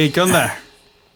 Hey, 0.00 0.10
¿qué 0.10 0.20
onda? 0.20 0.56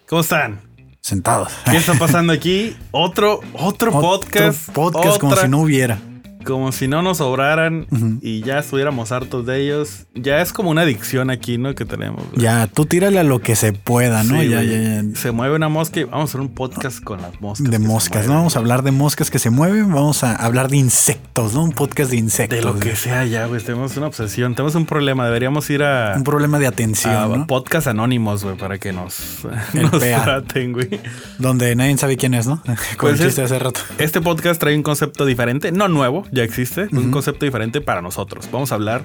¿Cómo 0.09 0.23
están? 0.23 0.61
Sentados. 1.01 1.53
¿Qué 1.71 1.77
está 1.77 1.95
pasando 1.95 2.33
aquí? 2.33 2.77
Otro, 2.91 3.39
otro 3.53 3.93
podcast. 3.93 4.71
Otro 4.71 4.91
podcast 4.91 5.21
como 5.21 5.33
otra- 5.35 5.45
si 5.45 5.49
no 5.49 5.61
hubiera. 5.61 6.01
Como 6.43 6.73
si 6.73 6.89
no 6.89 7.03
nos 7.03 7.19
sobraran 7.19 7.87
y 8.21 8.43
ya 8.43 8.59
estuviéramos 8.59 9.13
hartos 9.13 9.47
de 9.47 9.61
ellos. 9.63 10.07
Ya 10.15 10.41
es 10.41 10.53
como 10.53 10.71
una 10.71 10.83
adicción 10.83 11.31
aquí, 11.31 11.59
¿no? 11.59 11.75
Que 11.75 11.85
tenemos. 11.85 12.25
güey. 12.31 12.43
Ya, 12.43 12.67
tú 12.67 12.85
tírale 12.87 13.19
a 13.19 13.25
lo 13.25 13.41
que 13.41 13.57
se 13.57 13.73
pueda, 13.73 14.23
¿no? 14.25 14.41
Sí, 14.41 14.49
ya, 14.49 14.57
güey. 14.57 14.71
ya, 14.71 15.03
ya. 15.03 15.17
Se 15.17 15.31
mueve 15.33 15.57
una 15.57 15.69
mosca 15.69 16.01
y 16.01 16.05
vamos 16.05 16.21
a 16.21 16.25
hacer 16.31 16.41
un 16.41 16.49
podcast 16.55 17.03
con 17.03 17.21
las 17.23 17.41
moscas. 17.41 17.71
De 17.71 17.79
moscas, 17.79 18.27
¿no? 18.27 18.35
Vamos 18.35 18.57
a 18.57 18.59
hablar 18.59 18.83
de 18.83 18.91
moscas 18.93 19.31
que 19.31 19.39
se 19.39 19.51
mueven, 19.51 19.93
vamos 19.93 20.25
a 20.25 20.35
hablar 20.37 20.69
de 20.69 20.77
insectos, 20.79 21.55
¿no? 21.55 21.63
Un 21.65 21.73
podcast 21.73 22.11
de 22.11 22.17
insectos. 22.17 22.59
De 22.59 22.65
lo 22.65 22.79
que 22.79 22.97
sea 22.97 23.25
ya, 23.25 23.47
güey. 23.47 23.61
Tenemos 23.63 23.97
una 23.97 24.07
obsesión. 24.07 24.55
Tenemos 24.55 24.75
un 24.75 24.87
problema. 24.87 25.25
Deberíamos 25.25 25.69
ir 25.71 25.83
a, 25.83 26.15
Un 26.17 26.25
problema 26.25 26.59
de 26.59 26.67
a 26.67 26.69
atención, 26.71 27.39
¿no? 27.41 27.47
podcast 27.47 27.87
anónimos, 27.87 28.45
güey, 28.45 28.57
para 28.57 28.79
que 28.79 28.93
nos, 28.93 29.45
El 29.75 29.83
nos 29.83 30.01
traten, 30.01 30.73
güey. 30.73 31.01
Donde 31.39 31.75
nadie 31.77 31.97
sabe 31.99 32.17
quién 32.17 32.35
es, 32.35 32.47
¿no? 32.47 32.63
Con 32.65 32.77
Pues 32.99 33.15
el 33.15 33.21
es- 33.21 33.27
chiste 33.27 33.43
hace 33.43 33.59
rato. 33.59 33.81
Este 33.99 34.21
podcast 34.21 34.61
trae 34.61 34.75
un 34.77 34.83
concepto 34.83 35.25
diferente, 35.27 35.73
no 35.73 35.89
nuevo, 35.89 36.25
ya 36.33 36.43
existe, 36.43 36.89
un 36.93 37.11
concepto 37.13 37.45
diferente 37.45 37.81
para 37.81 38.03
nosotros. 38.03 38.49
Vamos 38.51 38.73
a 38.73 38.75
hablar 38.75 39.05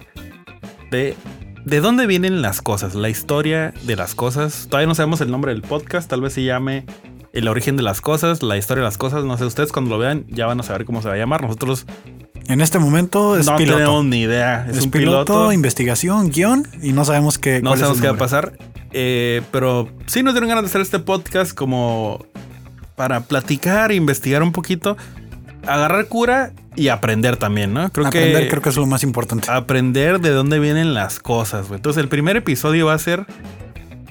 de 0.89 1.15
de 1.65 1.81
dónde 1.81 2.07
vienen 2.07 2.41
las 2.41 2.61
cosas, 2.61 2.95
la 2.95 3.09
historia 3.09 3.73
de 3.83 3.97
las 3.97 4.15
cosas. 4.15 4.67
Todavía 4.69 4.87
no 4.87 4.95
sabemos 4.95 5.19
el 5.19 5.29
nombre 5.29 5.51
del 5.51 5.61
podcast, 5.61 6.09
tal 6.09 6.21
vez 6.21 6.31
se 6.31 6.43
llame 6.45 6.85
El 7.33 7.49
origen 7.49 7.75
de 7.75 7.83
las 7.83 7.99
cosas, 7.99 8.41
la 8.41 8.55
historia 8.55 8.83
de 8.83 8.87
las 8.87 8.97
cosas. 8.97 9.25
No 9.25 9.37
sé, 9.37 9.43
ustedes 9.43 9.73
cuando 9.73 9.91
lo 9.91 9.97
vean 9.97 10.25
ya 10.29 10.45
van 10.45 10.61
a 10.61 10.63
saber 10.63 10.85
cómo 10.85 11.01
se 11.01 11.09
va 11.09 11.15
a 11.15 11.17
llamar. 11.17 11.41
Nosotros 11.41 11.85
En 12.47 12.61
este 12.61 12.79
momento 12.79 13.37
es 13.37 13.47
no 13.47 13.57
piloto. 13.57 13.77
tenemos 13.79 14.05
ni 14.05 14.21
idea. 14.21 14.65
Es, 14.69 14.77
es 14.77 14.85
un 14.85 14.91
piloto, 14.91 15.25
piloto. 15.25 15.51
investigación, 15.51 16.29
guion 16.29 16.65
y 16.81 16.93
no 16.93 17.03
sabemos 17.03 17.37
qué. 17.37 17.61
No 17.61 17.75
sabemos 17.75 17.99
qué 17.99 18.07
va 18.07 18.13
a 18.13 18.17
pasar. 18.17 18.57
Eh, 18.93 19.41
pero 19.51 19.89
sí 20.05 20.23
nos 20.23 20.33
dieron 20.35 20.47
ganas 20.47 20.63
de 20.63 20.69
hacer 20.69 20.79
este 20.79 20.99
podcast 20.99 21.53
como 21.53 22.25
para 22.95 23.19
platicar, 23.21 23.91
investigar 23.91 24.41
un 24.41 24.53
poquito, 24.53 24.95
agarrar 25.67 26.07
cura 26.07 26.53
y 26.75 26.89
aprender 26.89 27.37
también, 27.37 27.73
¿no? 27.73 27.89
Creo 27.91 28.07
Aprender 28.07 28.43
que 28.43 28.49
creo 28.49 28.61
que 28.61 28.69
es 28.69 28.75
lo 28.77 28.85
más 28.85 29.03
importante. 29.03 29.49
aprender 29.51 30.19
de 30.19 30.29
dónde 30.29 30.59
vienen 30.59 30.93
las 30.93 31.19
cosas, 31.19 31.67
güey. 31.67 31.77
Entonces, 31.77 32.01
el 32.01 32.09
primer 32.09 32.37
episodio 32.37 32.87
va 32.87 32.93
a 32.93 32.99
ser 32.99 33.25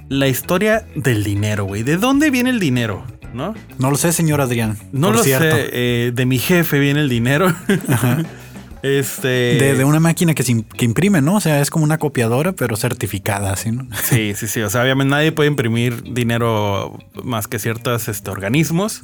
la 0.09 0.29
historia 0.29 0.84
del 0.95 1.25
dinero, 1.25 1.65
güey. 1.65 1.83
¿De 1.83 1.97
dónde 1.97 2.31
viene 2.31 2.51
el 2.51 2.61
dinero? 2.61 3.05
¿No? 3.34 3.55
No 3.79 3.91
lo 3.91 3.97
sé, 3.97 4.12
señor 4.12 4.41
Adrián. 4.41 4.79
No 4.93 5.12
lo 5.12 5.23
cierto. 5.23 5.57
sé. 5.57 5.69
eh, 5.73 6.12
de 6.15 6.27
mi 6.27 6.39
jefe 6.39 6.79
viene 6.79 7.01
el 7.01 7.09
dinero. 7.09 7.55
este. 8.83 9.29
De, 9.29 9.75
de 9.75 9.84
una 9.84 10.01
máquina 10.01 10.34
que, 10.34 10.43
se 10.43 10.65
que 10.65 10.84
imprime, 10.84 11.21
¿no? 11.21 11.34
O 11.37 11.41
sea, 11.41 11.61
es 11.61 11.71
como 11.71 11.84
una 11.84 11.99
copiadora, 11.99 12.53
pero 12.53 12.77
certificada, 12.77 13.53
así, 13.53 13.73
¿no? 13.73 13.87
Sí, 14.03 14.33
sí, 14.34 14.47
sí. 14.47 14.61
O 14.62 14.71
sea, 14.71 14.83
obviamente 14.83 15.11
nadie 15.11 15.33
puede 15.33 15.49
imprimir 15.49 16.03
dinero 16.15 16.99
más 17.25 17.47
que 17.49 17.59
ciertos 17.59 18.09
este, 18.09 18.31
organismos. 18.31 19.03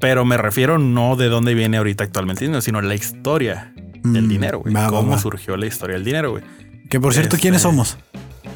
Pero 0.00 0.24
me 0.24 0.36
refiero 0.36 0.78
no 0.78 1.16
de 1.16 1.28
dónde 1.28 1.54
viene 1.54 1.76
ahorita 1.78 2.04
actualmente 2.04 2.60
sino 2.62 2.80
la 2.80 2.94
historia 2.94 3.72
del 4.04 4.24
Mm, 4.24 4.28
dinero, 4.28 4.60
güey. 4.60 4.72
va, 4.74 4.88
Cómo 4.88 5.12
va. 5.12 5.18
surgió 5.18 5.56
la 5.56 5.66
historia 5.66 5.94
del 5.94 6.04
dinero, 6.04 6.30
güey. 6.32 6.44
Que 6.88 7.00
por 7.00 7.12
cierto, 7.12 7.36
Este- 7.36 7.42
¿quiénes 7.42 7.62
somos? 7.62 7.98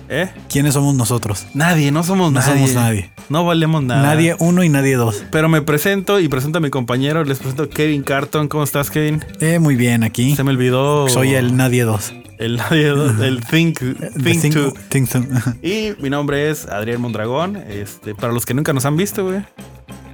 ¿Eh? 0.08 0.30
¿Quiénes 0.50 0.74
somos 0.74 0.94
nosotros? 0.94 1.46
Nadie, 1.54 1.90
no 1.90 2.02
somos 2.02 2.32
No 2.32 2.40
nadie. 2.40 2.52
somos 2.54 2.74
nadie. 2.74 3.12
No 3.28 3.44
valemos 3.44 3.82
nada. 3.82 4.02
Nadie 4.02 4.36
uno 4.40 4.62
y 4.62 4.68
nadie 4.68 4.96
dos. 4.96 5.24
Pero 5.30 5.48
me 5.48 5.62
presento 5.62 6.20
y 6.20 6.28
presento 6.28 6.58
a 6.58 6.60
mi 6.60 6.70
compañero. 6.70 7.24
Les 7.24 7.38
presento 7.38 7.62
a 7.64 7.68
Kevin 7.68 8.02
Carton. 8.02 8.48
¿Cómo 8.48 8.62
estás, 8.64 8.90
Kevin? 8.90 9.24
Eh, 9.40 9.58
muy 9.58 9.74
bien, 9.74 10.02
aquí. 10.04 10.36
Se 10.36 10.44
me 10.44 10.50
olvidó. 10.50 11.08
Soy 11.08 11.34
el 11.34 11.56
nadie 11.56 11.84
dos. 11.84 12.12
El 12.38 12.56
nadie, 12.56 12.88
el 13.26 13.40
think, 13.44 13.78
think 13.78 14.42
Think- 14.42 14.54
to. 14.54 14.72
think 14.90 15.08
to. 15.10 15.20
Y 15.62 15.94
mi 16.00 16.10
nombre 16.10 16.50
es 16.50 16.66
Adrián 16.66 17.00
Mondragón. 17.00 17.56
Este, 17.56 18.14
para 18.14 18.32
los 18.32 18.44
que 18.44 18.52
nunca 18.54 18.72
nos 18.72 18.84
han 18.84 18.96
visto, 18.96 19.24
güey. 19.24 19.42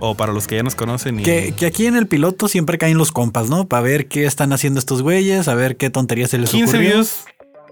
O 0.01 0.15
para 0.15 0.33
los 0.33 0.47
que 0.47 0.57
ya 0.57 0.63
nos 0.63 0.75
conocen. 0.75 1.21
Y... 1.21 1.23
que, 1.23 1.53
que 1.57 1.67
aquí 1.67 1.87
en 1.87 1.97
el 1.97 2.07
piloto 2.07 2.49
siempre 2.49 2.79
caen 2.79 2.99
los 2.99 3.13
compas, 3.13 3.49
¿no? 3.49 3.67
Para 3.69 3.83
ver 3.83 4.09
qué 4.09 4.27
están 4.27 4.53
haciendo 4.53 4.79
estos 4.79 5.03
güeyes, 5.03 5.49
a 5.49 5.55
ver 5.55 5.77
qué 5.77 5.91
tonterías 5.91 6.31
se 6.31 6.39
les 6.39 6.51
15 6.51 6.65
ocurrió. 6.77 6.91
views 6.95 7.25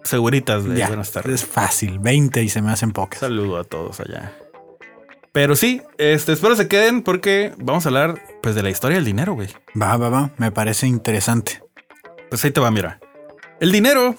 seguritas 0.07 0.65
de 0.65 0.79
Ya, 0.79 0.89
buenas 0.89 1.11
tardes. 1.13 1.43
es 1.43 1.47
fácil. 1.47 1.99
20 1.99 2.43
y 2.43 2.49
se 2.49 2.63
me 2.63 2.71
hacen 2.71 2.93
pocas. 2.93 3.21
Saludo 3.21 3.59
a 3.59 3.65
todos 3.65 4.01
allá. 4.01 4.33
Pero 5.33 5.55
sí, 5.55 5.83
este, 5.99 6.33
espero 6.33 6.57
se 6.57 6.67
queden 6.69 7.03
porque 7.03 7.53
vamos 7.59 7.85
a 7.85 7.91
hablar 7.91 8.23
pues 8.43 8.55
de 8.55 8.63
la 8.63 8.71
historia 8.71 8.97
del 8.97 9.05
dinero, 9.05 9.35
güey. 9.35 9.49
Va, 9.81 9.97
va, 9.97 10.09
va. 10.09 10.31
Me 10.39 10.51
parece 10.51 10.87
interesante. 10.87 11.63
Pues 12.31 12.45
ahí 12.45 12.51
te 12.53 12.61
va, 12.61 12.71
mira. 12.71 13.01
El 13.61 13.71
dinero 13.71 14.15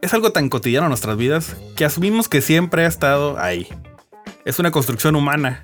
es 0.00 0.14
algo 0.14 0.32
tan 0.32 0.48
cotidiano 0.48 0.86
en 0.86 0.90
nuestras 0.90 1.16
vidas 1.16 1.56
que 1.76 1.84
asumimos 1.84 2.28
que 2.28 2.40
siempre 2.40 2.84
ha 2.84 2.88
estado 2.88 3.38
ahí. 3.38 3.68
Es 4.44 4.58
una 4.58 4.70
construcción 4.70 5.14
humana 5.14 5.62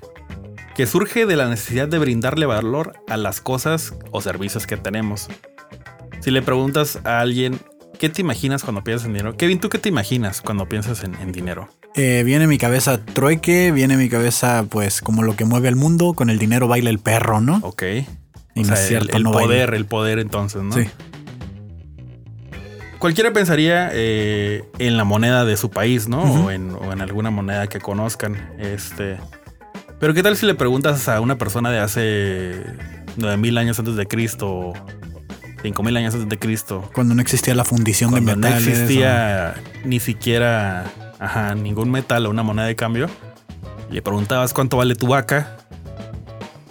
que 0.75 0.85
surge 0.85 1.25
de 1.25 1.35
la 1.35 1.47
necesidad 1.47 1.87
de 1.87 1.97
brindarle 1.99 2.45
valor 2.45 2.93
a 3.07 3.17
las 3.17 3.41
cosas 3.41 3.93
o 4.11 4.21
servicios 4.21 4.67
que 4.67 4.77
tenemos. 4.77 5.27
Si 6.19 6.31
le 6.31 6.41
preguntas 6.41 6.99
a 7.05 7.19
alguien, 7.21 7.59
¿qué 7.99 8.09
te 8.09 8.21
imaginas 8.21 8.63
cuando 8.63 8.83
piensas 8.83 9.07
en 9.07 9.13
dinero? 9.13 9.37
Kevin, 9.37 9.59
¿tú 9.59 9.69
qué 9.69 9.77
te 9.77 9.89
imaginas 9.89 10.41
cuando 10.41 10.67
piensas 10.67 11.03
en, 11.03 11.15
en 11.15 11.31
dinero? 11.31 11.69
Eh, 11.95 12.23
viene 12.25 12.45
mi 12.47 12.57
cabeza 12.57 13.03
trueque, 13.05 13.71
viene 13.71 13.95
mi 13.95 14.09
cabeza, 14.09 14.65
pues, 14.69 15.01
como 15.01 15.23
lo 15.23 15.35
que 15.37 15.45
mueve 15.45 15.69
el 15.69 15.77
mundo. 15.77 16.13
Con 16.13 16.29
el 16.29 16.37
dinero 16.39 16.67
baila 16.67 16.89
el 16.89 16.99
perro, 16.99 17.39
¿no? 17.39 17.59
Ok. 17.63 17.83
Y 18.53 18.61
O 18.61 18.65
sea, 18.65 18.73
es 18.75 18.81
el- 18.81 18.87
cierto, 18.87 19.15
el, 19.17 19.23
no 19.23 19.31
baila. 19.31 19.47
poder, 19.47 19.73
el 19.75 19.85
poder 19.85 20.19
entonces, 20.19 20.61
¿no? 20.61 20.73
Sí. 20.75 20.89
Cualquiera 22.99 23.31
pensaría 23.33 23.89
eh, 23.93 24.63
en 24.79 24.97
la 24.97 25.03
moneda 25.03 25.45
de 25.45 25.55
su 25.57 25.69
país, 25.69 26.07
¿no? 26.09 26.21
O, 26.23 26.51
en, 26.51 26.71
o 26.71 26.91
en 26.91 27.01
alguna 27.01 27.29
moneda 27.29 27.67
que 27.67 27.79
conozcan. 27.79 28.35
Este. 28.57 29.17
Pero 29.99 30.13
¿qué 30.13 30.21
tal 30.23 30.35
si 30.37 30.45
le 30.45 30.55
preguntas 30.55 31.07
a 31.07 31.19
una 31.21 31.37
persona 31.37 31.71
de 31.71 31.79
hace 31.79 32.63
9000 33.17 33.57
años 33.57 33.79
antes 33.79 33.95
de 33.95 34.05
Cristo 34.07 34.49
o 34.51 34.73
5000 35.63 35.97
años 35.97 36.13
antes 36.13 36.29
de 36.29 36.37
Cristo? 36.39 36.89
Cuando 36.93 37.15
no 37.15 37.21
existía 37.21 37.55
la 37.55 37.63
fundición 37.63 38.11
Cuando 38.11 38.31
de 38.31 38.37
no 38.37 38.47
metales. 38.47 38.67
existía 38.67 39.55
ni 39.85 39.99
siquiera 39.99 40.85
ajá, 41.19 41.55
ningún 41.55 41.89
metal 41.91 42.25
o 42.25 42.29
una 42.29 42.43
moneda 42.43 42.65
de 42.67 42.75
cambio, 42.75 43.07
le 43.89 44.01
preguntabas 44.01 44.53
cuánto 44.53 44.77
vale 44.77 44.95
tu 44.95 45.07
vaca, 45.07 45.57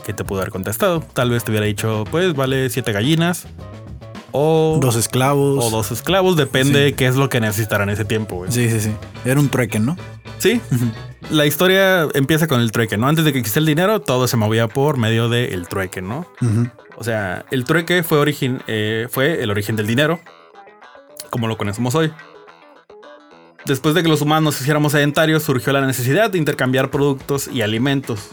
¿qué 0.05 0.13
te 0.13 0.23
pudo 0.25 0.41
haber 0.41 0.51
contestado? 0.51 1.01
Tal 1.01 1.31
vez 1.31 1.45
te 1.45 1.51
hubiera 1.51 1.67
dicho, 1.67 2.05
pues 2.11 2.35
vale 2.35 2.69
siete 2.69 2.93
gallinas 2.93 3.47
o 4.33 4.79
dos 4.83 4.97
esclavos. 4.97 5.65
o 5.65 5.71
dos 5.71 5.91
esclavos, 5.93 6.37
depende 6.37 6.75
Sí. 6.79 6.85
de 6.85 6.93
qué 6.95 7.07
es 7.07 7.17
lo 7.17 7.29
que 7.31 7.41
necesitarán 7.41 7.89
ese 7.89 8.05
tiempo, 8.05 8.37
güey. 8.37 8.53
Sí, 8.53 8.69
sí, 8.69 8.81
sí. 8.81 8.91
Era 9.25 9.41
un 9.41 9.49
trueque, 9.49 9.79
¿no? 9.81 9.97
Sí, 10.39 10.61
la 11.31 11.47
historia 11.47 12.09
empieza 12.15 12.47
con 12.47 12.61
el 12.61 12.71
trueque, 12.71 12.97
¿no? 12.97 13.09
Antes 13.09 13.25
de 13.25 13.33
que 13.33 13.39
existiera 13.39 13.61
el 13.61 13.67
dinero, 13.67 14.01
todo 14.01 14.29
se 14.29 14.37
movía 14.37 14.69
por 14.69 14.99
medio 14.99 15.29
del 15.29 15.67
trueque, 15.69 16.03
¿no? 16.03 16.27
O 16.97 17.05
sea, 17.05 17.45
el 17.51 17.65
trueque 17.65 18.03
fue, 18.03 18.19
origin, 18.19 18.63
eh, 18.67 19.09
fue 19.11 19.43
el 19.43 19.51
origen 19.51 19.77
del 19.77 19.87
dinero, 19.87 20.21
como 21.31 21.49
lo 21.49 21.57
conocemos 21.57 21.95
hoy. 21.95 22.13
Después 23.65 23.95
de 23.95 24.03
que 24.03 24.09
los 24.09 24.21
humanos 24.21 24.45
nos 24.45 24.61
hiciéramos 24.61 24.93
sedentarios, 24.93 25.43
surgió 25.43 25.73
la 25.73 25.87
necesidad 25.87 26.31
de 26.31 26.39
intercambiar 26.39 26.91
productos 26.91 27.49
y 27.49 27.63
alimentos. 27.63 28.31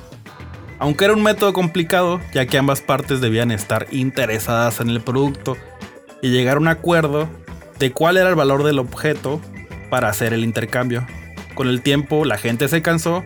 Aunque 0.78 1.06
era 1.06 1.14
un 1.14 1.24
método 1.24 1.54
complicado, 1.54 2.20
ya 2.34 2.46
que 2.48 2.58
ambas 2.58 2.82
partes 2.82 3.22
debían 3.22 3.52
estar 3.52 3.88
interesadas 3.92 4.82
en 4.82 4.90
el 4.90 5.00
producto 5.00 5.56
y 6.22 6.30
llegar 6.30 6.58
a 6.58 6.60
un 6.60 6.68
acuerdo 6.68 7.30
de 7.80 7.92
cuál 7.92 8.18
era 8.18 8.30
el 8.30 8.36
valor 8.36 8.64
del 8.64 8.80
objeto 8.80 9.40
para 9.90 10.10
hacer 10.10 10.34
el 10.34 10.44
intercambio. 10.44 11.06
Con 11.54 11.68
el 11.68 11.82
tiempo, 11.82 12.26
la 12.26 12.38
gente 12.38 12.68
se 12.68 12.82
cansó 12.82 13.24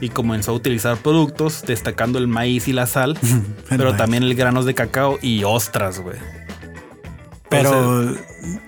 y 0.00 0.08
comenzó 0.08 0.52
a 0.52 0.54
utilizar 0.54 0.96
productos, 0.96 1.62
destacando 1.66 2.18
el 2.18 2.26
maíz 2.28 2.68
y 2.68 2.72
la 2.72 2.86
sal, 2.86 3.18
pero 3.68 3.90
maíz. 3.90 3.96
también 3.96 4.22
el 4.22 4.34
granos 4.34 4.64
de 4.66 4.74
cacao 4.74 5.18
y 5.22 5.44
ostras, 5.44 6.00
güey. 6.00 6.18
Pero. 7.62 8.10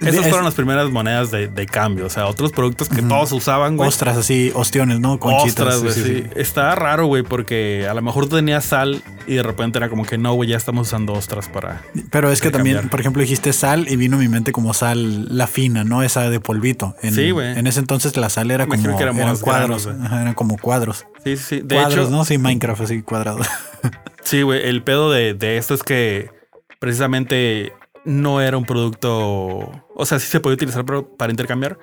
Esas 0.00 0.14
es- 0.24 0.28
fueron 0.28 0.44
las 0.44 0.54
primeras 0.54 0.90
monedas 0.90 1.30
de, 1.30 1.48
de 1.48 1.66
cambio. 1.66 2.06
O 2.06 2.10
sea, 2.10 2.26
otros 2.26 2.50
productos 2.52 2.88
que 2.88 3.02
todos 3.02 3.30
usaban, 3.32 3.76
güey. 3.76 3.88
Ostras 3.88 4.16
así, 4.16 4.50
ostiones, 4.54 5.00
¿no? 5.00 5.18
Conchitas. 5.20 5.48
Ostras, 5.66 5.82
güey, 5.82 5.92
sí, 5.94 6.02
sí, 6.02 6.14
sí. 6.22 6.30
Está 6.36 6.74
raro, 6.74 7.06
güey, 7.06 7.22
porque 7.22 7.86
a 7.88 7.92
lo 7.92 8.00
mejor 8.00 8.26
tú 8.28 8.36
tenías 8.36 8.64
sal 8.64 9.02
y 9.26 9.34
de 9.34 9.42
repente 9.42 9.76
era 9.78 9.90
como 9.90 10.06
que 10.06 10.16
no, 10.16 10.32
güey, 10.32 10.48
ya 10.48 10.56
estamos 10.56 10.86
usando 10.88 11.12
ostras 11.12 11.48
para. 11.50 11.82
Pero 12.10 12.30
es 12.30 12.40
que 12.40 12.50
también, 12.50 12.88
por 12.88 13.00
ejemplo, 13.00 13.20
dijiste 13.20 13.52
sal 13.52 13.86
y 13.88 13.96
vino 13.96 14.16
a 14.16 14.20
mi 14.20 14.28
mente 14.28 14.52
como 14.52 14.72
sal 14.72 15.26
la 15.36 15.46
fina, 15.46 15.84
¿no? 15.84 16.02
Esa 16.02 16.30
de 16.30 16.40
polvito. 16.40 16.94
En, 17.02 17.12
Sí, 17.14 17.30
güey. 17.32 17.58
En 17.58 17.66
ese 17.66 17.80
entonces 17.80 18.16
la 18.16 18.30
sal 18.30 18.50
era 18.50 18.64
Me 18.66 18.76
como 18.82 18.96
que 18.96 19.02
eran 19.02 19.14
cuadros. 19.16 19.42
granos, 19.44 19.86
güey. 19.86 19.96
Ajá, 20.06 20.22
eran 20.22 20.34
como 20.34 20.56
cuadros. 20.56 21.06
Sí, 21.22 21.36
sí, 21.36 21.44
sí. 21.48 21.60
De 21.62 21.74
cuadros, 21.76 22.06
hecho, 22.06 22.10
¿no? 22.10 22.24
Sí, 22.24 22.38
Minecraft 22.38 22.80
así 22.82 23.02
cuadrado. 23.02 23.40
sí, 24.22 24.40
güey, 24.42 24.66
el 24.66 24.82
pedo 24.82 25.10
de, 25.10 25.34
de 25.34 25.58
esto 25.58 25.74
es 25.74 25.82
que 25.82 26.30
precisamente 26.78 27.72
no 28.06 28.40
era 28.40 28.56
un 28.56 28.64
producto. 28.64 29.84
O 29.94 30.06
sea, 30.06 30.18
sí 30.18 30.28
se 30.28 30.40
podía 30.40 30.54
utilizar 30.54 30.84
para 30.84 31.30
intercambiar, 31.30 31.78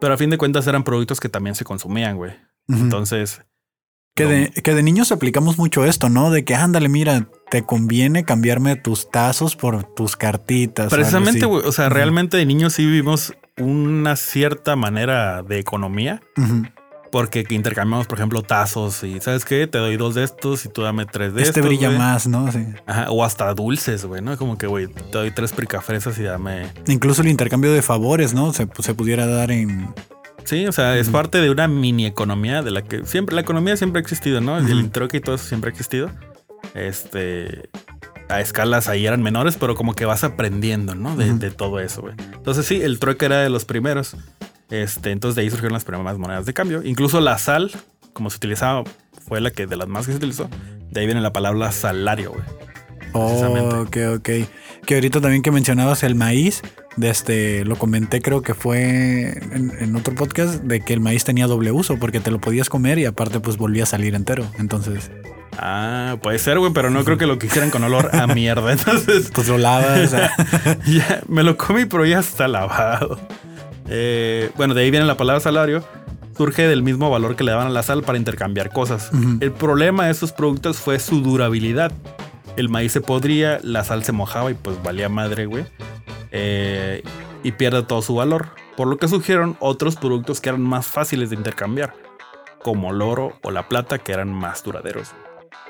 pero 0.00 0.14
a 0.14 0.16
fin 0.16 0.30
de 0.30 0.38
cuentas 0.38 0.66
eran 0.66 0.82
productos 0.82 1.20
que 1.20 1.28
también 1.28 1.54
se 1.54 1.64
consumían, 1.64 2.16
güey. 2.16 2.32
Entonces. 2.68 3.42
Que 4.14 4.24
de, 4.24 4.50
que 4.50 4.74
de 4.74 4.82
niños 4.82 5.12
aplicamos 5.12 5.58
mucho 5.58 5.84
esto, 5.84 6.08
¿no? 6.08 6.30
De 6.30 6.42
que 6.42 6.54
ándale, 6.54 6.88
mira, 6.88 7.28
te 7.50 7.64
conviene 7.64 8.24
cambiarme 8.24 8.74
tus 8.74 9.10
tazos 9.10 9.56
por 9.56 9.84
tus 9.94 10.16
cartitas. 10.16 10.90
Precisamente, 10.90 11.44
güey. 11.44 11.66
O 11.66 11.72
sea, 11.72 11.90
realmente 11.90 12.38
de 12.38 12.46
niños 12.46 12.72
sí 12.72 12.86
vivimos 12.86 13.34
una 13.58 14.16
cierta 14.16 14.74
manera 14.74 15.42
de 15.42 15.58
economía. 15.58 16.22
Ujú. 16.38 16.62
Porque 17.16 17.46
intercambiamos, 17.48 18.06
por 18.06 18.18
ejemplo, 18.18 18.42
tazos 18.42 19.02
y 19.02 19.20
¿sabes 19.20 19.46
qué? 19.46 19.66
Te 19.66 19.78
doy 19.78 19.96
dos 19.96 20.14
de 20.14 20.22
estos 20.22 20.66
y 20.66 20.68
tú 20.68 20.82
dame 20.82 21.06
tres 21.06 21.32
de 21.32 21.40
este 21.40 21.60
estos. 21.60 21.66
brilla 21.66 21.88
güey. 21.88 21.98
más, 21.98 22.26
¿no? 22.26 22.52
Sí. 22.52 22.62
Ajá, 22.84 23.10
o 23.10 23.24
hasta 23.24 23.54
dulces, 23.54 24.04
güey, 24.04 24.20
¿no? 24.20 24.36
Como 24.36 24.58
que, 24.58 24.66
güey, 24.66 24.88
te 24.88 25.02
doy 25.12 25.30
tres 25.30 25.52
pricafresas 25.52 26.18
y 26.18 26.24
dame. 26.24 26.70
Incluso 26.86 27.22
el 27.22 27.28
intercambio 27.28 27.72
de 27.72 27.80
favores, 27.80 28.34
¿no? 28.34 28.52
Se, 28.52 28.68
se 28.80 28.92
pudiera 28.92 29.24
dar 29.26 29.50
en. 29.50 29.94
Sí, 30.44 30.66
o 30.66 30.72
sea, 30.72 30.98
es 30.98 31.08
parte 31.08 31.40
de 31.40 31.48
una 31.48 31.68
mini 31.68 32.04
economía 32.04 32.60
de 32.60 32.70
la 32.70 32.82
que 32.82 33.06
siempre, 33.06 33.34
la 33.34 33.40
economía 33.40 33.78
siempre 33.78 34.00
ha 34.00 34.02
existido, 34.02 34.42
¿no? 34.42 34.58
El 34.58 34.90
troque 34.90 35.16
y 35.16 35.20
todo 35.20 35.36
eso 35.36 35.46
siempre 35.46 35.70
ha 35.70 35.72
existido. 35.72 36.10
Este. 36.74 37.70
A 38.28 38.42
escalas 38.42 38.88
ahí 38.88 39.06
eran 39.06 39.22
menores, 39.22 39.56
pero 39.58 39.74
como 39.74 39.94
que 39.94 40.04
vas 40.04 40.22
aprendiendo, 40.22 40.94
¿no? 40.94 41.16
De, 41.16 41.32
de 41.32 41.50
todo 41.50 41.80
eso, 41.80 42.02
güey. 42.02 42.14
Entonces, 42.34 42.66
sí, 42.66 42.82
el 42.82 42.98
trueque 42.98 43.24
era 43.24 43.38
de 43.40 43.48
los 43.48 43.64
primeros. 43.64 44.16
Este, 44.70 45.12
entonces 45.12 45.36
de 45.36 45.42
ahí 45.42 45.50
surgieron 45.50 45.72
las 45.72 45.84
primeras 45.84 46.18
monedas 46.18 46.46
de 46.46 46.54
cambio. 46.54 46.82
Incluso 46.82 47.20
la 47.20 47.38
sal, 47.38 47.70
como 48.12 48.30
se 48.30 48.36
utilizaba, 48.36 48.84
fue 49.26 49.40
la 49.40 49.50
que 49.50 49.66
de 49.66 49.76
las 49.76 49.88
más 49.88 50.06
que 50.06 50.12
se 50.12 50.18
utilizó. 50.18 50.48
De 50.90 51.00
ahí 51.00 51.06
viene 51.06 51.20
la 51.20 51.32
palabra 51.32 51.72
salario, 51.72 52.32
güey. 52.32 52.44
Oh, 53.12 53.82
ok, 53.82 53.96
ok. 54.16 54.30
Que 54.84 54.94
ahorita 54.94 55.20
también 55.20 55.42
que 55.42 55.50
mencionabas 55.50 56.02
el 56.02 56.14
maíz, 56.14 56.62
de 56.96 57.10
este, 57.10 57.64
lo 57.64 57.76
comenté 57.76 58.20
creo 58.20 58.42
que 58.42 58.54
fue 58.54 59.38
en, 59.52 59.72
en 59.78 59.96
otro 59.96 60.14
podcast, 60.14 60.62
de 60.62 60.80
que 60.80 60.92
el 60.92 61.00
maíz 61.00 61.24
tenía 61.24 61.46
doble 61.46 61.72
uso, 61.72 61.98
porque 61.98 62.20
te 62.20 62.30
lo 62.30 62.40
podías 62.40 62.68
comer 62.68 62.98
y 62.98 63.06
aparte 63.06 63.40
pues 63.40 63.56
volvía 63.56 63.84
a 63.84 63.86
salir 63.86 64.14
entero. 64.14 64.44
Entonces, 64.58 65.10
Ah, 65.58 66.16
puede 66.22 66.38
ser, 66.38 66.58
güey, 66.58 66.72
pero 66.72 66.90
no 66.90 67.04
creo 67.04 67.16
que 67.16 67.26
lo 67.26 67.38
quisieran 67.38 67.70
con 67.70 67.82
olor 67.84 68.14
a 68.14 68.26
mierda. 68.26 68.72
Entonces, 68.72 69.30
pues 69.32 69.48
lo 69.48 69.58
lavas. 69.58 70.00
o 70.00 70.06
sea, 70.06 70.30
ya 70.86 71.22
me 71.28 71.42
lo 71.42 71.56
comí, 71.56 71.86
pero 71.86 72.04
ya 72.04 72.18
está 72.18 72.48
lavado. 72.48 73.18
Eh, 73.88 74.50
bueno, 74.56 74.74
de 74.74 74.82
ahí 74.82 74.90
viene 74.90 75.06
la 75.06 75.16
palabra 75.16 75.40
salario. 75.40 75.84
Surge 76.36 76.68
del 76.68 76.82
mismo 76.82 77.08
valor 77.10 77.34
que 77.34 77.44
le 77.44 77.52
daban 77.52 77.68
a 77.68 77.70
la 77.70 77.82
sal 77.82 78.02
para 78.02 78.18
intercambiar 78.18 78.70
cosas. 78.70 79.10
El 79.40 79.52
problema 79.52 80.06
de 80.06 80.12
estos 80.12 80.32
productos 80.32 80.76
fue 80.76 80.98
su 80.98 81.22
durabilidad. 81.22 81.92
El 82.56 82.68
maíz 82.68 82.92
se 82.92 83.00
podría, 83.00 83.58
la 83.62 83.84
sal 83.84 84.04
se 84.04 84.12
mojaba 84.12 84.50
y 84.50 84.54
pues 84.54 84.82
valía 84.82 85.08
madre, 85.08 85.46
güey. 85.46 85.64
Eh, 86.32 87.02
y 87.42 87.52
pierde 87.52 87.82
todo 87.84 88.02
su 88.02 88.14
valor. 88.14 88.48
Por 88.76 88.88
lo 88.88 88.98
que 88.98 89.08
surgieron 89.08 89.56
otros 89.60 89.96
productos 89.96 90.40
que 90.40 90.50
eran 90.50 90.60
más 90.60 90.86
fáciles 90.86 91.30
de 91.30 91.36
intercambiar, 91.36 91.94
como 92.62 92.90
el 92.90 93.00
oro 93.00 93.38
o 93.42 93.50
la 93.50 93.68
plata, 93.68 93.98
que 93.98 94.12
eran 94.12 94.30
más 94.32 94.62
duraderos. 94.62 95.12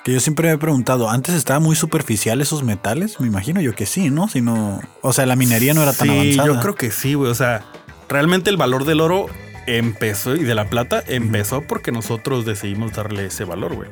que 0.02 0.12
yo 0.12 0.20
siempre 0.20 0.48
me 0.48 0.54
he 0.54 0.58
preguntado, 0.58 1.08
¿antes 1.10 1.34
estaba 1.34 1.60
muy 1.60 1.76
superficial 1.76 2.40
esos 2.40 2.64
metales? 2.64 3.20
Me 3.20 3.28
imagino 3.28 3.60
yo 3.60 3.74
que 3.74 3.86
sí, 3.86 4.10
¿no? 4.10 4.26
Si 4.28 4.40
no, 4.40 4.80
o 5.02 5.12
sea, 5.12 5.26
la 5.26 5.36
minería 5.36 5.74
no 5.74 5.82
era 5.82 5.92
tan 5.92 6.10
avanzada. 6.10 6.46
yo 6.48 6.60
creo 6.60 6.74
que 6.74 6.90
sí, 6.90 7.14
güey. 7.14 7.30
O 7.30 7.34
sea, 7.34 7.64
realmente 8.08 8.50
el 8.50 8.56
valor 8.56 8.84
del 8.84 9.00
oro 9.00 9.26
empezó 9.66 10.36
y 10.36 10.44
de 10.44 10.54
la 10.54 10.68
plata 10.70 11.02
empezó 11.06 11.62
porque 11.62 11.92
nosotros 11.92 12.44
decidimos 12.44 12.92
darle 12.92 13.26
ese 13.26 13.44
valor, 13.44 13.74
güey. 13.74 13.88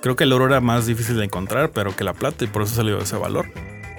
Creo 0.00 0.16
que 0.16 0.24
el 0.24 0.32
oro 0.32 0.46
era 0.46 0.60
más 0.60 0.86
difícil 0.86 1.16
de 1.16 1.24
encontrar, 1.24 1.70
pero 1.70 1.94
que 1.94 2.04
la 2.04 2.12
plata 2.12 2.44
y 2.44 2.48
por 2.48 2.62
eso 2.62 2.74
salió 2.74 2.98
ese 2.98 3.16
valor. 3.16 3.46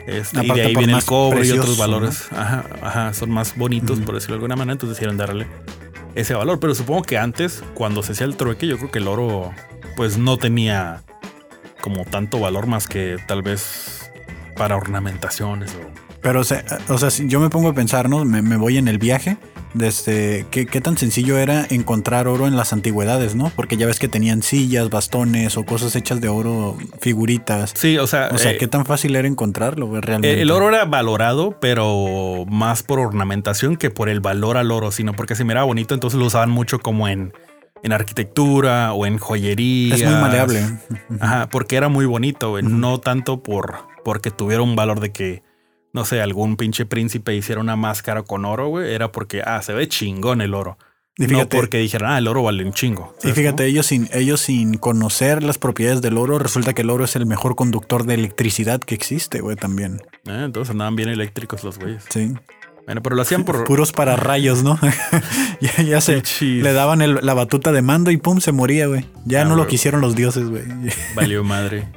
Este, 0.05 0.45
y 0.45 0.51
de 0.51 0.61
ahí 0.61 0.75
viene 0.75 0.93
el 0.93 1.03
cobre 1.03 1.45
y 1.45 1.51
otros 1.51 1.77
valores. 1.77 2.27
Ajá, 2.31 2.65
ajá, 2.81 3.13
son 3.13 3.29
más 3.29 3.57
bonitos, 3.57 3.99
por 3.99 4.15
decirlo 4.15 4.35
de 4.35 4.37
alguna 4.37 4.55
manera, 4.55 4.73
entonces 4.73 4.95
decidieron 4.95 5.17
darle 5.17 5.47
ese 6.15 6.33
valor. 6.33 6.59
Pero 6.59 6.73
supongo 6.75 7.03
que 7.03 7.17
antes, 7.17 7.63
cuando 7.73 8.03
se 8.03 8.13
hacía 8.13 8.25
el 8.25 8.37
trueque, 8.37 8.67
yo 8.67 8.77
creo 8.77 8.91
que 8.91 8.99
el 8.99 9.07
oro, 9.07 9.51
pues 9.97 10.17
no 10.17 10.37
tenía 10.37 11.03
como 11.81 12.05
tanto 12.05 12.39
valor 12.39 12.67
más 12.67 12.87
que 12.87 13.17
tal 13.27 13.41
vez 13.41 14.09
para 14.55 14.75
ornamentaciones 14.77 15.75
o 15.75 16.06
Pero, 16.21 16.41
o 16.41 16.43
sea, 16.43 16.63
o 16.89 16.97
sea, 16.97 17.09
si 17.09 17.27
yo 17.27 17.39
me 17.39 17.49
pongo 17.49 17.69
a 17.69 17.73
pensar, 17.73 18.09
¿no? 18.09 18.25
Me, 18.25 18.41
me 18.41 18.57
voy 18.57 18.77
en 18.77 18.87
el 18.87 18.97
viaje. 18.97 19.37
Desde 19.73 20.45
¿qué, 20.49 20.65
qué 20.65 20.81
tan 20.81 20.97
sencillo 20.97 21.37
era 21.37 21.65
encontrar 21.69 22.27
oro 22.27 22.47
en 22.47 22.55
las 22.55 22.73
antigüedades, 22.73 23.35
¿no? 23.35 23.51
Porque 23.55 23.77
ya 23.77 23.85
ves 23.85 23.99
que 23.99 24.07
tenían 24.07 24.41
sillas, 24.41 24.89
bastones 24.89 25.55
o 25.57 25.65
cosas 25.65 25.95
hechas 25.95 26.19
de 26.19 26.29
oro, 26.29 26.77
figuritas. 26.99 27.73
Sí, 27.75 27.97
o 27.97 28.07
sea, 28.07 28.29
O 28.31 28.37
sea, 28.37 28.51
eh, 28.51 28.57
¿qué 28.57 28.67
tan 28.67 28.85
fácil 28.85 29.15
era 29.15 29.27
encontrarlo 29.27 29.89
realmente? 30.01 30.41
el 30.41 30.49
oro 30.51 30.69
era 30.69 30.85
valorado, 30.85 31.57
pero 31.59 32.45
más 32.47 32.81
por 32.81 32.99
ornamentación 32.99 33.75
que 33.75 33.91
por 33.91 34.09
el 34.09 34.19
valor 34.19 34.57
al 34.57 34.71
oro, 34.71 34.91
sino 34.91 35.13
porque 35.13 35.35
se 35.35 35.43
miraba 35.43 35.65
bonito, 35.65 35.93
entonces 35.93 36.19
lo 36.19 36.25
usaban 36.25 36.49
mucho 36.49 36.79
como 36.79 37.07
en, 37.07 37.33
en 37.83 37.93
arquitectura 37.93 38.93
o 38.93 39.05
en 39.05 39.19
joyería. 39.19 39.95
Es 39.95 40.03
muy 40.03 40.15
maleable. 40.15 40.63
Ajá, 41.19 41.49
porque 41.49 41.75
era 41.75 41.89
muy 41.89 42.05
bonito, 42.05 42.59
no 42.61 42.99
tanto 42.99 43.43
por 43.43 43.75
porque 44.03 44.31
tuviera 44.31 44.63
un 44.63 44.77
valor 44.77 45.01
de 45.01 45.11
que, 45.11 45.43
no 45.97 46.05
sé, 46.05 46.21
algún 46.21 46.57
pinche 46.57 46.85
príncipe 46.85 47.35
hiciera 47.35 47.59
una 47.59 47.75
máscara 47.75 48.21
con 48.21 48.45
oro, 48.45 48.67
güey, 48.67 48.93
era 48.93 49.11
porque, 49.11 49.41
ah, 49.43 49.63
se 49.63 49.73
ve 49.73 49.87
chingón 49.87 50.41
el 50.41 50.53
oro. 50.53 50.77
Y 51.17 51.25
no 51.25 51.49
porque 51.49 51.79
dijeran, 51.79 52.11
ah, 52.11 52.17
el 52.19 52.27
oro 52.27 52.43
vale 52.43 52.63
un 52.63 52.71
chingo. 52.73 53.15
Y 53.17 53.21
¿sabes 53.23 53.35
fíjate, 53.37 53.65
ellos 53.65 53.87
sin, 53.87 54.07
ellos 54.13 54.39
sin 54.39 54.77
conocer 54.77 55.41
las 55.41 55.57
propiedades 55.57 56.03
del 56.03 56.15
oro, 56.19 56.37
resulta 56.37 56.73
que 56.73 56.83
el 56.83 56.91
oro 56.91 57.05
es 57.05 57.15
el 57.15 57.25
mejor 57.25 57.55
conductor 57.55 58.05
de 58.05 58.13
electricidad 58.13 58.79
que 58.79 58.93
existe, 58.93 59.41
güey, 59.41 59.55
también. 59.55 60.03
Eh, 60.27 60.43
entonces 60.45 60.69
andaban 60.69 60.95
bien 60.95 61.09
eléctricos 61.09 61.63
los 61.63 61.79
güeyes. 61.79 62.03
Sí. 62.09 62.35
Bueno, 62.85 63.01
pero 63.01 63.15
lo 63.15 63.23
hacían 63.23 63.43
por... 63.45 63.63
Puros 63.65 63.91
para 63.91 64.15
rayos, 64.15 64.61
¿no? 64.63 64.79
ya, 65.59 65.81
ya 65.81 65.99
se 66.01 66.21
le 66.39 66.71
daban 66.73 67.01
el- 67.01 67.19
la 67.23 67.33
batuta 67.33 67.71
de 67.71 67.81
mando 67.81 68.11
y 68.11 68.17
pum, 68.17 68.39
se 68.39 68.51
moría, 68.51 68.85
güey. 68.85 69.03
Ya 69.25 69.41
Ah, 69.41 69.45
no 69.45 69.55
lo 69.55 69.65
quisieron 69.65 70.01
los 70.01 70.15
dioses, 70.15 70.47
güey. 70.47 70.65
Valió 71.15 71.43
madre. 71.43 71.87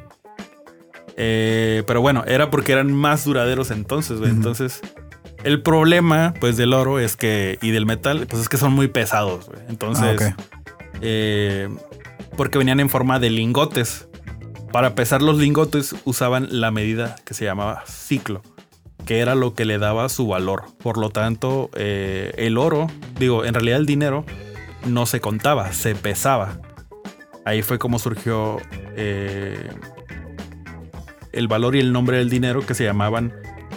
Eh, 1.23 1.83
pero 1.87 2.01
bueno, 2.01 2.25
era 2.27 2.49
porque 2.49 2.73
eran 2.73 2.95
más 2.95 3.27
duraderos 3.27 3.71
entonces, 3.71 4.19
güey. 4.21 4.31
Entonces, 4.31 4.81
el 5.45 5.61
problema, 5.61 6.33
pues, 6.41 6.57
del 6.57 6.73
oro 6.73 6.99
es 6.99 7.15
que, 7.19 7.59
y 7.61 7.73
del 7.73 7.85
metal, 7.85 8.27
pues 8.27 8.41
es 8.41 8.49
que 8.49 8.57
son 8.57 8.73
muy 8.73 8.89
pesados, 8.89 9.47
güey. 9.47 9.61
Entonces, 9.69 10.19
Ah, 10.23 10.37
eh, 11.03 11.69
porque 12.39 12.57
venían 12.57 12.81
en 12.81 12.89
forma 12.89 13.19
de 13.19 13.29
lingotes. 13.29 14.09
Para 14.73 14.95
pesar 14.95 15.21
los 15.21 15.37
lingotes 15.37 15.95
usaban 16.05 16.49
la 16.51 16.71
medida 16.71 17.17
que 17.27 17.35
se 17.35 17.45
llamaba 17.45 17.83
ciclo, 17.87 18.41
que 19.05 19.19
era 19.19 19.35
lo 19.35 19.55
que 19.55 19.67
le 19.67 19.77
daba 19.79 20.09
su 20.09 20.27
valor. 20.27 20.65
Por 20.83 20.97
lo 20.97 21.11
tanto, 21.11 21.69
eh, 21.75 22.33
el 22.39 22.57
oro, 22.57 22.87
digo, 23.19 23.45
en 23.45 23.53
realidad 23.53 23.79
el 23.79 23.85
dinero 23.87 24.25
no 24.87 25.05
se 25.05 25.21
contaba, 25.21 25.73
se 25.75 25.95
pesaba. 25.95 26.61
Ahí 27.45 27.61
fue 27.61 27.79
como 27.79 27.99
surgió 27.99 28.57
eh, 28.97 29.69
el 31.33 31.49
valor 31.49 31.77
y 31.77 31.81
el 31.81 31.93
nombre 31.93 32.19
del 32.19 32.31
dinero 32.31 32.65
que 32.65 32.75
se 32.75 32.85
llamaban 32.85 33.33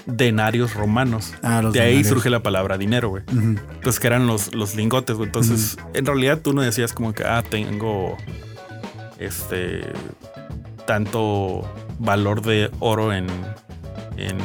denarios 0.06 0.74
romanos. 0.74 1.34
Ah, 1.42 1.62
los 1.62 1.74
de 1.74 1.82
ahí 1.82 1.88
denarios. 1.88 2.08
surge 2.10 2.30
la 2.30 2.42
palabra 2.42 2.77
dinero, 2.77 3.10
güey. 3.10 3.24
Ujú. 3.32 3.56
Pues 3.82 4.00
que 4.00 4.08
eran 4.08 4.27
los, 4.27 4.54
los 4.54 4.75
lingotes, 4.75 5.16
güey. 5.16 5.27
Entonces, 5.27 5.77
en 5.94 6.06
realidad 6.06 6.39
tú 6.42 6.54
no 6.54 6.62
decías 6.62 6.94
como 6.94 7.13
que, 7.13 7.24
ah, 7.24 7.44
tengo 7.48 8.18
este 9.20 9.82
tanto 10.86 11.62
valor 12.00 12.42
de 12.42 12.70
oro 12.80 13.13
en, 13.13 13.27
en 14.18 14.38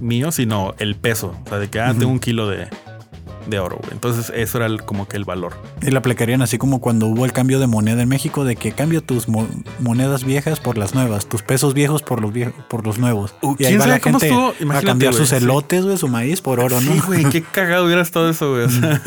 mío, 0.00 0.30
sino 0.30 0.74
el 0.78 0.94
peso. 0.94 1.34
O 1.44 1.48
sea, 1.48 1.58
de 1.58 1.68
que, 1.68 1.80
ah, 1.80 1.94
tengo 1.98 2.12
un 2.12 2.20
kilo 2.20 2.48
de, 2.48 2.68
de 3.46 3.58
oro, 3.58 3.76
güey. 3.80 3.92
Entonces, 3.92 4.32
eso 4.34 4.58
era 4.58 4.66
el- 4.66 4.82
como 4.82 5.06
que 5.08 5.16
el 5.16 5.24
valor. 5.24 5.52
Y 5.80 5.90
la 5.90 5.98
aplicarían 5.98 6.42
así 6.42 6.58
como 6.58 6.80
cuando 6.80 7.06
hubo 7.06 7.24
el 7.24 7.32
cambio 7.32 7.58
de 7.60 7.66
moneda 7.66 8.02
en 8.02 8.08
México, 8.08 8.44
de 8.44 8.56
que 8.56 8.72
cambio 8.72 9.02
tus 9.02 9.28
mo- 9.28 9.48
monedas 9.80 10.24
viejas 10.24 10.60
por 10.60 10.78
las 10.78 10.94
nuevas, 10.94 11.26
tus 11.26 11.42
pesos 11.42 11.74
viejos 11.74 12.02
por 12.02 12.20
los 12.20 12.32
viejos, 12.32 12.54
por 12.68 12.84
los 12.86 12.98
nuevos. 12.98 13.34
Uh, 13.42 13.54
y 13.58 13.64
ahí 13.64 13.70
¿quién 13.72 13.80
va 13.80 13.86
la 13.86 14.00
gente 14.00 14.26
estuvo? 14.28 14.54
a 14.72 14.80
cambiar 14.82 15.14
sus 15.14 15.30
sí. 15.30 15.36
elotes, 15.36 15.84
güey, 15.84 15.96
su 15.98 16.08
maíz 16.08 16.40
por 16.40 16.60
oro, 16.60 16.80
¿no? 16.80 16.92
Sí, 16.92 17.00
güey, 17.06 17.24
qué 17.30 17.42
cagado 17.52 17.84
hubiera 17.86 18.02
estado 18.02 18.30
eso, 18.30 18.50
güey. 18.52 18.64
O 18.64 18.70
sea, 18.70 19.00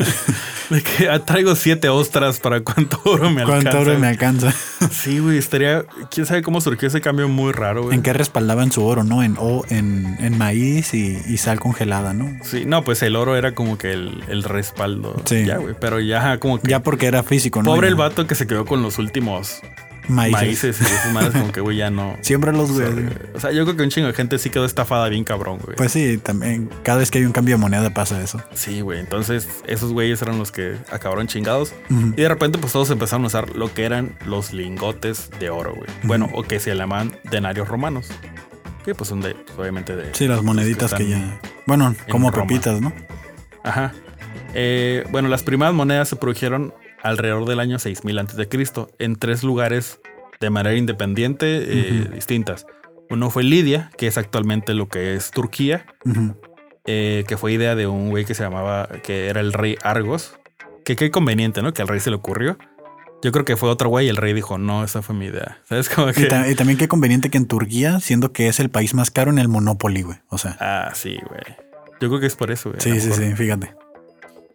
de 0.70 0.82
que 0.82 1.18
traigo 1.24 1.54
siete 1.54 1.88
ostras 1.88 2.40
para 2.40 2.60
cuánto 2.60 3.00
oro 3.04 3.30
me 3.30 3.42
alcanza. 3.42 3.70
¿Cuánto 3.70 3.90
oro 3.90 3.98
me 3.98 4.08
alcanza? 4.08 4.52
Sí, 4.90 5.18
güey, 5.18 5.38
estaría. 5.38 5.84
Quién 6.10 6.26
sabe 6.26 6.42
cómo 6.42 6.60
surgió 6.60 6.88
ese 6.88 7.00
cambio 7.00 7.28
muy 7.28 7.52
raro, 7.52 7.84
güey. 7.84 7.94
¿En 7.94 8.02
qué 8.02 8.12
respaldaban 8.12 8.72
su 8.72 8.84
oro, 8.84 9.04
no? 9.04 9.22
En, 9.22 9.36
o, 9.38 9.64
en, 9.68 10.16
en 10.20 10.38
maíz 10.38 10.94
y, 10.94 11.18
y 11.26 11.36
sal 11.38 11.60
congelada, 11.60 12.12
¿no? 12.12 12.30
Sí, 12.42 12.64
no, 12.66 12.84
pues 12.84 13.02
el 13.02 13.16
oro 13.16 13.36
era 13.36 13.54
como 13.54 13.78
que 13.78 13.92
el, 13.92 14.24
el 14.28 14.42
respaldo. 14.42 15.16
Sí. 15.24 15.44
Ya, 15.44 15.58
güey. 15.58 15.74
Pero 15.78 16.00
ya 16.00 16.38
como 16.38 16.60
que. 16.60 16.68
Ya 16.68 16.82
porque 16.82 17.06
era 17.06 17.22
físico, 17.22 17.62
¿no? 17.62 17.70
pobre 17.72 17.88
el 17.88 17.94
vato 17.94 18.26
que 18.26 18.34
se 18.34 18.46
quedó 18.46 18.64
con 18.64 18.82
los 18.82 18.98
últimos 18.98 19.60
Maíces. 20.08 20.80
maíces 20.80 21.06
y 21.08 21.12
madres, 21.12 21.32
como 21.32 21.52
que, 21.52 21.60
güey, 21.60 21.76
ya 21.76 21.90
no. 21.90 22.16
Siempre 22.22 22.52
los, 22.52 22.72
güey. 22.72 22.88
O 23.34 23.40
sea, 23.40 23.52
yo 23.52 23.64
creo 23.64 23.76
que 23.76 23.82
un 23.82 23.90
chingo 23.90 24.06
de 24.06 24.12
gente 24.14 24.38
sí 24.38 24.50
quedó 24.50 24.64
estafada 24.64 25.08
bien 25.08 25.24
cabrón, 25.24 25.58
güey. 25.62 25.76
Pues 25.76 25.92
sí, 25.92 26.18
también 26.18 26.70
cada 26.82 26.98
vez 26.98 27.10
que 27.10 27.18
hay 27.18 27.24
un 27.24 27.32
cambio 27.32 27.56
de 27.56 27.60
moneda 27.60 27.90
pasa 27.90 28.22
eso. 28.22 28.42
sí, 28.54 28.80
güey. 28.80 29.00
Entonces, 29.00 29.48
esos 29.66 29.92
güeyes 29.92 30.20
eran 30.22 30.38
los 30.38 30.52
que 30.52 30.76
acabaron 30.90 31.26
chingados. 31.26 31.74
Y 31.90 32.22
de 32.22 32.28
repente, 32.28 32.58
pues 32.58 32.72
todos 32.72 32.90
empezaron 32.90 33.24
a 33.24 33.26
usar 33.28 33.56
lo 33.56 33.72
que 33.72 33.84
eran 33.84 34.16
los 34.26 34.52
lingotes 34.52 35.30
de 35.38 35.50
oro, 35.50 35.74
güey. 35.74 35.88
Bueno, 36.02 36.28
o 36.34 36.42
que 36.42 36.60
se 36.60 36.74
llamaban 36.74 37.16
denarios 37.30 37.68
romanos. 37.68 38.08
Que 38.84 38.94
pues 38.94 39.08
son 39.08 39.20
de, 39.20 39.34
pues, 39.34 39.58
obviamente 39.58 39.96
de. 39.96 40.14
Sí, 40.14 40.28
las 40.28 40.42
moneditas 40.42 40.94
que, 40.94 41.08
ya. 41.08 41.40
Bueno, 41.66 41.94
como 42.08 42.30
Roma. 42.30 42.46
pepitas, 42.46 42.80
¿no? 42.80 42.92
Ajá. 43.64 43.92
Eh, 44.54 45.04
bueno, 45.10 45.28
las 45.28 45.42
primeras 45.42 45.74
monedas 45.74 46.08
se 46.08 46.16
produjeron 46.16 46.72
alrededor 47.08 47.46
del 47.46 47.60
año 47.60 47.78
6000 47.78 48.18
a.C. 48.18 48.48
en 48.98 49.16
tres 49.16 49.42
lugares 49.42 50.00
de 50.40 50.50
manera 50.50 50.74
independiente 50.76 51.46
eh, 51.66 52.08
distintas. 52.14 52.66
Uno 53.08 53.30
fue 53.30 53.42
Lidia, 53.44 53.90
que 53.96 54.06
es 54.06 54.18
actualmente 54.18 54.74
lo 54.74 54.88
que 54.88 55.14
es 55.14 55.30
Turquía, 55.30 55.86
eh, 56.84 57.24
que 57.26 57.36
fue 57.36 57.52
idea 57.52 57.74
de 57.74 57.86
un 57.86 58.10
güey 58.10 58.24
que 58.24 58.34
se 58.34 58.42
llamaba, 58.42 58.88
que 59.02 59.28
era 59.28 59.40
el 59.40 59.52
rey 59.52 59.76
Argos. 59.82 60.38
Que 60.84 60.94
qué 60.96 61.10
conveniente, 61.10 61.62
¿no? 61.62 61.72
Que 61.72 61.82
al 61.82 61.88
rey 61.88 62.00
se 62.00 62.10
le 62.10 62.16
ocurrió. 62.16 62.58
Yo 63.22 63.32
creo 63.32 63.44
que 63.44 63.56
fue 63.56 63.70
otro 63.70 63.88
güey 63.88 64.06
y 64.06 64.08
el 64.08 64.16
rey 64.16 64.32
dijo, 64.34 64.58
no, 64.58 64.84
esa 64.84 65.02
fue 65.02 65.14
mi 65.14 65.26
idea. 65.26 65.58
¿Sabes? 65.68 65.88
Como 65.94 66.10
Y, 66.10 66.12
que... 66.14 66.26
ta- 66.26 66.48
y 66.48 66.54
también 66.54 66.78
qué 66.78 66.86
conveniente 66.86 67.30
que 67.30 67.38
en 67.38 67.46
Turquía, 67.46 67.98
siendo 68.00 68.32
que 68.32 68.48
es 68.48 68.60
el 68.60 68.70
país 68.70 68.94
más 68.94 69.10
caro 69.10 69.30
en 69.30 69.38
el 69.38 69.48
Monopoly, 69.48 70.02
güey. 70.02 70.18
O 70.28 70.38
sea, 70.38 70.56
Ah, 70.60 70.90
sí, 70.94 71.18
güey. 71.28 71.42
Yo 72.00 72.08
creo 72.08 72.20
que 72.20 72.26
es 72.26 72.36
por 72.36 72.50
eso, 72.50 72.70
güey. 72.70 72.80
sí, 72.80 73.00
sí, 73.00 73.10
sí, 73.12 73.34
fíjate. 73.34 73.74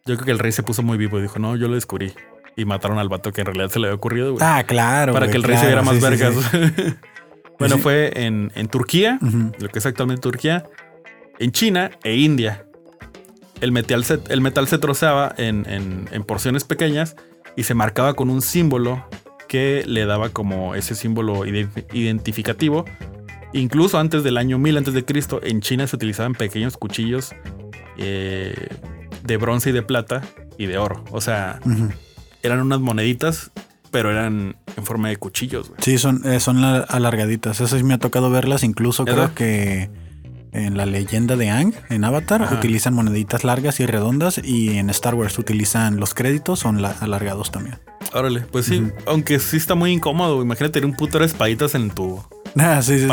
Yo 0.06 0.16
creo 0.16 0.26
que 0.26 0.32
el 0.32 0.40
rey 0.40 0.52
se 0.52 0.64
puso 0.64 0.84
muy 0.84 0.98
vivo 0.98 1.20
y 1.20 1.24
dijo, 1.24 1.40
no, 1.40 1.56
yo 1.56 1.68
lo 1.68 1.76
descubrí. 1.76 2.14
Y 2.58 2.66
mataron 2.66 3.00
al 3.00 3.08
vato 3.10 3.32
que 3.32 3.42
en 3.42 3.48
realidad 3.48 3.70
se 3.70 3.80
le 3.80 3.88
había 3.88 3.96
ocurrido, 3.96 4.34
güey. 4.34 4.44
Ah, 4.46 4.64
claro. 4.68 5.14
para 5.14 5.26
güey, 5.28 5.32
que 5.32 5.38
el 5.38 5.44
rey 5.44 5.58
se 5.58 5.66
viera 5.68 5.82
más 5.82 5.96
sí, 5.96 6.02
vergas. 6.02 6.34
sí. 6.52 6.58
bueno, 7.60 7.78
fue 7.78 8.12
en, 8.26 8.52
en 8.56 8.68
Turquía, 8.68 9.20
lo 9.60 9.70
que 9.70 9.80
es 9.80 9.86
actualmente 9.86 10.22
Turquía, 10.22 10.66
en 11.40 11.52
China 11.52 11.92
e 12.04 12.16
India. 12.18 12.66
El 13.62 13.72
metal 13.72 14.04
se, 14.04 14.20
el 14.30 14.42
metal 14.42 14.68
se 14.68 14.78
troceaba 14.80 15.34
en, 15.38 15.66
en- 15.70 16.10
en 16.12 16.24
porciones 16.24 16.64
pequeñas 16.64 17.16
y 17.56 17.64
se 17.64 17.74
marcaba 17.74 18.16
con 18.16 18.30
un 18.30 18.42
símbolo 18.42 19.06
que 19.48 19.84
le 19.86 20.06
daba 20.06 20.30
como 20.30 20.76
ese 20.76 20.96
símbolo 20.96 21.46
ide- 21.46 21.70
identificativo. 21.94 22.86
Incluso 23.54 24.00
antes 24.00 24.24
del 24.24 24.38
año 24.38 24.58
1000 24.58 24.78
antes 24.78 24.94
de 24.94 25.06
Cristo, 25.06 25.40
en 25.44 25.62
China 25.62 25.86
se 25.88 25.96
utilizaban 25.96 26.34
pequeños 26.34 26.76
cuchillos 26.78 27.34
eh, 27.98 28.56
de 29.24 29.38
bronce 29.38 29.70
y 29.70 29.74
de 29.74 29.82
plata 29.84 30.22
y 30.58 30.66
de 30.66 30.78
oro. 30.78 31.04
O 31.12 31.22
sea. 31.22 31.60
Eran 32.44 32.60
unas 32.62 32.80
moneditas, 32.80 33.52
pero 33.92 34.12
eran 34.12 34.56
en 34.78 34.86
forma 34.86 35.10
de 35.10 35.18
cuchillos. 35.18 35.70
güey. 35.70 35.82
Sí, 35.84 35.98
son, 35.98 36.22
eh, 36.26 36.40
son 36.40 36.62
la- 36.62 36.80
alargaditas. 36.80 37.60
Eso 37.62 37.78
sí 37.78 37.84
me 37.84 37.94
ha 37.94 37.98
tocado 38.00 38.30
verlas. 38.30 38.64
Incluso 38.64 39.04
creo 39.06 39.34
que 39.36 39.90
en 40.54 40.76
la 40.78 40.86
leyenda 40.86 41.36
de 41.38 41.50
Ang, 41.50 41.74
en 41.90 42.04
Avatar, 42.04 42.44
Ajá. 42.44 42.56
utilizan 42.56 42.94
moneditas 42.94 43.44
largas 43.44 43.80
y 43.80 43.86
redondas. 43.86 44.40
Y 44.44 44.78
en 44.78 44.90
Star 44.90 45.16
Wars 45.16 45.38
utilizan 45.40 45.98
los 45.98 46.14
créditos, 46.14 46.60
son 46.60 46.82
la- 46.82 46.96
alargados 47.00 47.52
también. 47.52 47.78
Órale, 48.14 48.42
pues 48.42 48.66
sí, 48.66 48.84
aunque 49.06 49.40
sí 49.40 49.58
está 49.58 49.76
muy 49.76 49.92
incómodo. 49.92 50.42
Imagínate 50.42 50.74
tener 50.74 50.86
un 50.90 50.96
puto 50.98 51.20
de 51.20 51.26
espaditas 51.26 51.76
en 51.76 51.90
tu 51.92 52.22
Ah, 52.60 52.82
sí, 52.82 53.00
sí, 53.00 53.08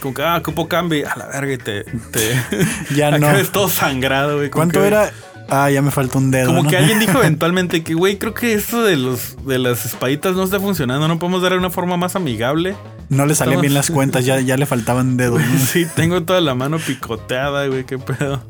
como 0.00 0.14
que, 0.14 0.22
ah, 0.22 0.40
cupo 0.42 0.66
cambio. 0.68 1.06
A 1.10 1.18
la 1.18 1.26
verga, 1.26 1.52
y 1.52 1.58
te. 1.58 1.84
te 1.84 2.34
Ya 2.96 3.10
no. 3.18 3.26
todo 3.52 3.68
sangrado, 3.68 4.36
güey. 4.36 4.48
¿Cuánto 4.50 4.80
que- 4.80 4.86
era? 4.86 5.10
Ah, 5.48 5.70
ya 5.70 5.80
me 5.80 5.90
falta 5.90 6.18
un 6.18 6.30
dedo. 6.30 6.48
Como 6.48 6.62
¿no? 6.64 6.68
que 6.68 6.76
alguien 6.76 6.98
dijo 6.98 7.18
eventualmente 7.22 7.82
que, 7.82 7.94
güey, 7.94 8.18
creo 8.18 8.34
que 8.34 8.52
esto 8.52 8.82
de 8.82 8.96
los 8.96 9.44
de 9.46 9.58
las 9.58 9.86
espaditas 9.86 10.34
no 10.36 10.42
está 10.42 10.60
funcionando. 10.60 11.08
No 11.08 11.18
podemos 11.18 11.42
darle 11.42 11.58
una 11.58 11.70
forma 11.70 11.96
más 11.96 12.16
amigable. 12.16 12.76
No 13.08 13.24
le 13.24 13.34
salían 13.34 13.54
Estamos- 13.54 13.62
bien 13.62 13.74
las 13.74 13.90
cuentas, 13.90 14.24
ya, 14.26 14.40
ya 14.40 14.56
le 14.56 14.66
faltaban 14.66 15.16
dedos. 15.16 15.40
¿no? 15.40 15.58
sí, 15.66 15.86
tengo 15.96 16.22
toda 16.24 16.40
la 16.42 16.54
mano 16.54 16.78
picoteada, 16.78 17.66
güey, 17.66 17.84
qué 17.84 17.98
pedo. 17.98 18.44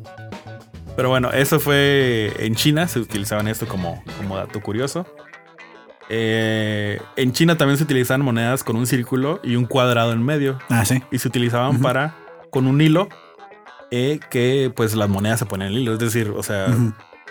Pero 0.96 1.10
bueno, 1.10 1.30
eso 1.30 1.60
fue 1.60 2.32
en 2.40 2.56
China, 2.56 2.88
se 2.88 2.98
utilizaban 2.98 3.46
esto 3.46 3.66
como, 3.68 4.02
como 4.18 4.36
dato 4.36 4.60
curioso. 4.60 5.06
Eh, 6.08 7.00
en 7.16 7.32
China 7.32 7.56
también 7.56 7.76
se 7.78 7.84
utilizaban 7.84 8.22
monedas 8.22 8.64
con 8.64 8.74
un 8.76 8.86
círculo 8.86 9.40
y 9.44 9.54
un 9.56 9.66
cuadrado 9.66 10.12
en 10.12 10.24
medio. 10.24 10.58
Ah, 10.70 10.84
sí. 10.84 11.02
Y 11.12 11.18
se 11.18 11.28
utilizaban 11.28 11.80
para, 11.80 12.16
con 12.50 12.66
un 12.66 12.80
hilo, 12.80 13.08
eh, 13.90 14.20
que 14.30 14.70
pues 14.74 14.94
las 14.94 15.08
monedas 15.08 15.38
se 15.38 15.46
ponían 15.46 15.70
en 15.70 15.76
el 15.76 15.82
hilo. 15.82 15.92
Es 15.94 15.98
decir, 15.98 16.32
o 16.36 16.42
sea, 16.42 16.66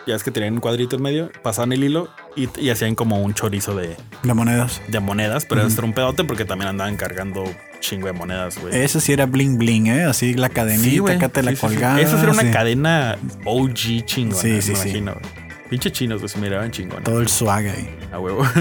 ya 0.06 0.16
es 0.16 0.24
que 0.24 0.32
tenían 0.32 0.54
un 0.56 0.60
cuadrito 0.60 0.96
en 0.96 1.02
medio, 1.02 1.32
pasaban 1.44 1.72
el 1.74 1.84
hilo 1.84 2.10
y, 2.36 2.48
y 2.60 2.70
hacían 2.70 2.96
como 2.96 3.22
un 3.22 3.34
chorizo 3.34 3.76
de, 3.76 3.96
De 4.24 4.34
monedas. 4.34 4.82
de 4.88 5.00
monedas. 5.00 5.46
Pero 5.46 5.62
Ujú. 5.62 5.68
esto 5.70 5.82
era 5.82 5.88
un 5.88 5.94
pedote 5.94 6.24
porque 6.24 6.46
también 6.46 6.70
andaban 6.70 6.96
cargando 6.98 7.44
chingo 7.80 8.08
de 8.08 8.14
monedas, 8.14 8.58
güey. 8.60 8.76
Ese 8.76 9.00
sí 9.02 9.14
era 9.14 9.26
bling 9.28 9.58
bling, 9.58 9.88
¿eh? 9.88 10.04
Así 10.06 10.34
la 10.34 10.50
cadenita, 10.50 11.02
güey. 11.02 11.16
acá 11.16 11.30
te 11.30 11.44
la 11.44 11.52
Sí, 11.52 11.58
sí, 11.58 11.68
sí. 11.68 11.76
Esa 11.76 12.22
era 12.24 12.32
una 12.32 12.42
sí. 12.42 12.52
cadena 12.52 13.18
OG 13.46 14.06
chingona, 14.06 14.42
Sí, 14.42 14.62
sí, 14.62 14.72
me 14.72 14.78
sí. 14.78 14.90
imagino. 14.90 15.14
güey. 15.14 15.48
Pinche 15.70 15.92
chinos, 15.92 16.22
pues 16.22 16.32
se 16.32 16.40
miraban 16.40 16.72
chingones. 16.72 17.04
Todo 17.04 17.20
el 17.20 17.28
swag 17.28 17.66
ahí. 17.68 17.90
A 18.12 18.20
huevo. 18.20 18.44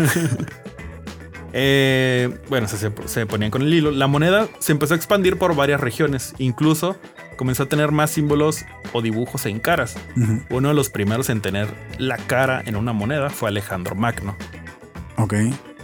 Eh, 1.59 2.37
bueno, 2.49 2.69
se- 2.69 2.91
se 3.07 3.27
ponían 3.27 3.51
con 3.51 3.63
el 3.63 3.73
hilo. 3.73 3.91
La 3.91 4.07
moneda 4.07 4.47
se 4.59 4.73
empezó 4.73 4.93
a 4.95 4.97
expandir 4.97 5.39
por 5.39 5.55
varias 5.57 5.81
regiones. 5.81 6.35
Incluso 6.39 6.97
comenzó 7.37 7.65
a 7.65 7.67
tener 7.67 7.93
más 7.93 8.11
símbolos 8.11 8.65
o 8.93 9.03
dibujos 9.03 9.47
en 9.47 9.61
caras. 9.61 9.97
Uno 10.51 10.69
de 10.69 10.75
los 10.75 10.91
primeros 10.91 11.29
en 11.31 11.41
tener 11.41 11.69
la 11.99 12.17
cara 12.17 12.63
en 12.67 12.77
una 12.77 12.93
moneda 12.93 13.31
fue 13.31 13.49
Alejandro 13.49 13.95
Magno, 13.95 14.37
Ok. 15.17 15.35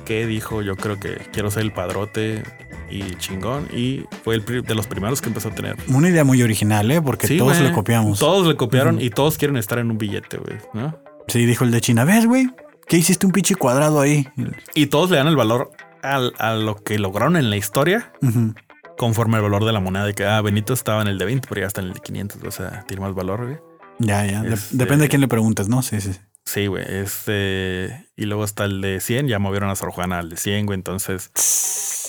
que 0.04 0.26
dijo, 0.26 0.62
yo 0.62 0.76
creo 0.76 0.99
que 0.99 1.18
quiero 1.32 1.50
ser 1.50 1.62
el 1.62 1.73
padrote 1.73 2.42
y 2.90 3.14
chingón. 3.16 3.68
Y 3.73 4.04
fue 4.25 4.35
el 4.35 4.44
de 4.64 4.75
los 4.75 4.87
primeros 4.87 5.21
que 5.23 5.28
empezó 5.28 5.49
a 5.49 5.54
tener. 5.54 5.76
Una 5.88 6.09
idea 6.11 6.25
muy 6.25 6.42
original, 6.42 6.90
¿eh? 6.90 7.00
Porque 7.00 7.26
Sí, 7.26 7.38
todos 7.38 7.59
le 7.61 7.73
copiamos. 7.73 8.18
Todos 8.18 8.47
le 8.47 8.56
copiaron 8.56 9.00
y 9.00 9.11
todos 9.11 9.38
quieren 9.38 9.56
estar 9.56 9.78
en 9.78 9.90
un 9.90 9.99
billete, 9.99 10.37
güey, 10.38 10.59
¿no? 10.75 10.99
Sí, 11.28 11.47
dijo 11.47 11.64
el 11.64 11.71
de 11.71 11.80
China. 11.80 12.04
¿Ves, 12.04 12.26
güey? 12.26 12.50
¿Qué 12.87 12.99
hiciste 12.99 13.25
un 13.25 13.32
pinche 13.32 13.54
cuadrado 13.54 14.00
ahí? 14.00 14.28
Y 14.75 14.87
todos 14.87 15.09
le 15.11 15.16
dan 15.16 15.28
el 15.28 15.37
valor 15.37 15.71
al- 16.02 16.35
a 16.38 16.54
lo 16.54 16.75
que 16.76 16.99
lograron 16.99 17.37
en 17.37 17.49
la 17.49 17.56
historia 17.56 18.12
Ujú. 18.21 18.54
Conforme 19.02 19.37
al 19.37 19.42
valor 19.42 19.64
de 19.64 19.73
la 19.73 19.80
moneda. 19.80 20.04
De 20.06 20.14
que, 20.14 20.25
ah, 20.25 20.40
Benito 20.40 20.73
estaba 20.73 21.02
en 21.02 21.09
el 21.09 21.18
de 21.18 21.25
20, 21.25 21.49
pero 21.49 21.61
ya 21.62 21.66
está 21.66 21.80
en 21.80 21.88
el 21.88 21.92
de 21.94 22.00
500. 22.00 22.42
O 22.44 22.50
sea, 22.50 22.85
tiene 22.87 23.00
más 23.02 23.14
valor, 23.14 23.44
güey. 23.44 23.59
Ya, 23.99 24.25
ya. 24.26 24.42
De- 24.42 24.54
Este- 24.54 24.76
Depende 24.76 25.04
de 25.04 25.09
quién 25.09 25.21
le 25.21 25.28
preguntes, 25.28 25.68
¿no? 25.68 25.82
Sí, 25.82 26.00
sí. 26.00 26.12
sí. 26.44 26.66
Güey. 26.68 26.85
Este. 26.88 28.06
Y 28.16 28.25
luego 28.26 28.44
está 28.44 28.64
el 28.64 28.80
de 28.80 29.00
100. 29.00 29.26
Ya 29.28 29.38
movieron 29.38 29.68
a 29.71 29.75
Sor 29.76 29.90
Juana 29.90 30.18
al 30.21 30.28
de 30.30 30.37
100, 30.37 30.66
güey. 30.66 30.76
Entonces. 30.76 31.30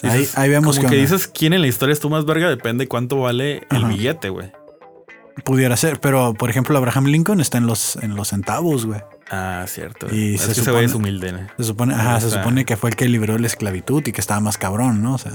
Ahí, 0.04 0.20
dices- 0.20 0.38
ahí 0.38 0.50
vemos 0.50 0.78
Como 0.78 0.90
que 0.90 0.96
que 0.96 1.02
dices 1.02 1.28
quién 1.28 1.54
en 1.54 1.62
la 1.62 1.68
historia 1.68 1.94
estuvo 1.94 2.12
más 2.12 2.26
verga. 2.26 2.50
Depende 2.50 2.88
cuánto 2.88 3.18
vale 3.22 3.66
el 3.72 3.78
Ajá. 3.78 3.88
billete, 3.88 4.30
güey. 4.30 4.52
pudiera 5.46 5.76
ser. 5.78 6.00
Pero, 6.00 6.36
por 6.36 6.52
ejemplo, 6.52 6.78
Abraham 6.78 7.06
Lincoln 7.06 7.42
está 7.42 7.58
en 7.58 7.66
los, 7.66 7.96
en 7.98 8.16
los 8.16 8.28
centavos, 8.28 8.86
güey. 8.86 9.02
Ah, 9.32 9.66
cierto. 9.68 10.06
Y 10.14 10.36
es 10.36 10.42
se 10.42 10.54
que 10.54 10.62
ese 10.62 10.72
güey 10.72 10.86
es 10.86 10.92
supone- 10.92 11.10
humilde, 11.10 11.32
¿no? 11.32 11.40
Se 11.58 11.64
supone, 11.64 11.96
ajá, 11.96 12.20
se 12.22 12.30
supone 12.30 12.66
que 12.66 12.78
fue 12.78 12.92
el 12.92 12.96
que 12.96 13.08
libró 13.10 13.38
la 13.40 13.48
esclavitud 13.48 14.06
y 14.06 14.12
que 14.12 14.22
estaba 14.22 14.40
más 14.42 14.60
cabrón, 14.60 15.02
¿no? 15.02 15.16
O 15.16 15.18
sea, 15.18 15.32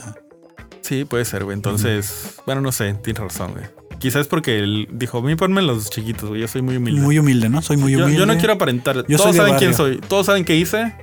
Sí, 0.89 1.05
puede 1.05 1.27
ser, 1.27 1.45
güey. 1.45 1.55
Entonces, 1.55 2.37
bueno, 2.47 2.63
no 2.63 2.73
sé, 2.73 2.95
tienes 2.95 3.23
razón, 3.23 3.53
güey. 3.53 3.67
Quizás 3.99 4.27
porque 4.27 4.59
él 4.59 4.89
dijo, 4.91 5.19
a 5.19 5.23
mí 5.23 5.35
ponme 5.35 5.61
los 5.61 5.91
chiquitos, 5.91 6.31
güey. 6.31 6.41
Yo 6.41 6.49
soy 6.49 6.63
muy 6.63 6.77
humilde. 6.77 6.99
muy 6.99 7.19
humilde, 7.19 7.51
¿no? 7.51 7.61
Soy 7.61 7.77
muy 7.77 7.95
humilde. 7.95 8.19
yo 8.19 8.25
no 8.25 8.39
quiero 8.39 8.55
aparentar. 8.55 9.05
Yo 9.07 9.19
Todos 9.19 9.37
saben 9.37 9.57
quién 9.57 9.75
soy. 9.75 9.99
Todos 9.99 10.25
saben 10.25 10.47
qué 10.47 10.57
hice. 10.57 10.95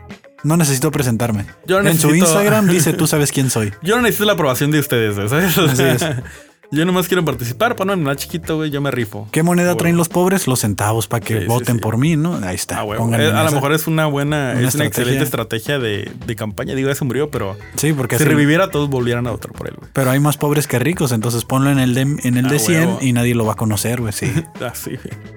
No 0.43 0.57
necesito 0.57 0.89
presentarme. 0.89 1.45
Yo 1.67 1.79
En 1.79 1.99
su 1.99 2.15
Instagram 2.15 2.67
dice 2.67 2.93
tú 2.97 3.05
sabes 3.05 3.31
quién 3.31 3.51
soy. 3.51 3.73
Yo 3.83 3.95
no 3.95 4.01
necesito 4.01 4.25
la 4.25 4.33
aprobación 4.33 4.71
de 4.71 4.79
ustedes, 4.79 5.15
güey, 5.15 5.29
¿sabes? 5.29 5.55
Así 5.55 5.83
es. 5.83 6.03
Yo 6.71 6.85
nomás 6.85 7.07
quiero 7.07 7.23
participar, 7.23 7.75
ponme 7.75 7.95
más 7.95 8.17
chiquito, 8.17 8.57
güey. 8.57 8.71
Yo 8.71 8.81
me 8.81 8.91
rifo. 8.91 9.27
¿Qué 9.31 9.43
moneda 9.43 9.75
traen 9.77 9.97
los 9.97 10.09
pobres? 10.09 10.47
Los 10.47 10.59
centavos 10.61 11.07
para 11.07 11.23
que 11.23 11.41
Sí, 11.41 11.45
voten 11.47 11.75
sí. 11.75 11.81
por 11.81 11.97
mí, 11.97 12.15
¿no? 12.15 12.35
Ahí 12.43 12.55
está. 12.55 12.79
Ah, 12.79 12.83
güey. 12.83 12.99
Eh, 13.21 13.31
a 13.31 13.43
lo 13.43 13.51
mejor 13.51 13.71
es 13.73 13.87
una 13.87 14.07
buena, 14.07 14.53
Una 14.57 14.67
es 14.67 14.75
una 14.75 14.85
excelente 14.85 15.23
estrategia. 15.23 15.79
de, 15.79 16.11
de 16.25 16.35
campaña. 16.35 16.73
Digo, 16.75 16.89
ya 16.89 16.95
se 16.95 17.05
murió, 17.05 17.29
pero 17.29 17.55
Sí, 17.75 17.93
porque 17.93 18.17
si 18.17 18.23
reviviera, 18.23 18.69
todos 18.71 18.89
volvieran 18.89 19.27
a 19.27 19.31
votar 19.31 19.51
por 19.51 19.67
él, 19.67 19.75
güey. 19.77 19.89
Pero 19.93 20.09
hay 20.11 20.19
más 20.19 20.37
pobres 20.37 20.67
que 20.67 20.79
ricos, 20.79 21.11
entonces 21.11 21.45
ponlo 21.45 21.69
en 21.71 21.79
el 21.79 21.93
de, 21.93 22.01
en 22.01 22.37
el 22.37 22.45
Ah, 22.47 22.49
de 22.49 22.59
100 22.59 22.79
huevo. 22.87 22.97
y 23.01 23.13
nadie 23.13 23.35
lo 23.35 23.45
va 23.45 23.53
a 23.53 23.57
conocer, 23.57 24.01
güey. 24.01 24.11
Sí. 24.13 24.31
Así, 24.65 24.91
güey. 24.91 25.35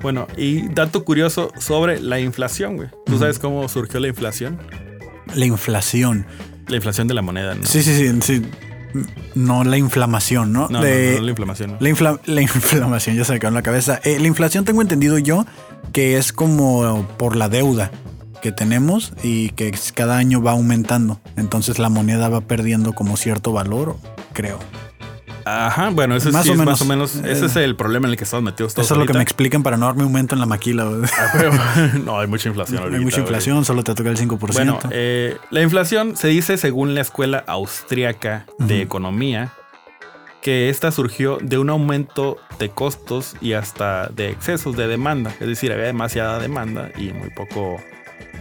Bueno, 0.00 0.26
y 0.36 0.68
dato 0.68 1.04
curioso 1.04 1.52
sobre 1.58 2.00
la 2.00 2.18
inflación, 2.18 2.76
güey. 2.76 2.88
¿Tú 3.06 3.18
sabes 3.18 3.38
cómo 3.38 3.68
surgió 3.68 4.00
la 4.00 4.08
inflación? 4.08 4.58
la 5.34 5.46
inflación. 5.46 6.26
La 6.68 6.76
inflación 6.76 7.08
de 7.08 7.14
la 7.14 7.22
moneda, 7.22 7.54
¿no? 7.54 7.64
Sí, 7.64 7.82
sí, 7.82 7.94
sí, 7.96 8.18
sí. 8.22 8.42
No 9.34 9.64
la 9.64 9.76
inflamación, 9.78 10.52
¿no? 10.52 10.62
No, 10.68 10.78
no, 10.78 10.82
De- 10.82 11.12
no, 11.14 11.18
no, 11.20 11.24
la 11.24 11.30
inflamación. 11.30 11.76
La, 11.80 11.88
infla- 11.90 12.20
la 12.26 12.42
inflamación, 12.42 13.16
ya 13.16 13.24
se 13.24 13.32
me 13.32 13.38
quedó 13.40 13.48
en 13.48 13.54
la 13.54 13.62
cabeza. 13.62 14.00
Eh, 14.04 14.18
la 14.20 14.26
inflación 14.26 14.64
tengo 14.64 14.82
entendido 14.82 15.18
yo 15.18 15.46
que 15.92 16.16
es 16.18 16.32
como 16.32 17.06
por 17.18 17.36
la 17.36 17.48
deuda 17.48 17.90
que 18.42 18.50
tenemos 18.52 19.12
y 19.22 19.50
que 19.50 19.72
cada 19.94 20.16
año 20.16 20.42
va 20.42 20.52
aumentando. 20.52 21.20
Entonces 21.36 21.78
la 21.78 21.88
moneda 21.88 22.28
va 22.28 22.40
perdiendo 22.40 22.92
como 22.92 23.16
cierto 23.16 23.52
valor, 23.52 23.96
creo. 24.32 24.58
Ajá, 25.44 25.90
bueno, 25.90 26.16
eso 26.16 26.30
Más 26.30 26.42
sí 26.44 26.50
o 26.50 26.52
es 26.52 26.58
menos. 26.58 26.72
más 26.72 26.82
o 26.82 26.84
menos. 26.84 27.14
Ese 27.16 27.44
Eh, 27.44 27.46
es 27.46 27.56
el 27.56 27.76
problema 27.76 28.06
en 28.06 28.12
el 28.12 28.16
que 28.16 28.24
estamos 28.24 28.44
metidos 28.44 28.74
todos. 28.74 28.86
Eso 28.86 28.94
es 28.94 29.00
lo 29.00 29.06
que 29.06 29.12
me 29.12 29.22
explican 29.22 29.62
para 29.62 29.76
no 29.76 29.86
darme 29.86 30.02
aumento 30.02 30.34
en 30.34 30.40
la 30.40 30.46
maquila. 30.46 30.86
Ah, 31.18 31.90
no, 32.04 32.18
hay 32.20 32.26
mucha 32.26 32.48
inflación 32.48 32.78
ahorita. 32.78 32.98
Hay 32.98 33.04
mucha 33.04 33.20
inflación, 33.20 33.64
solo 33.64 33.82
te 33.82 33.94
toca 33.94 34.10
el 34.10 34.16
5%. 34.18 34.52
Bueno, 34.52 34.78
eh, 34.90 35.36
la 35.50 35.62
inflación 35.62 36.16
se 36.16 36.28
dice 36.28 36.56
según 36.56 36.94
la 36.94 37.00
Escuela 37.00 37.42
Austriaca 37.46 38.46
de. 38.58 38.82
Economía 38.82 39.52
que 40.42 40.68
esta 40.68 40.90
surgió 40.90 41.38
de 41.40 41.56
un 41.56 41.70
aumento 41.70 42.36
de 42.58 42.68
costos 42.68 43.36
y 43.40 43.52
hasta 43.52 44.08
de 44.08 44.30
excesos 44.30 44.76
de 44.76 44.88
demanda. 44.88 45.32
Es 45.40 45.46
decir, 45.46 45.72
había 45.72 45.84
demasiada 45.84 46.40
demanda 46.40 46.90
y 46.98 47.12
muy 47.12 47.30
poco, 47.30 47.76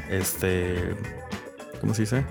este, 0.10 0.96
¿cómo 1.80 1.94
se 1.94 2.02
dice? 2.02 2.26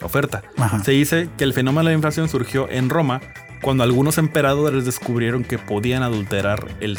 Oferta. 0.00 0.42
Ajá. 0.56 0.82
Se 0.82 0.92
dice 0.92 1.28
que 1.36 1.44
el 1.44 1.52
fenómeno 1.52 1.80
de 1.80 1.84
la 1.90 1.92
inflación 1.92 2.30
surgió 2.30 2.66
en 2.70 2.88
Roma 2.88 3.20
cuando 3.62 3.82
algunos 3.84 4.18
emperadores 4.18 4.84
descubrieron 4.84 5.44
que 5.44 5.58
podían 5.58 6.02
adulterar 6.02 6.66
el 6.80 6.98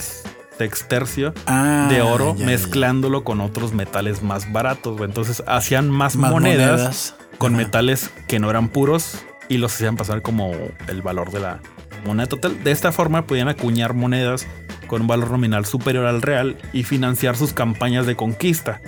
sextercio 0.57 1.33
Ah, 1.47 1.87
de 1.89 2.01
oro 2.01 2.31
ya, 2.33 2.33
ya, 2.33 2.39
ya. 2.39 2.45
mezclándolo 2.45 3.23
con 3.23 3.41
otros 3.41 3.73
metales 3.73 4.23
más 4.23 4.51
baratos. 4.51 4.99
Entonces 5.01 5.43
hacían 5.47 5.89
más, 5.89 6.15
Más 6.15 6.31
monedas, 6.31 7.15
con 7.37 7.53
Ajá. 7.55 7.63
metales 7.63 8.09
que 8.27 8.39
no 8.39 8.49
eran 8.49 8.69
puros 8.69 9.23
y 9.49 9.57
los 9.57 9.73
hacían 9.75 9.95
pasar 9.97 10.21
como 10.21 10.53
el 10.87 11.01
valor 11.01 11.31
de 11.31 11.39
la 11.41 11.59
moneda 12.05 12.27
total. 12.27 12.63
De 12.63 12.71
esta 12.71 12.91
forma 12.91 13.25
podían 13.27 13.47
acuñar 13.49 13.93
monedas 13.93 14.47
con 14.87 15.01
un 15.01 15.07
valor 15.07 15.31
nominal 15.31 15.65
superior 15.65 16.05
al 16.05 16.21
real 16.21 16.57
y 16.73 16.83
financiar 16.83 17.35
sus 17.35 17.53
campañas 17.53 18.05
de 18.05 18.15
conquista. 18.15 18.81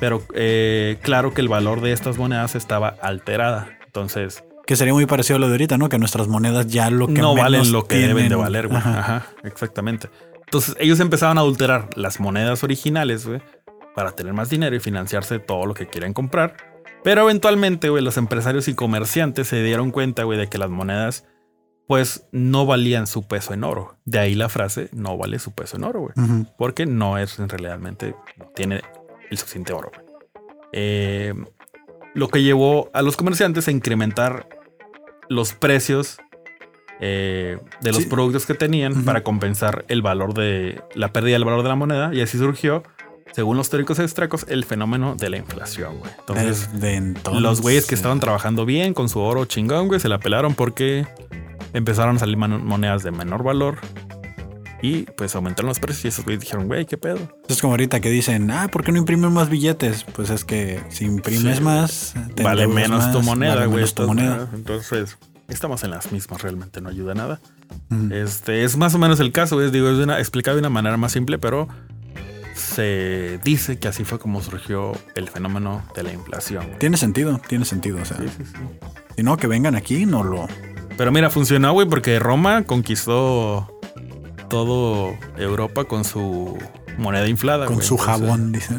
Pero 0.00 0.22
eh, 0.34 0.98
claro 1.02 1.34
que 1.34 1.40
el 1.40 1.48
valor 1.48 1.80
de 1.80 1.92
estas 1.92 2.18
monedas 2.18 2.54
estaba 2.54 2.88
alterada. 3.02 3.78
Entonces. 3.86 4.44
Que 4.68 4.76
sería 4.76 4.92
muy 4.92 5.06
parecido 5.06 5.38
a 5.38 5.40
lo 5.40 5.46
de 5.46 5.54
ahorita, 5.54 5.78
¿no? 5.78 5.88
Que 5.88 5.98
nuestras 5.98 6.28
monedas 6.28 6.66
ya 6.66 6.90
lo 6.90 7.06
que 7.06 7.22
no 7.22 7.34
valen 7.34 7.72
lo 7.72 7.86
que 7.86 7.96
deben 7.96 8.28
de 8.28 8.34
valer, 8.34 8.68
güey. 8.68 8.78
Ajá. 8.78 9.26
exactamente. 9.42 10.10
Entonces 10.44 10.76
ellos 10.78 11.00
empezaban 11.00 11.38
a 11.38 11.40
adulterar 11.40 11.88
las 11.96 12.20
monedas 12.20 12.62
originales, 12.62 13.26
güey, 13.26 13.40
para 13.94 14.12
tener 14.12 14.34
más 14.34 14.50
dinero 14.50 14.76
y 14.76 14.78
financiarse 14.78 15.38
todo 15.38 15.64
lo 15.64 15.72
que 15.72 15.86
quieren 15.86 16.12
comprar. 16.12 16.54
Pero 17.02 17.22
eventualmente, 17.22 17.88
güey, 17.88 18.04
los 18.04 18.18
empresarios 18.18 18.68
y 18.68 18.74
comerciantes 18.74 19.48
se 19.48 19.62
dieron 19.62 19.90
cuenta, 19.90 20.24
güey, 20.24 20.38
de 20.38 20.48
que 20.48 20.58
las 20.58 20.68
monedas, 20.68 21.24
pues, 21.86 22.26
no 22.30 22.66
valían 22.66 23.06
su 23.06 23.26
peso 23.26 23.54
en 23.54 23.64
oro. 23.64 23.96
De 24.04 24.18
ahí 24.18 24.34
la 24.34 24.50
frase, 24.50 24.90
no 24.92 25.16
vale 25.16 25.38
su 25.38 25.52
peso 25.52 25.78
en 25.78 25.84
oro, 25.84 26.00
güey. 26.00 26.46
Porque 26.58 26.84
no 26.84 27.16
es 27.16 27.38
realmente, 27.38 28.14
no 28.36 28.50
tiene 28.54 28.82
el 29.30 29.38
suficiente 29.38 29.72
oro. 29.72 29.90
Eh, 30.74 31.32
lo 32.12 32.28
que 32.28 32.42
llevó 32.42 32.90
a 32.92 33.00
los 33.00 33.16
comerciantes 33.16 33.66
a 33.68 33.70
incrementar 33.70 34.57
los 35.28 35.52
precios 35.52 36.18
eh, 37.00 37.58
de 37.80 37.92
los 37.92 38.06
productos 38.06 38.46
que 38.46 38.54
tenían 38.54 39.04
para 39.04 39.22
compensar 39.22 39.84
el 39.88 40.02
valor 40.02 40.34
de 40.34 40.82
la 40.94 41.12
pérdida 41.12 41.34
del 41.34 41.44
valor 41.44 41.62
de 41.62 41.68
la 41.68 41.76
moneda. 41.76 42.14
Y 42.14 42.20
así 42.20 42.38
surgió 42.38 42.82
según 43.32 43.56
los 43.56 43.70
teóricos 43.70 43.98
extracos, 43.98 44.46
el 44.48 44.64
fenómeno 44.64 45.14
de 45.14 45.30
la 45.30 45.36
inflación, 45.36 45.98
güey. 45.98 46.10
Entonces, 46.18 46.70
los 47.32 47.60
güeyes 47.60 47.86
que 47.86 47.94
estaban 47.94 48.20
trabajando 48.20 48.64
bien 48.64 48.94
con 48.94 49.08
su 49.08 49.20
oro 49.20 49.44
chingón, 49.44 49.88
güey, 49.88 50.00
se 50.00 50.08
la 50.08 50.18
pelaron 50.18 50.54
porque 50.54 51.06
empezaron 51.72 52.16
a 52.16 52.18
salir 52.18 52.36
monedas 52.36 53.02
de 53.02 53.10
menor 53.10 53.42
valor 53.42 53.78
y 54.80 55.02
pues 55.02 55.34
aumentaron 55.34 55.68
los 55.68 55.80
precios 55.80 56.04
y 56.04 56.08
esos 56.08 56.24
güeyes 56.24 56.40
dijeron, 56.40 56.66
güey, 56.66 56.86
¿qué 56.86 56.96
pedo? 56.96 57.18
Es 57.48 57.60
como 57.60 57.72
ahorita 57.72 58.00
que 58.00 58.10
dicen, 58.10 58.50
ah, 58.50 58.68
¿por 58.68 58.84
qué 58.84 58.92
no 58.92 58.98
imprimen 58.98 59.32
más 59.32 59.48
billetes? 59.48 60.04
Pues 60.04 60.30
es 60.30 60.44
que 60.44 60.80
si 60.88 61.04
imprimes 61.04 61.60
más, 61.60 62.14
vale 62.42 62.66
menos 62.68 63.10
tu 63.12 63.22
moneda, 63.22 63.66
güey. 63.66 63.84
Entonces, 64.54 65.18
estamos 65.48 65.82
en 65.82 65.90
las 65.90 66.12
mismas, 66.12 66.42
realmente 66.42 66.80
no 66.80 66.90
ayuda 66.90 67.14
nada. 67.14 67.40
Este 68.10 68.64
es 68.64 68.76
más 68.76 68.94
o 68.94 68.98
menos 68.98 69.20
el 69.20 69.32
caso, 69.32 69.60
es, 69.62 69.72
digo, 69.72 69.88
es 69.88 69.98
una, 69.98 70.18
explicado 70.18 70.56
de 70.56 70.60
una 70.60 70.70
manera 70.70 70.96
más 70.96 71.12
simple, 71.12 71.38
pero 71.38 71.68
se 72.54 73.38
dice 73.44 73.78
que 73.78 73.88
así 73.88 74.04
fue 74.04 74.18
como 74.18 74.42
surgió 74.42 74.92
el 75.14 75.28
fenómeno 75.28 75.82
de 75.94 76.02
la 76.02 76.12
inflación. 76.12 76.66
Tiene 76.78 76.96
sentido, 76.96 77.40
tiene 77.48 77.64
sentido, 77.64 78.00
o 78.00 78.04
sea. 78.04 78.18
Y 79.16 79.22
no, 79.22 79.36
que 79.36 79.46
vengan 79.46 79.74
aquí, 79.74 80.06
no 80.06 80.22
lo. 80.22 80.48
Pero 80.96 81.12
mira, 81.12 81.30
funcionó, 81.30 81.72
güey, 81.72 81.88
porque 81.88 82.18
Roma 82.18 82.64
conquistó 82.64 83.77
todo 84.48 85.14
Europa 85.36 85.84
con 85.84 86.04
su 86.04 86.58
moneda 86.98 87.28
inflada. 87.28 87.66
Con 87.66 87.82
su 87.82 87.96
jabón, 87.96 88.52
dicen. 88.52 88.78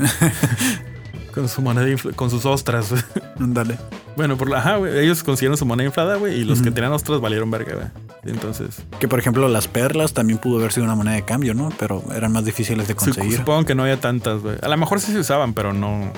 con 1.34 1.48
su 1.48 1.62
moneda 1.62 1.88
con 2.16 2.30
sus 2.30 2.46
ostras. 2.46 2.94
Dale. 3.40 3.78
Bueno, 4.16 4.38
por 4.38 4.50
la, 4.50 4.58
ajá, 4.58 4.76
güey, 4.78 5.00
ellos 5.00 5.24
consiguieron 5.24 5.58
su 5.58 5.66
moneda 5.66 5.88
inflada, 5.88 6.18
güey, 6.18 6.42
y 6.42 6.44
los 6.44 6.62
que 6.62 6.72
tenían 6.72 6.92
ostras 6.92 7.22
valieron 7.22 7.50
verga, 7.50 7.76
güey. 7.76 7.88
Entonces. 8.26 8.82
Que 9.00 9.08
por 9.08 9.20
ejemplo, 9.20 9.48
las 9.48 9.70
perlas 9.70 10.14
también 10.14 10.40
pudo 10.40 10.60
haber 10.60 10.74
sido 10.74 10.84
una 10.86 10.96
moneda 10.96 11.16
de 11.16 11.24
cambio, 11.24 11.54
¿no? 11.54 11.70
Pero 11.80 12.04
eran 12.14 12.34
más 12.34 12.44
difíciles 12.44 12.88
de 12.88 12.96
conseguir. 12.96 13.38
supongo 13.38 13.66
que 13.66 13.76
no 13.76 13.84
había 13.84 14.00
tantas, 14.00 14.42
güey. 14.42 14.58
A 14.62 14.68
lo 14.68 14.76
mejor 14.76 15.00
sí 15.00 15.14
se 15.14 15.20
usaban, 15.20 15.54
pero 15.54 15.72
no. 15.72 16.12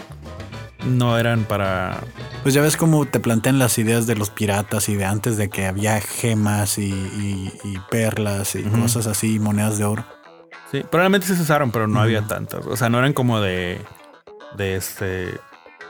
No 0.86 1.18
eran 1.18 1.44
para. 1.44 2.04
Pues 2.42 2.54
ya 2.54 2.62
ves 2.62 2.76
cómo 2.76 3.06
te 3.06 3.20
plantean 3.20 3.60
las 3.60 3.78
ideas 3.78 4.08
de 4.08 4.16
los 4.16 4.30
piratas 4.30 4.90
y 4.90 4.96
de 4.96 5.06
antes 5.06 5.38
de 5.38 5.50
que 5.50 5.68
había 5.68 6.02
gemas 6.02 6.78
y, 6.78 7.52
perlas 7.90 8.56
y 8.56 8.64
cosas 8.64 9.08
así, 9.08 9.40
monedas 9.40 9.78
de 9.78 9.86
oro. 9.86 10.06
Sí, 10.72 10.84
probablemente 10.90 11.28
se 11.28 11.42
usaron, 11.42 11.72
pero 11.72 11.88
no 11.88 12.00
había 12.00 12.24
tantas. 12.24 12.66
O 12.66 12.76
sea, 12.76 12.90
no 12.90 12.98
eran 12.98 13.14
como 13.14 13.40
de. 13.40 13.80
de 14.58 14.76
este. 14.76 15.40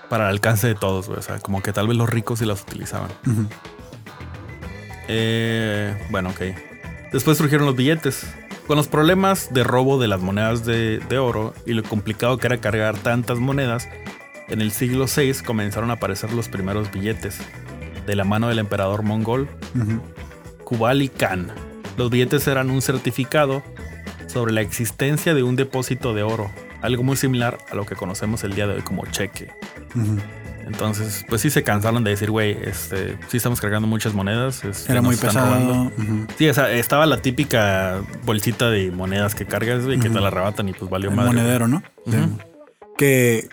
para 0.09 0.25
el 0.25 0.31
alcance 0.31 0.67
de 0.67 0.75
todos, 0.75 1.07
güey. 1.07 1.19
O 1.19 1.21
sea, 1.23 1.39
como 1.39 1.61
que 1.61 1.71
tal 1.71 1.87
vez 1.87 1.95
los 1.95 2.09
ricos 2.09 2.39
sí 2.39 2.45
las 2.45 2.61
utilizaban. 2.61 3.11
eh, 5.07 6.07
bueno, 6.09 6.29
ok. 6.29 6.41
Después 7.13 7.37
surgieron 7.37 7.65
los 7.65 7.75
billetes. 7.75 8.25
Con 8.67 8.77
los 8.77 8.87
problemas 8.87 9.53
de 9.53 9.63
robo 9.63 9.99
de 9.99 10.07
las 10.07 10.21
monedas 10.21 10.65
de, 10.65 10.99
de 10.99 11.17
oro 11.17 11.53
y 11.65 11.73
lo 11.73 11.83
complicado 11.83 12.37
que 12.37 12.47
era 12.47 12.61
cargar 12.61 12.95
tantas 12.97 13.37
monedas, 13.39 13.89
en 14.51 14.61
el 14.61 14.71
siglo 14.71 15.05
VI 15.05 15.33
comenzaron 15.45 15.89
a 15.89 15.93
aparecer 15.93 16.33
los 16.33 16.49
primeros 16.49 16.91
billetes 16.91 17.39
de 18.05 18.15
la 18.15 18.23
mano 18.23 18.49
del 18.49 18.59
emperador 18.59 19.03
mongol 19.03 19.47
Kubali 20.63 21.09
Khan. 21.09 21.51
Los 21.97 22.09
billetes 22.09 22.47
eran 22.47 22.69
un 22.69 22.81
certificado 22.81 23.63
sobre 24.27 24.53
la 24.53 24.61
existencia 24.61 25.33
de 25.33 25.43
un 25.43 25.55
depósito 25.55 26.13
de 26.13 26.23
oro, 26.23 26.49
algo 26.81 27.03
muy 27.03 27.17
similar 27.17 27.57
a 27.69 27.75
lo 27.75 27.85
que 27.85 27.95
conocemos 27.95 28.43
el 28.43 28.53
día 28.53 28.67
de 28.67 28.75
hoy 28.75 28.81
como 28.81 29.05
cheque. 29.05 29.51
Entonces, 30.65 31.25
pues 31.27 31.41
sí 31.41 31.49
se 31.49 31.63
cansaron 31.63 32.03
de 32.03 32.11
decir, 32.11 32.31
güey, 32.31 32.57
este, 32.63 33.17
sí 33.27 33.37
estamos 33.37 33.59
cargando 33.59 33.87
muchas 33.87 34.13
monedas. 34.13 34.63
Era 34.87 35.01
muy 35.01 35.17
pesado. 35.17 35.91
Sí, 36.37 36.47
o 36.47 36.53
sea, 36.53 36.71
estaba 36.71 37.05
la 37.05 37.21
típica 37.21 38.01
bolsita 38.23 38.69
de 38.69 38.89
monedas 38.91 39.35
que 39.35 39.45
cargas 39.45 39.83
y 39.85 39.99
que 39.99 40.09
te 40.09 40.19
la 40.19 40.27
arrebatan 40.27 40.69
y 40.69 40.73
pues 40.73 40.89
valió 40.89 41.09
el 41.09 41.15
madre. 41.15 41.33
monedero, 41.33 41.67
¿no? 41.67 41.83
Que 42.97 43.49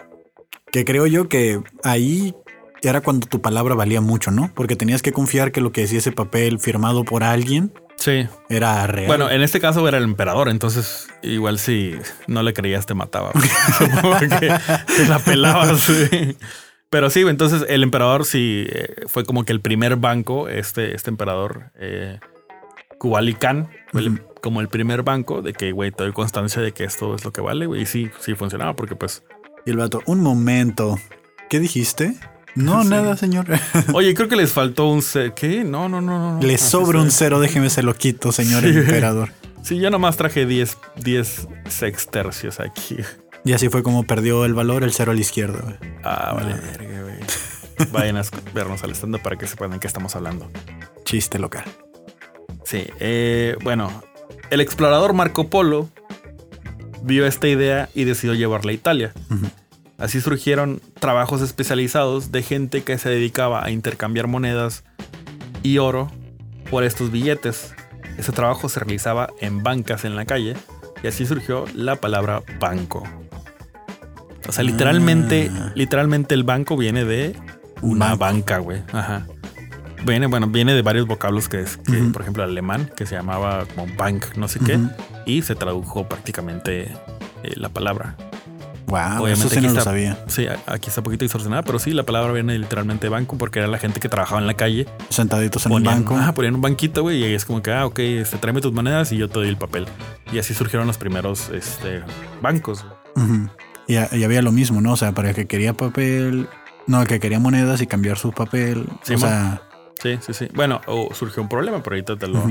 que 0.73 0.85
creo 0.85 1.07
yo 1.07 1.29
que 1.29 1.61
ahí 1.83 2.35
era 2.83 3.01
cuando 3.01 3.27
tu 3.27 3.41
palabra 3.41 3.75
valía 3.75 4.01
mucho, 4.01 4.31
¿no? 4.31 4.53
Porque 4.55 4.77
tenías 4.77 5.03
que 5.03 5.13
confiar 5.13 5.53
que 5.53 5.61
lo 5.61 5.73
que 5.73 5.83
decía 5.83 5.99
ese 5.99 6.13
papel 6.13 6.59
firmado 6.59 7.05
por 7.05 7.25
alguien 7.25 7.73
sí. 7.97 8.27
era 8.49 8.87
real. 8.87 9.09
Bueno, 9.09 9.31
en 9.31 9.43
este 9.43 9.61
caso 9.61 9.87
era 9.89 9.99
el 9.99 10.05
emperador, 10.05 10.49
entonces 10.49 11.09
igual 11.23 11.59
si 11.59 11.97
no 12.27 12.43
le 12.43 12.53
creías 12.53 12.87
te 12.87 12.95
mataba. 12.95 13.33
que 14.21 14.29
te 14.29 15.09
la 15.09 15.19
pelabas. 15.19 15.91
Pero 16.91 17.11
sí, 17.11 17.21
entonces 17.21 17.65
el 17.69 17.83
emperador 17.83 18.25
sí 18.25 18.67
eh, 18.71 18.95
fue 19.07 19.25
como 19.25 19.45
que 19.45 19.53
el 19.53 19.61
primer 19.61 19.97
banco, 19.97 20.49
este, 20.49 20.95
este 20.95 21.11
emperador 21.11 21.71
eh, 21.79 22.19
como 22.99 24.61
el 24.61 24.69
primer 24.69 25.03
banco 25.03 25.43
de 25.43 25.53
que, 25.53 25.73
güey, 25.73 25.91
te 25.91 26.05
doy 26.05 26.13
constancia 26.13 26.63
de 26.63 26.73
que 26.73 26.85
esto 26.85 27.15
es 27.15 27.25
lo 27.25 27.33
que 27.33 27.41
vale, 27.41 27.67
güey. 27.67 27.83
Y 27.83 27.87
sí, 27.87 28.11
sí 28.21 28.35
funcionaba 28.35 28.75
porque 28.75 28.97
pues 28.97 29.23
y 29.69 29.71
el 29.71 29.77
vato, 29.77 30.03
un 30.07 30.23
momento. 30.23 30.99
¿Qué 31.51 31.61
dijiste? 31.61 32.15
No, 32.55 32.85
nada, 32.85 33.19
señor. 33.19 33.47
Oye, 33.93 34.15
creo 34.15 34.27
que 34.27 34.37
les 34.37 34.51
faltó 34.51 34.89
un 34.89 35.03
cero. 35.03 35.35
¿Qué? 35.37 35.63
No, 35.63 35.91
no, 35.91 36.01
no, 36.01 36.37
no. 36.37 36.41
Le 36.41 36.57
sobra 36.57 37.03
un 37.03 37.11
cero, 37.11 37.39
déjeme 37.39 37.69
se 37.69 37.83
lo 37.83 37.95
quito, 37.95 38.33
señor 38.33 38.65
emperador. 38.65 39.31
Sí, 39.63 39.79
yo 39.79 39.91
nomás 39.91 40.17
traje 40.17 40.47
10, 40.47 40.79
10 40.97 41.49
sextercios 41.69 42.61
aquí. 42.61 42.97
Y 43.45 43.53
así 43.53 43.69
fue 43.69 43.83
como 43.83 44.05
perdió 44.05 44.47
el 44.47 44.55
valor 44.55 44.85
el 44.85 44.93
cero 44.93 45.13
a 45.13 45.15
la 45.15 45.21
izquierda, 45.21 45.61
güey. 45.63 45.77
Ah, 46.03 46.33
vale, 46.35 46.55
ah. 46.55 46.61
verga, 46.79 47.03
güey. 47.03 47.91
Vayan 47.93 48.17
a 48.17 48.23
vernos 48.55 48.83
al 48.85 48.93
stand 48.93 49.21
para 49.21 49.37
que 49.37 49.47
sepan 49.47 49.73
de 49.73 49.81
qué 49.81 49.87
estamos 49.87 50.17
hablando. 50.17 50.51
Chiste 51.05 51.39
local. 51.39 51.65
Sí, 52.65 52.87
eh, 53.01 53.57
bueno, 53.63 54.03
el 54.49 54.63
explorador 54.63 55.13
Marco 55.13 55.51
Polo 55.51 55.91
vio 57.03 57.27
esta 57.27 57.49
idea 57.49 57.89
y 57.95 58.05
decidió 58.05 58.35
llevarla 58.35 58.71
a 58.71 58.75
Italia. 58.75 59.13
Así 59.99 60.21
surgieron 60.21 60.81
trabajos 61.01 61.43
especializados 61.43 62.31
de 62.31 62.43
gente 62.43 62.83
que 62.83 62.99
se 62.99 63.09
dedicaba 63.11 63.65
a 63.65 63.71
intercambiar 63.71 64.29
monedas 64.29 64.85
y 65.63 65.79
oro 65.79 66.11
por 66.71 66.85
estos 66.85 67.11
billetes. 67.11 67.75
Ese 68.17 68.33
trabajo 68.33 68.69
se 68.69 68.81
realizaba 68.81 69.31
en 69.41 69.63
bancas 69.63 70.05
en 70.05 70.17
la 70.17 70.25
calle 70.25 70.55
y 71.03 71.07
así 71.07 71.27
surgió 71.27 71.65
la 71.75 71.97
palabra 71.97 72.43
banco. 72.61 73.03
O 74.49 74.53
sea, 74.53 74.65
literalmente, 74.65 75.51
ah. 75.53 75.73
literalmente 75.75 76.35
el 76.35 76.45
banco 76.45 76.77
viene 76.77 77.05
de 77.05 77.37
una 77.83 78.15
banca, 78.15 78.59
güey. 78.59 78.83
Ajá. 78.93 79.27
Viene, 80.05 80.27
bueno, 80.27 80.47
viene 80.47 80.75
de 80.75 80.83
varios 80.83 81.07
vocablos 81.07 81.49
que 81.49 81.61
es, 81.61 81.79
por 82.13 82.23
ejemplo, 82.23 82.45
el 82.45 82.51
alemán, 82.51 82.91
que 82.97 83.07
se 83.07 83.15
llamaba 83.15 83.67
como 83.75 83.93
bank, 83.97 84.37
no 84.37 84.49
sé 84.49 84.61
qué, 84.61 84.79
y 85.27 85.43
se 85.43 85.55
tradujo 85.55 86.09
prácticamente 86.09 86.93
eh, 87.43 87.53
la 87.57 87.69
palabra. 87.69 88.17
Wow, 88.87 89.23
Obviamente 89.23 89.47
eso 89.47 89.49
sí 89.51 89.61
no 89.61 89.75
lo 89.75 89.81
sabía. 89.83 90.19
Sí, 90.29 90.47
aquí 90.67 90.89
está 90.89 91.03
un 91.03 91.05
poquito 91.05 91.25
distorsionada, 91.25 91.63
pero 91.63 91.79
sí, 91.79 91.91
la 91.91 92.05
palabra 92.05 92.33
viene 92.33 92.59
literalmente 92.59 93.07
de 93.07 93.11
banco 93.11 93.37
porque 93.37 93.59
era 93.59 93.69
la 93.69 93.77
gente 93.77 94.01
que 94.01 94.09
trabajaba 94.09 94.41
en 94.41 94.47
la 94.47 94.55
calle. 94.55 94.87
Sentaditos 95.11 95.67
en 95.67 95.73
un 95.73 95.85
banco. 95.85 96.17
Ah, 96.19 96.33
ponían 96.33 96.55
un 96.55 96.63
banquito, 96.63 97.03
güey, 97.03 97.19
y 97.19 97.25
ahí 97.25 97.35
es 97.35 97.45
como 97.45 97.61
que, 97.61 97.71
ah, 97.71 97.85
ok, 97.85 97.99
este, 97.99 98.39
tráeme 98.39 98.63
tus 98.63 98.73
monedas 98.73 99.13
y 99.13 99.19
yo 99.19 99.29
te 99.29 99.35
doy 99.35 99.49
el 99.49 99.59
papel. 99.59 99.87
Y 100.33 100.39
así 100.39 100.55
surgieron 100.55 100.87
los 100.87 100.97
primeros 100.97 101.51
este, 101.51 102.03
bancos. 102.41 102.87
y, 103.87 103.95
y, 103.95 104.25
había 104.25 104.41
lo 104.41 104.53
mismo, 104.53 104.81
¿no? 104.81 104.93
O 104.93 104.97
sea, 104.97 105.13
para 105.13 105.31
el 105.31 105.35
que 105.35 105.47
quería 105.47 105.75
papel, 105.75 106.49
no, 106.87 107.03
el 107.03 107.09
que 107.09 107.21
quería 107.21 107.39
monedas 107.39 107.83
y 107.83 107.87
cambiar 107.87 108.17
su 108.17 108.33
papel. 108.33 108.87
o 109.03 109.19
sea, 109.19 109.61
Sí, 110.01 110.19
sí, 110.21 110.33
sí. 110.33 110.49
Bueno, 110.55 110.81
surgió 111.13 111.43
un 111.43 111.49
problema, 111.49 111.83
pero 111.83 111.95
ahorita 111.95 112.17
te 112.17 112.29
lo, 112.29 112.43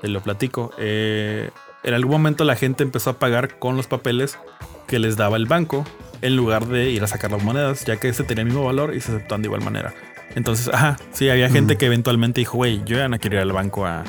te 0.00 0.08
lo 0.08 0.20
platico. 0.20 0.72
Eh, 0.78 1.50
en 1.84 1.94
algún 1.94 2.12
momento 2.12 2.44
la 2.44 2.56
gente 2.56 2.82
empezó 2.82 3.10
a 3.10 3.18
pagar 3.18 3.58
con 3.58 3.76
los 3.76 3.86
papeles 3.86 4.38
que 4.86 4.98
les 4.98 5.16
daba 5.16 5.36
el 5.36 5.46
banco 5.46 5.84
en 6.20 6.36
lugar 6.36 6.66
de 6.66 6.90
ir 6.90 7.02
a 7.02 7.06
sacar 7.06 7.30
las 7.32 7.42
monedas, 7.42 7.84
ya 7.84 7.98
que 7.98 8.08
este 8.08 8.24
tenía 8.24 8.42
el 8.42 8.48
mismo 8.48 8.64
valor 8.64 8.94
y 8.94 9.00
se 9.00 9.12
aceptaban 9.12 9.42
de 9.42 9.46
igual 9.46 9.62
manera. 9.62 9.94
Entonces, 10.34 10.68
ajá, 10.72 10.96
sí, 11.10 11.28
había 11.28 11.50
gente 11.50 11.76
que 11.76 11.86
eventualmente 11.86 12.40
dijo, 12.40 12.56
güey, 12.56 12.82
yo 12.84 12.96
ya 12.96 13.08
no 13.08 13.18
quiero 13.18 13.36
ir 13.36 13.42
al 13.42 13.52
banco 13.52 13.86
a 13.86 14.04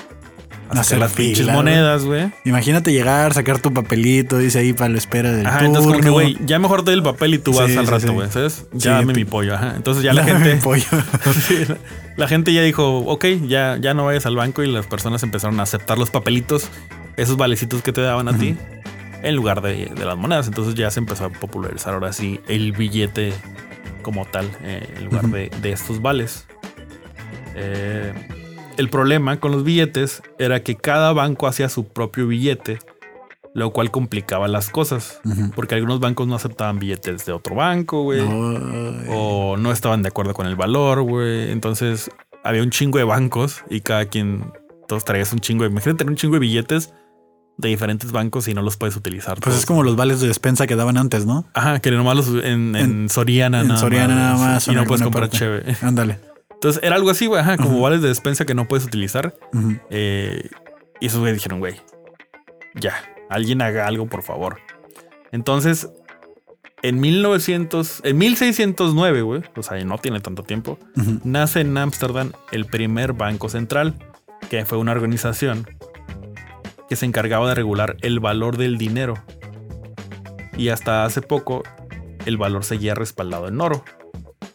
hacer 0.70 0.98
las 0.98 1.14
pinches 1.14 1.48
monedas, 1.48 2.04
güey. 2.04 2.32
Imagínate 2.46 2.92
llegar, 2.92 3.34
sacar 3.34 3.60
tu 3.60 3.74
papelito, 3.74 4.38
dice 4.38 4.60
ahí 4.60 4.74
para 4.74 4.90
la 4.90 4.98
espera 4.98 5.32
del 5.32 5.46
ajá, 5.46 5.66
entonces 5.66 5.92
como 5.92 6.04
que, 6.04 6.10
güey, 6.10 6.38
ya 6.46 6.60
mejor 6.60 6.80
te 6.82 6.92
doy 6.92 6.96
el 6.96 7.04
papel 7.04 7.36
y 7.36 7.38
tú 7.40 7.54
vas 7.54 7.76
al 7.76 7.88
rato, 7.88 8.14
güey, 8.14 8.30
¿sabes? 8.30 8.66
Ya 8.72 8.94
dame 8.94 9.14
mi 9.14 9.26
pollo, 9.26 9.56
ajá. 9.56 9.74
Entonces 9.76 10.04
ya 10.04 10.14
la 10.14 10.24
gente... 10.24 10.56
pollo. 10.58 10.86
la, 11.68 11.78
la, 12.16 12.28
gente 12.28 12.54
ya 12.54 12.62
dijo, 12.62 13.00
ok, 13.00 13.26
ya, 13.48 13.78
ya 13.80 13.94
no 13.94 14.06
vayas 14.06 14.26
al 14.26 14.36
banco 14.36 14.64
y 14.64 14.72
las 14.72 14.86
personas 14.88 15.24
empezaron 15.24 15.60
a 15.60 15.64
aceptar 15.64 15.98
los 15.98 16.10
papelitos, 16.10 16.70
esos 17.18 17.38
valecitos 17.38 17.82
que 17.82 17.92
te 17.92 18.02
daban 18.02 18.28
a 18.28 18.38
ti, 18.38 18.56
en 19.22 19.36
lugar 19.36 19.62
de, 19.62 19.86
de, 19.86 20.06
las 20.06 20.18
monedas. 20.18 20.48
Entonces 20.48 20.76
ya 20.76 20.90
se 20.92 21.00
empezó 21.00 21.26
a 21.26 21.30
popularizar 21.30 21.94
ahora 21.94 22.14
sí 22.14 22.40
el 22.48 22.72
billete 22.72 23.34
como 24.02 24.26
tal, 24.26 24.50
eh, 24.64 24.88
en 24.98 25.06
lugar 25.06 25.28
de, 25.28 25.50
de 25.62 25.72
estos 25.72 26.02
vales. 26.02 26.46
Eh, 27.56 28.14
el 28.78 28.90
problema 28.90 29.40
con 29.40 29.52
los 29.52 29.64
billetes 29.64 30.22
era 30.40 30.64
que 30.64 30.76
cada 30.76 31.14
banco 31.14 31.48
hacía 31.48 31.70
su 31.70 31.88
propio 31.88 32.28
billete, 32.28 32.80
lo 33.54 33.72
cual 33.72 33.92
complicaba 33.92 34.48
las 34.48 34.70
cosas, 34.70 35.22
porque 35.56 35.76
algunos 35.76 36.00
bancos 36.00 36.28
no 36.28 36.36
aceptaban 36.36 36.80
billetes 36.80 37.26
de 37.26 37.34
otro 37.34 37.56
banco, 37.56 38.04
güey, 38.04 38.22
o 39.10 39.56
no 39.58 39.72
estaban 39.72 40.02
de 40.02 40.10
acuerdo 40.10 40.34
con 40.34 40.48
el 40.48 40.56
valor, 40.56 41.02
güey. 41.02 41.52
Entonces 41.52 42.10
había 42.44 42.64
un 42.64 42.72
chingo 42.72 42.98
de 42.98 43.04
bancos 43.04 43.64
y 43.70 43.82
cada 43.82 44.06
quien, 44.06 44.52
todos 44.88 45.06
traías 45.06 45.32
un 45.34 45.40
chingo 45.40 45.64
de, 45.64 45.70
imagínate 45.70 46.00
tener 46.00 46.12
un 46.12 46.18
chingo 46.18 46.34
de 46.34 46.40
billetes 46.40 46.94
de 47.58 47.70
diferentes 47.70 48.12
bancos 48.12 48.48
y 48.48 48.56
no 48.56 48.64
los 48.64 48.78
puedes 48.78 48.96
utilizar. 48.96 49.40
Pues 49.40 49.56
es 49.56 49.66
como 49.66 49.84
los 49.84 49.96
vales 49.96 50.20
de 50.20 50.28
despensa 50.28 50.66
que 50.66 50.76
daban 50.76 50.98
antes, 50.98 51.26
¿no? 51.28 51.46
Ajá, 51.54 51.80
que 51.80 51.92
nomás 51.92 52.16
los 52.16 52.44
en, 52.44 52.76
en, 52.76 53.10
Soriana 53.10 53.62
en 53.62 53.78
Soriana 53.78 54.16
nada 54.16 54.38
más. 54.38 54.68
Y 54.68 54.72
no 54.72 54.86
puedes 54.86 55.04
comprar 55.04 55.30
chévere. 55.30 55.76
Ándale. 55.82 56.33
Entonces 56.64 56.82
era 56.82 56.96
algo 56.96 57.10
así, 57.10 57.26
güey, 57.26 57.42
ajá, 57.42 57.58
como 57.58 57.82
vales 57.82 58.02
de 58.02 58.08
despensa 58.08 58.46
que 58.46 58.56
no 58.56 58.70
puedes 58.70 58.86
utilizar. 58.86 59.36
Eh, 59.90 60.50
y 61.02 61.08
esos 61.08 61.20
güey 61.20 61.34
dijeron, 61.34 61.60
güey, 61.60 61.76
ya, 62.74 62.94
alguien 63.30 63.62
haga 63.62 63.86
algo, 63.86 64.08
por 64.08 64.24
favor. 64.24 64.60
Entonces, 65.34 65.90
en 66.82 67.02
1900, 67.02 68.04
en 68.06 68.18
1609, 68.18 69.22
güey, 69.24 69.42
o 69.58 69.62
sea, 69.62 69.84
no 69.84 69.98
tiene 69.98 70.22
tanto 70.22 70.44
tiempo, 70.44 70.80
nace 71.26 71.60
en 71.60 71.78
Ámsterdam 71.78 72.32
el 72.54 72.64
primer 72.64 73.12
banco 73.12 73.50
central, 73.50 73.96
que 74.50 74.64
fue 74.64 74.78
una 74.78 74.94
organización 74.94 75.68
que 76.88 76.96
se 76.96 77.06
encargaba 77.06 77.50
de 77.50 77.56
regular 77.56 77.98
el 78.00 78.22
valor 78.22 78.56
del 78.56 78.78
dinero. 78.78 79.16
Y 80.56 80.70
hasta 80.70 81.04
hace 81.04 81.22
poco, 81.22 81.64
el 82.26 82.38
valor 82.38 82.64
seguía 82.64 82.96
respaldado 82.96 83.50
en 83.50 83.60
oro, 83.60 83.84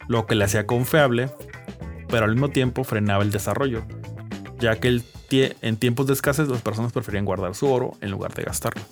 lo 0.07 0.25
que 0.25 0.37
le 0.37 0.45
hacía 0.45 0.67
confiable 0.67 1.29
pero 2.09 2.25
al 2.25 2.33
mismo 2.33 2.49
tiempo 2.49 2.85
frenaba 2.85 3.23
el 3.23 3.31
desarrollo, 3.31 3.85
ya 4.59 4.77
que 4.77 5.03
en 5.61 5.77
tiempos 5.77 6.07
de 6.07 6.15
escasez 6.15 6.49
las 6.49 6.63
personas 6.63 6.93
preferían 6.93 7.25
guardar 7.25 7.55
su 7.55 7.71
oro 7.71 7.93
en 8.01 8.11
lugar 8.11 8.35
de 8.35 8.45
gastarlo. 8.45 8.83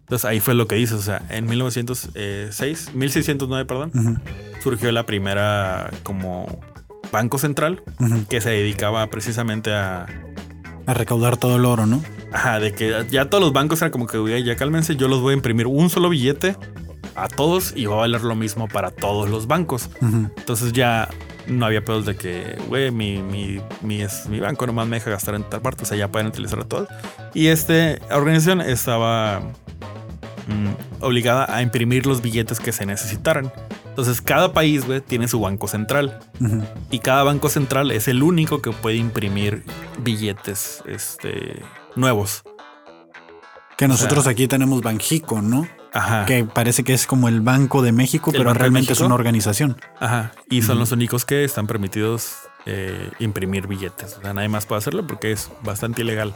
Entonces 0.00 0.24
ahí 0.24 0.40
fue 0.40 0.54
lo 0.54 0.66
que 0.66 0.78
hizo, 0.78 0.96
o 0.96 1.02
sea, 1.02 1.22
en 1.28 1.46
1906, 1.46 2.94
1609, 2.94 3.64
perdón, 3.66 4.22
surgió 4.62 4.90
la 4.90 5.04
primera 5.04 5.90
como 6.02 6.60
banco 7.12 7.38
central 7.38 7.82
que 8.28 8.40
se 8.40 8.50
dedicaba 8.50 9.06
precisamente 9.08 9.72
a... 9.72 10.06
A 10.86 10.94
recaudar 10.94 11.36
todo 11.36 11.56
el 11.56 11.66
oro, 11.66 11.84
¿no? 11.84 12.02
Ajá, 12.32 12.60
de 12.60 12.72
que 12.72 13.06
ya 13.10 13.28
todos 13.28 13.44
los 13.44 13.52
bancos 13.52 13.82
eran 13.82 13.92
como 13.92 14.06
que, 14.06 14.42
ya 14.42 14.56
cálmense, 14.56 14.96
yo 14.96 15.06
los 15.06 15.20
voy 15.20 15.32
a 15.32 15.36
imprimir 15.36 15.66
un 15.66 15.90
solo 15.90 16.08
billete 16.08 16.56
a 17.14 17.28
todos 17.28 17.74
y 17.76 17.84
va 17.84 17.96
a 17.96 17.98
valer 17.98 18.22
lo 18.22 18.34
mismo 18.34 18.68
para 18.68 18.90
todos 18.90 19.28
los 19.28 19.46
bancos. 19.46 19.90
Entonces 20.00 20.72
ya 20.72 21.10
no 21.48 21.66
había 21.66 21.84
pedos 21.84 22.06
de 22.06 22.16
que, 22.16 22.58
güey, 22.68 22.90
mi, 22.90 23.22
mi, 23.22 23.60
mi, 23.82 24.04
mi, 24.28 24.40
banco 24.40 24.66
nomás 24.66 24.86
me 24.86 24.96
deja 24.96 25.10
gastar 25.10 25.34
en 25.34 25.44
tal 25.44 25.60
parte, 25.60 25.82
o 25.82 25.86
sea, 25.86 25.96
ya 25.96 26.08
pueden 26.08 26.28
utilizar 26.28 26.60
a 26.60 26.64
todos. 26.64 26.88
Y 27.34 27.48
esta 27.48 27.98
organización 28.10 28.60
estaba 28.60 29.40
mm, 30.46 31.02
obligada 31.02 31.54
a 31.54 31.62
imprimir 31.62 32.06
los 32.06 32.22
billetes 32.22 32.60
que 32.60 32.72
se 32.72 32.86
necesitaran. 32.86 33.52
Entonces, 33.88 34.20
cada 34.20 34.52
país, 34.52 34.86
güey, 34.86 35.00
tiene 35.00 35.26
su 35.26 35.40
banco 35.40 35.66
central. 35.66 36.20
Y 36.90 37.00
cada 37.00 37.24
banco 37.24 37.48
central 37.48 37.90
es 37.90 38.06
el 38.06 38.22
único 38.22 38.62
que 38.62 38.70
puede 38.70 38.96
imprimir 38.96 39.64
billetes 40.04 40.84
este, 40.86 41.62
nuevos. 41.96 42.44
Que 43.76 43.88
nosotros 43.88 44.28
aquí 44.28 44.46
tenemos 44.46 44.82
Banjico, 44.82 45.42
¿no? 45.42 45.66
Que 46.26 46.44
parece 46.44 46.84
que 46.84 46.94
es 46.94 47.06
como 47.06 47.28
el 47.28 47.40
Banco 47.40 47.82
de 47.82 47.92
México, 47.92 48.32
pero 48.32 48.52
realmente 48.54 48.92
es 48.92 49.00
una 49.00 49.14
organización. 49.14 49.76
Ajá. 50.00 50.32
Y 50.50 50.62
son 50.62 50.78
los 50.78 50.92
únicos 50.92 51.24
que 51.24 51.44
están 51.44 51.66
permitidos 51.66 52.36
eh, 52.66 53.10
imprimir 53.18 53.66
billetes. 53.66 54.16
O 54.18 54.22
sea, 54.22 54.34
nadie 54.34 54.48
más 54.48 54.66
puede 54.66 54.78
hacerlo 54.80 55.06
porque 55.06 55.32
es 55.32 55.50
bastante 55.62 56.02
ilegal. 56.02 56.34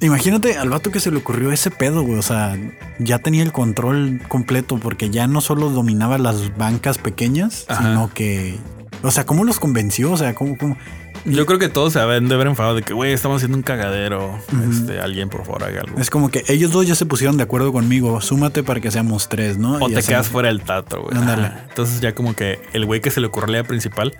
Imagínate 0.00 0.56
al 0.56 0.70
vato 0.70 0.92
que 0.92 1.00
se 1.00 1.10
le 1.10 1.18
ocurrió 1.18 1.50
ese 1.50 1.70
pedo, 1.70 2.02
güey. 2.02 2.18
O 2.18 2.22
sea, 2.22 2.56
ya 3.00 3.18
tenía 3.18 3.42
el 3.42 3.52
control 3.52 4.20
completo 4.28 4.78
porque 4.78 5.10
ya 5.10 5.26
no 5.26 5.40
solo 5.40 5.70
dominaba 5.70 6.18
las 6.18 6.56
bancas 6.56 6.98
pequeñas, 6.98 7.66
sino 7.76 8.10
que. 8.14 8.58
O 9.02 9.10
sea, 9.10 9.26
¿cómo 9.26 9.44
los 9.44 9.60
convenció? 9.60 10.12
O 10.12 10.16
sea, 10.16 10.34
¿cómo, 10.34 10.56
cómo? 10.58 10.76
Yo 11.24 11.46
creo 11.46 11.58
que 11.58 11.68
todos 11.68 11.92
se 11.92 11.98
deben 11.98 12.28
de 12.28 12.34
haber 12.34 12.46
enfadado 12.46 12.74
de 12.74 12.82
que, 12.82 12.94
güey, 12.94 13.12
estamos 13.12 13.36
haciendo 13.36 13.56
un 13.56 13.62
cagadero. 13.62 14.38
este, 14.70 15.00
alguien, 15.00 15.28
por 15.28 15.44
favor, 15.44 15.64
haga 15.64 15.82
algo. 15.82 15.98
Es 15.98 16.10
como 16.10 16.30
que 16.30 16.44
ellos 16.48 16.70
dos 16.70 16.86
ya 16.86 16.94
se 16.94 17.06
pusieron 17.06 17.36
de 17.36 17.42
acuerdo 17.42 17.72
conmigo. 17.72 18.20
Súmate 18.20 18.62
para 18.62 18.80
que 18.80 18.90
seamos 18.90 19.28
tres, 19.28 19.58
¿no? 19.58 19.74
O 19.76 19.88
te 19.88 20.02
quedas 20.02 20.28
fuera 20.28 20.48
del 20.48 20.62
tato, 20.62 21.02
güey. 21.02 21.16
Entonces 21.68 22.00
ya 22.00 22.14
como 22.14 22.34
que 22.34 22.60
el 22.72 22.86
güey 22.86 23.00
que 23.00 23.10
se 23.10 23.20
le 23.20 23.26
ocurrió 23.26 23.52
la 23.52 23.58
idea 23.58 23.68
principal 23.68 24.14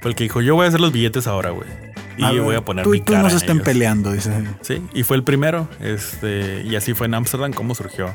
fue 0.00 0.10
el 0.10 0.16
que 0.16 0.24
dijo, 0.24 0.40
yo 0.40 0.54
voy 0.54 0.66
a 0.66 0.68
hacer 0.68 0.80
los 0.80 0.92
billetes 0.92 1.26
ahora, 1.26 1.50
güey. 1.50 1.68
Y 2.16 2.34
yo 2.34 2.44
voy 2.44 2.54
a 2.54 2.64
poner 2.64 2.86
mi 2.86 3.00
cara. 3.00 3.18
Tú 3.18 3.24
no 3.24 3.30
se 3.30 3.36
estén 3.36 3.60
peleando, 3.60 4.12
dice. 4.12 4.30
Sí, 4.60 4.80
y 4.92 5.02
fue 5.02 5.16
el 5.16 5.24
primero. 5.24 5.68
Este, 5.80 6.62
y 6.64 6.76
así 6.76 6.94
fue 6.94 7.06
en 7.06 7.14
Ámsterdam 7.14 7.52
cómo 7.52 7.74
surgió 7.74 8.14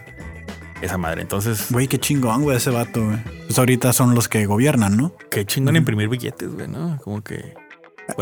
esa 0.82 0.98
madre. 0.98 1.22
Entonces. 1.22 1.68
Güey, 1.70 1.88
qué 1.88 1.98
chingón, 1.98 2.44
güey, 2.44 2.58
ese 2.58 2.70
vato, 2.70 3.04
güey. 3.04 3.18
Pues 3.46 3.58
ahorita 3.58 3.94
son 3.94 4.16
los 4.16 4.28
que 4.28 4.46
gobiernan, 4.46 4.98
¿no? 4.98 5.14
Qué 5.30 5.46
chingón 5.46 5.76
imprimir 5.76 6.10
billetes, 6.10 6.54
güey, 6.54 6.68
¿no? 6.68 7.00
Como 7.04 7.24
que. 7.24 7.54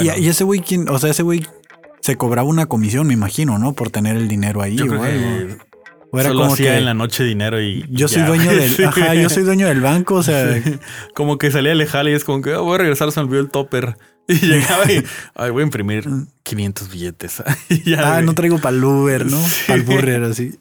Y, 0.02 0.28
ese 0.28 0.44
güey, 0.44 0.64
o 0.90 1.00
sea, 1.00 1.10
ese 1.10 1.24
güey 1.24 1.46
se 2.02 2.16
cobraba 2.16 2.48
una 2.48 2.66
comisión, 2.66 3.08
me 3.08 3.14
imagino, 3.14 3.58
¿no? 3.58 3.74
Por 3.74 3.90
tener 3.90 4.16
el 4.18 4.28
dinero 4.28 4.62
ahí, 4.62 4.78
güey. 4.78 5.58
O 6.12 6.20
era 6.20 6.32
como 6.32 6.56
que 6.56 6.78
en 6.78 6.86
la 6.86 6.94
noche 6.94 7.24
dinero 7.24 7.62
y 7.62 7.86
yo 7.90 8.08
soy 8.08 8.22
dueño 8.22 8.50
del 8.52 8.86
ajá, 8.86 9.14
yo 9.14 9.30
soy 9.30 9.44
dueño 9.44 9.68
del 9.68 9.82
banco, 9.82 10.16
o 10.16 10.24
sea, 10.24 10.62
como 11.14 11.38
que 11.38 11.52
salía 11.52 11.76
lejal 11.76 12.08
y 12.08 12.14
es 12.14 12.24
como 12.24 12.42
que 12.42 12.56
oh, 12.56 12.64
voy 12.64 12.76
a 12.76 12.78
regresar, 12.78 13.12
se 13.12 13.20
me 13.20 13.26
olvidó 13.26 13.42
el 13.42 13.50
topper. 13.50 13.98
Y 14.30 14.46
llegaba 14.46 14.92
y 14.92 15.02
ay, 15.36 15.52
voy 15.52 15.62
a 15.62 15.66
imprimir 15.66 16.06
500 16.44 16.92
billetes. 16.92 17.42
ah, 17.98 18.22
no 18.22 18.36
traigo 18.36 18.60
para 18.60 18.76
el 18.76 18.84
Uber, 18.84 19.26
¿no? 19.26 19.42
Para 19.68 19.80
el 19.80 19.86
burger 19.86 20.24
así. 20.24 20.58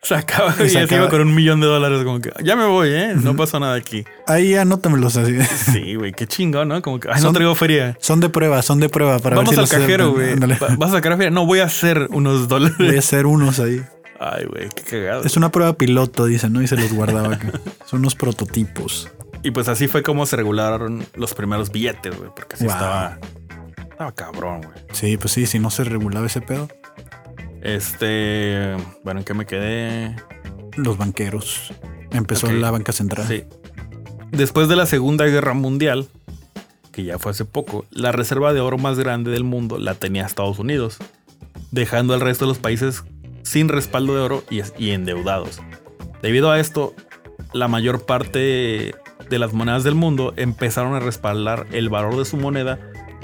Sacaba 0.02 0.54
y, 0.58 0.62
y 0.64 0.94
iba 0.94 1.08
con 1.10 1.20
un 1.20 1.34
millón 1.34 1.60
de 1.60 1.66
dólares, 1.66 2.02
como 2.04 2.20
que 2.20 2.32
ya 2.42 2.56
me 2.56 2.64
voy, 2.64 2.88
¿eh? 2.88 3.14
No 3.14 3.36
pasó 3.36 3.60
nada 3.60 3.74
aquí. 3.74 4.04
Ahí 4.26 4.54
anótamelos 4.54 5.16
así. 5.16 5.38
Sí, 5.42 5.94
güey, 5.94 6.12
qué 6.12 6.26
chingón, 6.26 6.68
¿no? 6.68 6.80
Como 6.80 6.98
que, 6.98 7.08
ay, 7.12 7.22
no 7.22 7.32
traigo 7.32 7.54
feria. 7.54 7.96
Son 8.00 8.18
de 8.20 8.30
prueba, 8.30 8.62
son 8.62 8.80
de 8.80 8.88
prueba 8.88 9.18
para 9.18 9.36
Vamos 9.36 9.58
al 9.58 9.68
cajero, 9.68 10.12
güey. 10.12 10.36
¿Vas 10.78 10.90
a 10.90 10.94
sacar 10.94 11.16
feria? 11.16 11.30
No, 11.30 11.44
voy 11.44 11.60
a 11.60 11.64
hacer 11.64 12.08
unos 12.10 12.48
dólares. 12.48 12.78
Voy 12.78 12.96
a 12.96 12.98
hacer 12.98 13.26
unos 13.26 13.60
ahí. 13.60 13.82
Ay, 14.18 14.44
güey, 14.46 14.68
qué 14.74 14.82
cagado. 14.82 15.24
Es 15.24 15.36
una 15.36 15.50
prueba 15.50 15.74
piloto, 15.74 16.26
dicen, 16.26 16.52
¿no? 16.52 16.62
Y 16.62 16.66
se 16.66 16.76
los 16.76 16.92
guardaba 16.92 17.34
acá. 17.34 17.52
Son 17.86 18.00
unos 18.00 18.14
prototipos. 18.14 19.10
Y 19.42 19.50
pues 19.50 19.68
así 19.68 19.88
fue 19.88 20.02
como 20.02 20.26
se 20.26 20.36
regularon 20.36 21.06
los 21.14 21.34
primeros 21.34 21.72
billetes, 21.72 22.16
güey, 22.16 22.30
porque 22.34 22.56
así 22.56 22.66
estaba. 22.66 23.18
Estaba 23.90 24.12
cabrón, 24.12 24.62
güey. 24.62 24.74
Sí, 24.92 25.16
pues 25.16 25.32
sí, 25.32 25.46
si 25.46 25.58
no 25.58 25.70
se 25.70 25.84
regulaba 25.84 26.26
ese 26.26 26.40
pedo. 26.40 26.68
Este. 27.62 28.76
Bueno, 29.04 29.20
¿en 29.20 29.24
qué 29.24 29.34
me 29.34 29.46
quedé? 29.46 30.16
los 30.76 30.98
banqueros. 30.98 31.72
Empezó 32.10 32.50
la 32.50 32.70
banca 32.70 32.92
central. 32.92 33.26
Sí. 33.28 33.44
Después 34.30 34.68
de 34.68 34.76
la 34.76 34.86
Segunda 34.86 35.26
Guerra 35.26 35.54
Mundial, 35.54 36.08
que 36.92 37.04
ya 37.04 37.18
fue 37.18 37.32
hace 37.32 37.44
poco, 37.44 37.84
la 37.90 38.12
reserva 38.12 38.52
de 38.52 38.60
oro 38.60 38.78
más 38.78 38.98
grande 38.98 39.30
del 39.30 39.44
mundo 39.44 39.78
la 39.78 39.94
tenía 39.94 40.26
Estados 40.26 40.58
Unidos, 40.58 40.98
dejando 41.70 42.14
al 42.14 42.20
resto 42.20 42.44
de 42.44 42.50
los 42.50 42.58
países 42.58 43.04
sin 43.42 43.68
respaldo 43.68 44.14
de 44.14 44.20
oro 44.20 44.44
y, 44.50 44.60
y 44.78 44.90
endeudados. 44.90 45.60
Debido 46.22 46.50
a 46.50 46.60
esto, 46.60 46.94
la 47.52 47.68
mayor 47.68 48.04
parte 48.06 48.94
de 49.28 49.38
las 49.38 49.52
monedas 49.52 49.84
del 49.84 49.94
mundo 49.94 50.34
empezaron 50.36 50.94
a 50.94 51.00
respaldar 51.00 51.66
el 51.72 51.88
valor 51.88 52.16
de 52.16 52.24
su 52.24 52.36
moneda 52.36 52.78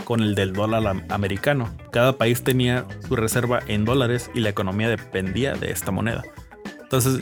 con 0.06 0.22
el 0.22 0.36
del 0.36 0.52
dólar 0.52 1.04
americano. 1.08 1.68
Cada 1.90 2.16
país 2.16 2.44
tenía 2.44 2.86
su 3.08 3.16
reserva 3.16 3.58
en 3.66 3.84
dólares 3.84 4.30
y 4.34 4.40
la 4.40 4.50
economía 4.50 4.88
dependía 4.88 5.54
de 5.54 5.72
esta 5.72 5.90
moneda. 5.90 6.22
Entonces, 6.80 7.20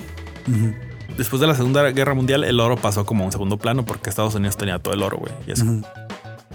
después 1.16 1.40
de 1.40 1.46
la 1.46 1.54
Segunda 1.54 1.90
Guerra 1.92 2.12
Mundial, 2.12 2.44
el 2.44 2.60
oro 2.60 2.76
pasó 2.76 3.06
como 3.06 3.24
un 3.24 3.32
segundo 3.32 3.56
plano 3.56 3.86
porque 3.86 4.10
Estados 4.10 4.34
Unidos 4.34 4.58
tenía 4.58 4.78
todo 4.78 4.92
el 4.92 5.02
oro, 5.02 5.16
güey. 5.16 5.32
Y 5.46 5.52
eso. 5.52 5.64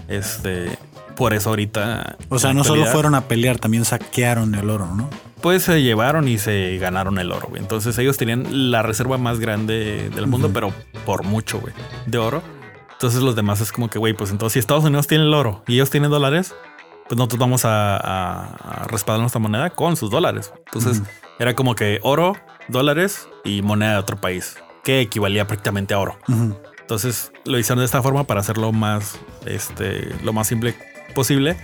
Este. 0.06 0.70
Por 1.16 1.34
eso 1.34 1.50
ahorita. 1.50 2.16
O 2.28 2.38
sea, 2.38 2.54
no 2.54 2.62
solo 2.62 2.86
fueron 2.86 3.16
a 3.16 3.22
pelear, 3.22 3.58
también 3.58 3.84
saquearon 3.84 4.54
el 4.54 4.70
oro, 4.70 4.86
¿no? 4.94 5.10
Pues 5.42 5.64
se 5.64 5.82
llevaron 5.82 6.28
y 6.28 6.38
se 6.38 6.78
ganaron 6.78 7.18
el 7.18 7.32
oro, 7.32 7.48
güey. 7.48 7.60
Entonces 7.60 7.98
ellos 7.98 8.16
tenían 8.16 8.70
la 8.70 8.82
reserva 8.82 9.18
más 9.18 9.40
grande 9.40 10.10
del 10.14 10.28
mundo, 10.28 10.50
pero 10.54 10.72
por 11.04 11.24
mucho, 11.24 11.58
güey, 11.58 11.74
de 12.06 12.18
oro. 12.18 12.59
Entonces 13.00 13.22
los 13.22 13.34
demás 13.34 13.62
es 13.62 13.72
como 13.72 13.88
que, 13.88 13.98
güey, 13.98 14.12
pues 14.12 14.30
entonces 14.30 14.52
si 14.52 14.58
Estados 14.58 14.84
Unidos 14.84 15.06
tiene 15.06 15.24
el 15.24 15.32
oro 15.32 15.62
y 15.66 15.76
ellos 15.76 15.88
tienen 15.88 16.10
dólares, 16.10 16.54
pues 17.08 17.16
nosotros 17.16 17.40
vamos 17.40 17.62
a, 17.64 18.84
respaldar 18.88 19.22
nuestra 19.22 19.40
moneda 19.40 19.70
con 19.70 19.96
sus 19.96 20.10
dólares. 20.10 20.52
Entonces 20.66 21.00
era 21.38 21.54
como 21.56 21.74
que 21.74 21.98
oro, 22.02 22.36
dólares 22.68 23.26
y 23.42 23.62
moneda 23.62 23.92
de 23.92 23.98
otro 24.00 24.20
país, 24.20 24.58
que 24.84 25.00
equivalía 25.00 25.46
prácticamente 25.46 25.94
a 25.94 25.98
oro. 25.98 26.18
Entonces 26.78 27.32
lo 27.46 27.58
hicieron 27.58 27.78
de 27.78 27.86
esta 27.86 28.02
forma 28.02 28.24
para 28.24 28.40
hacerlo 28.40 28.70
más, 28.70 29.18
este, 29.46 30.14
lo 30.22 30.34
más 30.34 30.48
simple 30.48 30.74
posible 31.14 31.56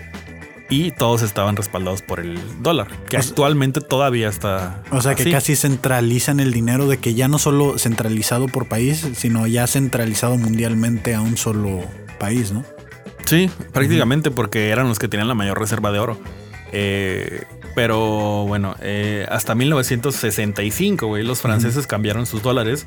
y 0.68 0.90
todos 0.90 1.22
estaban 1.22 1.56
respaldados 1.56 2.02
por 2.02 2.20
el 2.20 2.38
dólar, 2.62 2.88
que 3.08 3.16
actualmente 3.16 3.80
todavía 3.80 4.28
está. 4.28 4.82
O 4.90 5.00
sea, 5.00 5.14
que 5.14 5.30
casi 5.30 5.54
centralizan 5.54 6.40
el 6.40 6.52
dinero 6.52 6.88
de 6.88 6.98
que 6.98 7.14
ya 7.14 7.28
no 7.28 7.38
solo 7.38 7.78
centralizado 7.78 8.48
por 8.48 8.66
país, 8.66 9.06
sino 9.14 9.46
ya 9.46 9.66
centralizado 9.66 10.36
mundialmente 10.36 11.14
a 11.14 11.20
un 11.20 11.36
solo 11.36 11.84
país, 12.18 12.52
¿no? 12.52 12.64
Sí, 13.24 13.50
prácticamente 13.72 14.30
porque 14.30 14.70
eran 14.70 14.88
los 14.88 14.98
que 14.98 15.08
tenían 15.08 15.28
la 15.28 15.34
mayor 15.34 15.58
reserva 15.58 15.92
de 15.92 15.98
oro. 15.98 16.18
Eh, 16.72 17.44
pero 17.74 18.44
bueno, 18.46 18.74
eh, 18.80 19.26
hasta 19.28 19.54
1965, 19.54 21.06
güey, 21.06 21.24
los 21.24 21.40
franceses 21.40 21.86
cambiaron 21.86 22.26
sus 22.26 22.42
dólares. 22.42 22.86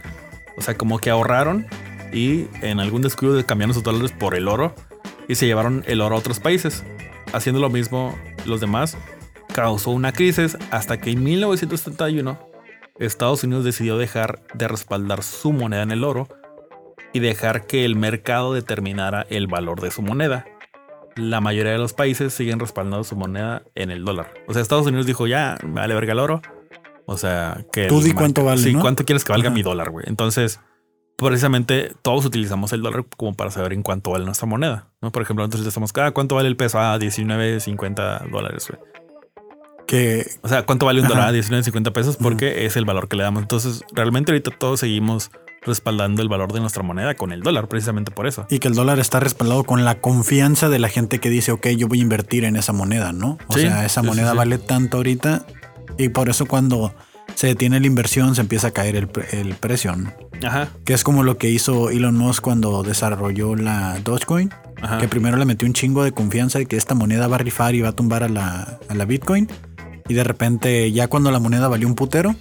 O 0.58 0.62
sea, 0.62 0.76
como 0.76 1.00
que 1.00 1.10
ahorraron 1.10 1.68
y 2.12 2.48
en 2.62 2.80
algún 2.80 3.02
descuido 3.02 3.46
cambiaron 3.46 3.74
sus 3.74 3.84
dólares 3.84 4.12
por 4.12 4.36
el 4.36 4.48
oro 4.48 4.76
y 5.28 5.36
se 5.36 5.46
llevaron 5.46 5.84
el 5.88 6.02
oro 6.02 6.16
a 6.16 6.20
otros 6.20 6.40
países 6.40 6.84
haciendo 7.34 7.60
lo 7.60 7.70
mismo 7.70 8.18
los 8.46 8.62
demás, 8.62 8.98
causó 9.54 9.92
una 9.92 10.14
crisis 10.14 10.58
hasta 10.72 11.00
que 11.00 11.12
en 11.12 11.24
1971 11.24 12.40
Estados 13.00 13.44
Unidos 13.44 13.64
decidió 13.64 13.98
dejar 13.98 14.42
de 14.54 14.68
respaldar 14.68 15.24
su 15.24 15.54
moneda 15.54 15.84
en 15.84 15.92
el 15.92 16.04
oro 16.04 16.28
y 17.14 17.20
dejar 17.20 17.66
que 17.66 17.86
el 17.86 17.96
mercado 17.96 18.54
determinara 18.54 19.26
el 19.30 19.48
valor 19.48 19.82
de 19.82 19.92
su 19.92 20.02
moneda. 20.02 20.46
La 21.16 21.42
mayoría 21.42 21.72
de 21.72 21.78
los 21.78 21.94
países 21.94 22.34
siguen 22.34 22.60
respaldando 22.60 23.04
su 23.04 23.16
moneda 23.16 23.64
en 23.76 23.90
el 23.90 24.06
dólar. 24.06 24.34
O 24.48 24.54
sea, 24.54 24.62
Estados 24.62 24.88
Unidos 24.88 25.06
dijo, 25.06 25.28
ya, 25.28 25.58
me 25.64 25.82
vale 25.82 25.94
verga 25.94 26.14
el 26.14 26.20
oro. 26.20 26.42
O 27.06 27.18
sea, 27.18 27.66
que... 27.72 27.88
Tú 27.88 28.02
di 28.02 28.12
cuánto 28.12 28.44
vale. 28.44 28.62
Sí, 28.62 28.74
cuánto 28.76 29.04
quieres 29.04 29.24
que 29.24 29.32
valga 29.32 29.50
mi 29.50 29.64
dólar, 29.64 29.90
güey. 29.90 30.06
Entonces, 30.08 30.60
precisamente 31.28 31.94
todos 32.02 32.26
utilizamos 32.26 32.72
el 32.74 32.82
dólar 32.82 33.06
como 33.18 33.34
para 33.34 33.52
saber 33.52 33.74
en 33.74 33.84
cuánto 33.84 34.12
vale 34.12 34.26
nuestra 34.26 34.48
moneda. 34.48 34.88
¿no? 35.02 35.12
Por 35.12 35.22
ejemplo, 35.22 35.46
nosotros 35.46 35.68
estamos, 35.68 35.92
ah, 35.98 36.12
¿cuánto 36.12 36.36
vale 36.36 36.48
el 36.48 36.56
peso? 36.56 36.80
Ah, 36.80 36.98
19.50 36.98 38.30
dólares. 38.30 38.72
Que, 39.88 40.26
o 40.42 40.48
sea, 40.48 40.66
¿cuánto 40.66 40.86
vale 40.86 41.02
un 41.02 41.08
dólar? 41.08 41.34
19.50 41.34 41.92
pesos 41.92 42.18
porque 42.18 42.66
es 42.66 42.76
el 42.76 42.86
valor 42.86 43.08
que 43.08 43.18
le 43.18 43.24
damos. 43.24 43.42
Entonces, 43.42 43.84
realmente 43.92 44.32
ahorita 44.32 44.52
todos 44.52 44.80
seguimos 44.82 45.32
respaldando 45.62 46.22
el 46.22 46.30
valor 46.30 46.54
de 46.54 46.60
nuestra 46.62 46.84
moneda 46.84 47.16
con 47.16 47.32
el 47.32 47.42
dólar, 47.42 47.68
precisamente 47.68 48.12
por 48.12 48.28
eso. 48.28 48.46
Y 48.50 48.60
que 48.60 48.68
el 48.68 48.76
dólar 48.76 49.00
está 49.00 49.20
respaldado 49.20 49.64
con 49.64 49.84
la 49.84 50.00
confianza 50.00 50.70
de 50.70 50.80
la 50.80 50.90
gente 50.90 51.20
que 51.20 51.30
dice, 51.30 51.52
ok, 51.52 51.68
yo 51.70 51.88
voy 51.88 52.00
a 52.00 52.04
invertir 52.04 52.46
en 52.46 52.56
esa 52.56 52.72
moneda, 52.72 53.12
¿no? 53.12 53.38
O 53.48 53.58
sea, 53.58 53.86
esa 53.86 54.04
moneda 54.04 54.34
vale 54.34 54.58
tanto 54.58 54.98
ahorita. 54.98 55.46
Y 55.98 56.10
por 56.10 56.30
eso 56.30 56.46
cuando 56.46 56.94
se 57.40 57.48
detiene 57.48 57.80
la 57.80 57.88
inversión, 57.88 58.36
se 58.36 58.42
empieza 58.42 58.68
a 58.68 58.72
caer 58.72 58.98
el, 58.98 59.10
el 59.32 59.56
precio, 59.56 59.96
¿no? 59.96 60.12
Ajá. 60.46 60.68
Que 60.84 60.94
es 60.94 61.06
como 61.06 61.24
lo 61.24 61.38
que 61.38 61.50
hizo 61.50 61.90
Elon 61.90 62.18
Musk 62.18 62.44
cuando 62.44 62.84
desarrolló 62.84 63.56
la 63.56 63.98
Dogecoin. 64.04 64.54
Que 65.00 65.08
primero 65.08 65.38
le 65.38 65.46
metió 65.46 65.66
un 65.66 65.74
chingo 65.74 66.04
de 66.04 66.12
confianza 66.12 66.60
de 66.60 66.66
que 66.66 66.76
esta 66.76 66.96
moneda 66.96 67.28
va 67.30 67.38
a 67.38 67.40
rifar 67.40 67.76
y 67.76 67.82
va 67.82 67.90
a 67.90 67.92
tumbar 67.94 68.24
a 68.24 68.28
la, 68.28 68.80
a 68.90 68.94
la 68.94 69.06
Bitcoin. 69.06 69.48
Y 70.10 70.16
de 70.16 70.26
repente, 70.26 70.92
ya 70.92 71.08
cuando 71.08 71.32
la 71.32 71.40
moneda 71.40 71.70
valió 71.70 71.88
un 71.88 71.96
putero, 71.96 72.36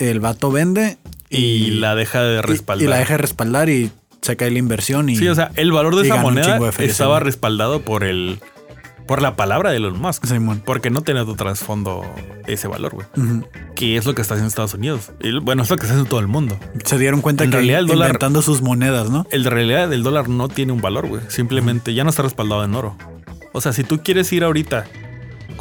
el 0.00 0.18
vato 0.18 0.50
vende 0.50 0.98
y, 1.30 1.70
la 1.70 1.94
deja 1.94 2.20
de 2.20 2.42
respaldar. 2.42 2.84
Y, 2.84 2.90
la 2.90 2.98
deja 2.98 3.14
de 3.14 3.18
respaldar 3.18 3.68
y 3.68 3.92
se 4.22 4.36
cae 4.36 4.50
la 4.50 4.58
inversión. 4.58 5.08
Y, 5.08 5.14
sí, 5.14 5.28
o 5.28 5.36
sea, 5.36 5.52
el 5.54 5.70
valor 5.70 5.94
de 5.94 6.02
esa 6.02 6.16
moneda 6.16 6.58
estaba 6.80 7.20
respaldado 7.20 7.82
por 7.82 8.02
el 8.02 8.40
por 9.06 9.22
la 9.22 9.36
palabra 9.36 9.70
de 9.70 9.78
Elon 9.78 10.00
Musk. 10.00 10.24
Porque 10.64 10.90
no 10.90 11.02
tiene 11.02 11.20
otro 11.20 11.34
trasfondo 11.34 12.02
ese 12.46 12.68
valor, 12.68 12.92
güey. 12.94 13.06
Que 13.74 13.96
es 13.96 14.06
lo 14.06 14.14
que 14.14 14.22
está 14.22 14.34
haciendo 14.34 14.48
Estados 14.48 14.74
Unidos. 14.74 15.12
Y, 15.20 15.38
bueno, 15.40 15.62
es 15.62 15.70
lo 15.70 15.76
que 15.76 15.82
está 15.82 15.94
haciendo 15.94 16.08
todo 16.08 16.20
el 16.20 16.28
mundo. 16.28 16.56
Se 16.84 16.98
dieron 16.98 17.20
cuenta 17.20 17.44
en 17.44 17.50
que 17.50 17.56
realidad 17.56 17.80
el 17.80 17.86
dólar, 17.86 18.08
inventando 18.08 18.42
sus 18.42 18.62
monedas, 18.62 19.10
¿no? 19.10 19.26
El 19.30 19.44
realidad 19.44 19.88
del 19.88 20.02
dólar 20.02 20.28
no 20.28 20.48
tiene 20.48 20.72
un 20.72 20.80
valor, 20.80 21.06
güey. 21.08 21.22
Simplemente 21.28 21.94
ya 21.94 22.04
no 22.04 22.10
está 22.10 22.22
respaldado 22.22 22.64
en 22.64 22.74
oro. 22.74 22.96
O 23.52 23.60
sea, 23.60 23.72
si 23.72 23.84
tú 23.84 24.02
quieres 24.02 24.32
ir 24.32 24.44
ahorita 24.44 24.86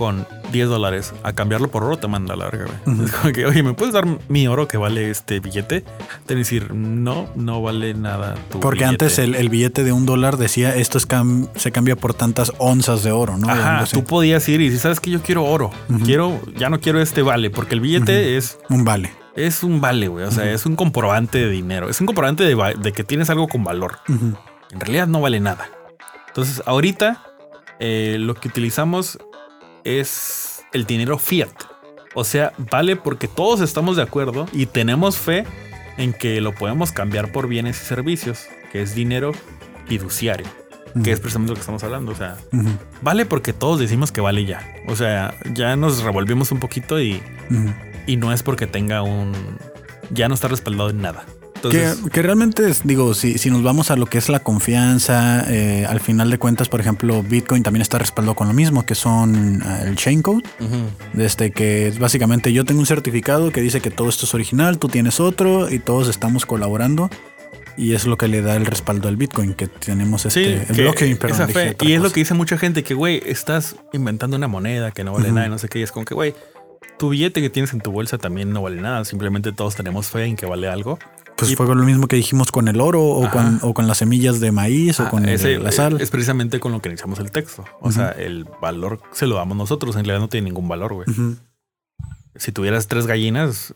con 0.03 0.27
10 0.51 0.67
dólares 0.67 1.13
a 1.23 1.31
cambiarlo 1.31 1.71
por 1.71 1.85
oro, 1.85 1.95
te 1.95 2.09
manda 2.09 2.35
la 2.35 2.43
larga, 2.43 2.65
güey. 2.65 3.05
Es 3.05 3.11
como 3.13 3.31
que, 3.31 3.45
oye, 3.45 3.63
¿me 3.63 3.73
puedes 3.73 3.93
dar 3.93 4.05
mi 4.27 4.49
oro 4.49 4.67
que 4.67 4.75
vale 4.75 5.09
este 5.09 5.39
billete? 5.39 5.85
Te 6.25 6.35
decir, 6.35 6.73
no, 6.73 7.29
no 7.35 7.61
vale 7.61 7.93
nada 7.93 8.35
tu 8.51 8.59
Porque 8.59 8.83
antes 8.83 9.17
el, 9.17 9.47
billete 9.47 9.85
de 9.85 9.93
un 9.93 10.05
dólar 10.05 10.35
decía, 10.35 10.75
esto 10.75 10.97
es 10.97 11.07
se 11.55 11.71
cambia 11.71 11.95
por 11.95 12.13
tantas 12.13 12.51
onzas 12.57 13.01
de 13.03 13.13
oro, 13.13 13.37
¿no? 13.37 13.49
Ajá, 13.49 13.85
tú 13.89 14.03
podías 14.03 14.45
ir 14.49 14.59
y 14.59 14.71
si 14.71 14.77
sabes 14.77 14.99
que 14.99 15.09
yo 15.09 15.21
quiero 15.21 15.45
oro, 15.45 15.71
quiero, 16.03 16.41
ya 16.57 16.69
no 16.69 16.81
quiero 16.81 16.99
este 16.99 17.21
vale, 17.21 17.49
porque 17.49 17.75
el 17.75 17.79
billete 17.79 18.35
es... 18.35 18.59
Un 18.67 18.83
vale. 18.83 19.09
Es 19.37 19.63
un 19.63 19.79
vale, 19.79 20.09
güey. 20.09 20.25
O 20.25 20.31
sea, 20.31 20.51
es 20.51 20.65
un 20.65 20.75
comprobante 20.75 21.37
de 21.37 21.49
dinero. 21.49 21.89
Es 21.89 22.01
un 22.01 22.07
comprobante 22.07 22.43
de, 22.43 22.91
que 22.91 23.03
tienes 23.05 23.29
algo 23.29 23.47
con 23.47 23.63
valor. 23.63 23.99
En 24.09 24.79
realidad 24.81 25.07
no 25.07 25.21
vale 25.21 25.39
nada. 25.39 25.69
Entonces, 26.27 26.61
ahorita 26.65 27.23
eh, 27.79 28.17
lo 28.19 28.35
que 28.35 28.49
utilizamos 28.49 29.17
es 29.83 30.63
el 30.73 30.85
dinero 30.85 31.17
fiat. 31.17 31.51
O 32.15 32.23
sea, 32.23 32.53
vale 32.57 32.95
porque 32.95 33.27
todos 33.27 33.61
estamos 33.61 33.95
de 33.97 34.03
acuerdo 34.03 34.47
y 34.51 34.67
tenemos 34.67 35.17
fe 35.17 35.45
en 35.97 36.13
que 36.13 36.41
lo 36.41 36.53
podemos 36.53 36.91
cambiar 36.91 37.31
por 37.31 37.47
bienes 37.47 37.81
y 37.81 37.85
servicios, 37.85 38.47
que 38.71 38.81
es 38.81 38.95
dinero 38.95 39.31
fiduciario, 39.87 40.47
que 41.03 41.11
es 41.11 41.19
precisamente 41.19 41.51
lo 41.51 41.55
que 41.55 41.61
estamos 41.61 41.83
hablando. 41.83 42.11
O 42.11 42.15
sea, 42.15 42.37
vale 43.01 43.25
porque 43.25 43.53
todos 43.53 43.79
decimos 43.79 44.11
que 44.11 44.21
vale 44.21 44.45
ya. 44.45 44.61
O 44.87 44.95
sea, 44.95 45.35
ya 45.53 45.75
nos 45.75 46.03
revolvimos 46.03 46.51
un 46.51 46.59
poquito 46.59 46.99
y, 46.99 47.21
y 48.05 48.17
no 48.17 48.31
es 48.31 48.43
porque 48.43 48.67
tenga 48.67 49.01
un... 49.01 49.33
ya 50.11 50.27
no 50.27 50.35
está 50.35 50.47
respaldado 50.47 50.91
en 50.91 51.01
nada 51.01 51.25
que, 51.69 52.21
realmente 52.21 52.69
es, 52.69 52.81
digo, 52.83 53.13
si, 53.13 53.37
si 53.37 53.49
nos 53.49 53.63
vamos 53.63 53.91
a 53.91 53.95
lo 53.95 54.05
que 54.05 54.17
es 54.17 54.29
la 54.29 54.39
confianza, 54.39 55.45
eh, 55.47 55.85
al 55.87 55.99
final 55.99 56.29
de 56.29 56.37
cuentas, 56.37 56.69
por 56.69 56.79
ejemplo, 56.79 57.23
Bitcoin 57.23 57.63
también 57.63 57.81
está 57.81 57.97
respaldado 57.97 58.35
con 58.35 58.47
lo 58.47 58.53
mismo, 58.53 58.85
que 58.85 58.95
son 58.95 59.61
eh, 59.61 59.83
el 59.87 59.95
chain 59.95 60.21
code. 60.21 60.43
Desde 61.13 61.51
que 61.51 61.87
es 61.87 61.99
básicamente 61.99 62.53
yo 62.53 62.65
tengo 62.65 62.79
un 62.79 62.85
certificado 62.85 63.51
que 63.51 63.61
dice 63.61 63.81
que 63.81 63.91
todo 63.91 64.09
esto 64.09 64.25
es 64.25 64.33
original, 64.33 64.77
tú 64.79 64.87
tienes 64.87 65.19
otro 65.19 65.71
y 65.71 65.79
todos 65.79 66.07
estamos 66.07 66.45
colaborando. 66.45 67.09
Y 67.75 67.93
es 67.93 68.05
lo 68.05 68.17
que 68.17 68.27
le 68.27 68.43
da 68.43 68.55
el 68.55 68.67
respaldo 68.67 69.07
al 69.07 69.17
Bitcoin, 69.17 69.55
que 69.55 69.67
tenemos 69.67 70.27
este 70.27 70.63
el 70.69 70.75
blockchain, 70.75 71.17
esa 71.27 71.47
fe. 71.47 71.75
Y 71.81 71.93
es 71.93 72.01
lo 72.01 72.11
que 72.11 72.19
dice 72.19 72.35
mucha 72.35 72.57
gente, 72.57 72.83
que 72.83 72.93
güey, 72.93 73.21
estás 73.25 73.77
inventando 73.93 74.37
una 74.37 74.47
moneda 74.47 74.91
que 74.91 75.03
no 75.03 75.13
vale 75.13 75.31
nada 75.31 75.47
y 75.47 75.49
no 75.49 75.57
sé 75.57 75.69
qué. 75.69 75.79
Y 75.79 75.81
es 75.81 75.91
como 75.91 76.05
que, 76.05 76.13
güey, 76.13 76.35
tu 76.99 77.09
billete 77.09 77.41
que 77.41 77.49
tienes 77.49 77.73
en 77.73 77.81
tu 77.81 77.91
bolsa 77.91 78.19
también 78.19 78.51
no 78.51 78.61
vale 78.61 78.79
nada. 78.79 79.05
Simplemente 79.05 79.51
todos 79.53 79.75
tenemos 79.75 80.07
fe 80.07 80.25
en 80.25 80.35
que 80.35 80.45
vale 80.45 80.67
algo. 80.67 80.99
Pues 81.47 81.55
fue 81.55 81.75
lo 81.75 81.83
mismo 81.83 82.07
que 82.07 82.15
dijimos 82.15 82.51
con 82.51 82.67
el 82.67 82.81
oro 82.81 83.03
o, 83.03 83.29
con, 83.73 83.87
las 83.87 83.97
semillas 83.97 84.39
de 84.39 84.51
maíz 84.51 84.99
o 84.99 85.09
con 85.09 85.25
la 85.25 85.71
sal. 85.71 85.99
Es 86.01 86.09
precisamente 86.09 86.59
con 86.59 86.71
lo 86.71 86.81
que 86.81 86.89
iniciamos 86.89 87.19
el 87.19 87.31
texto. 87.31 87.65
O 87.79 87.91
sea, 87.91 88.09
el 88.09 88.45
valor 88.61 89.01
se 89.11 89.27
lo 89.27 89.35
damos 89.35 89.57
nosotros. 89.57 89.95
En 89.95 90.05
realidad 90.05 90.19
no 90.19 90.29
tiene 90.29 90.45
ningún 90.45 90.67
valor, 90.67 90.93
güey. 90.93 91.07
Si 92.35 92.51
tuvieras 92.51 92.87
tres 92.87 93.05
gallinas, 93.05 93.75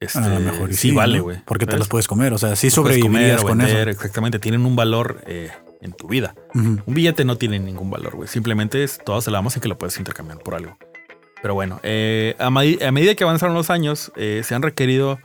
este, 0.00 0.18
a 0.18 0.28
lo 0.28 0.40
mejor 0.40 0.74
sí, 0.74 0.90
vale, 0.90 1.20
güey. 1.20 1.38
Porque 1.46 1.66
te 1.66 1.78
las 1.78 1.88
puedes 1.88 2.06
comer. 2.06 2.32
O 2.32 2.38
sea, 2.38 2.56
sí 2.56 2.70
sobrevivirías 2.70 3.42
con 3.42 3.60
eso. 3.60 3.78
Exactamente. 3.78 4.38
Tienen 4.38 4.66
un 4.66 4.76
valor 4.76 5.22
eh, 5.26 5.50
en 5.80 5.92
tu 5.92 6.08
vida. 6.08 6.34
Un 6.54 6.82
billete 6.86 7.24
no 7.24 7.36
tiene 7.36 7.58
ningún 7.58 7.90
valor, 7.90 8.16
güey. 8.16 8.28
Simplemente 8.28 8.84
es, 8.84 8.98
todos 9.04 9.24
se 9.24 9.30
la 9.30 9.38
damos 9.38 9.56
en 9.56 9.62
que 9.62 9.68
lo 9.68 9.78
puedes 9.78 9.98
intercambiar 9.98 10.38
por 10.38 10.54
algo. 10.54 10.76
Pero 11.42 11.54
bueno, 11.54 11.80
eh, 11.82 12.34
a, 12.38 12.50
medida 12.50 13.14
que 13.14 13.24
avanzaron 13.24 13.54
los 13.54 13.70
años, 13.70 14.10
eh, 14.16 14.42
se 14.44 14.54
han 14.54 14.62
requerido 14.62 15.18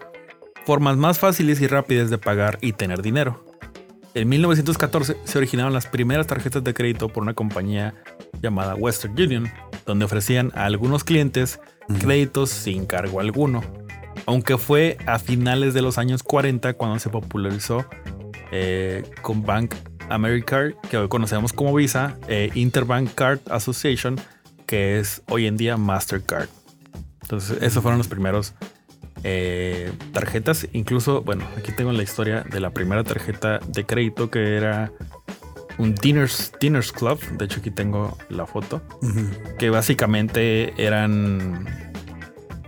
formas 0.66 0.98
más 0.98 1.20
fáciles 1.20 1.62
y 1.62 1.68
rápidas 1.68 2.10
de 2.10 2.18
pagar 2.18 2.58
y 2.62 2.74
tener 2.74 3.02
dinero. 3.02 3.46
En 4.14 4.28
1914 4.28 5.18
se 5.24 5.38
originaron 5.38 5.72
las 5.72 5.88
primeras 5.88 6.28
tarjetas 6.28 6.64
de 6.64 6.74
crédito 6.74 7.08
por 7.08 7.24
una 7.24 7.34
compañía 7.34 7.94
llamada 8.42 8.76
Western 8.76 9.14
Union, 9.14 9.50
donde 9.86 10.06
ofrecían 10.06 10.52
a 10.54 10.66
algunos 10.66 11.04
clientes 11.04 11.60
créditos 12.00 12.50
sin 12.50 12.86
cargo 12.86 13.22
alguno. 13.22 13.64
Aunque 14.26 14.58
fue 14.58 14.98
a 15.06 15.18
finales 15.18 15.74
de 15.74 15.82
los 15.82 15.98
años 15.98 16.24
40 16.24 16.74
cuando 16.74 17.00
se 17.00 17.10
popularizó 17.10 17.86
eh, 18.52 19.04
con 19.22 19.44
Bank 19.44 19.76
America, 20.10 20.72
que 20.90 20.98
hoy 20.98 21.08
conocemos 21.08 21.54
como 21.54 21.74
Visa, 21.74 22.18
e 22.28 22.52
Interbank 22.54 23.14
Card 23.16 23.40
Association, 23.50 24.20
que 24.66 25.00
es 25.00 25.22
hoy 25.30 25.48
en 25.48 25.56
día 25.56 25.78
Mastercard. 25.78 26.50
Entonces, 27.22 27.62
esos 27.62 27.82
fueron 27.82 27.98
los 27.98 28.10
primeros 28.10 28.54
eh, 29.24 29.92
tarjetas. 30.14 30.68
Incluso, 30.74 31.22
bueno, 31.22 31.46
aquí 31.58 31.72
tengo 31.72 31.92
la 31.92 32.04
historia 32.04 32.44
de 32.50 32.60
la 32.60 32.72
primera 32.72 33.04
tarjeta 33.04 33.60
de 33.60 33.86
crédito 33.86 34.30
que 34.30 34.56
era 34.56 34.92
un 35.78 35.96
Dinners, 35.96 36.52
Dinners 36.60 36.92
Club. 36.92 37.20
De 37.38 37.46
hecho, 37.46 37.60
aquí 37.60 37.72
tengo 37.72 38.18
la 38.30 38.46
foto. 38.46 38.82
Que 39.58 39.70
básicamente 39.70 40.74
eran 40.78 41.66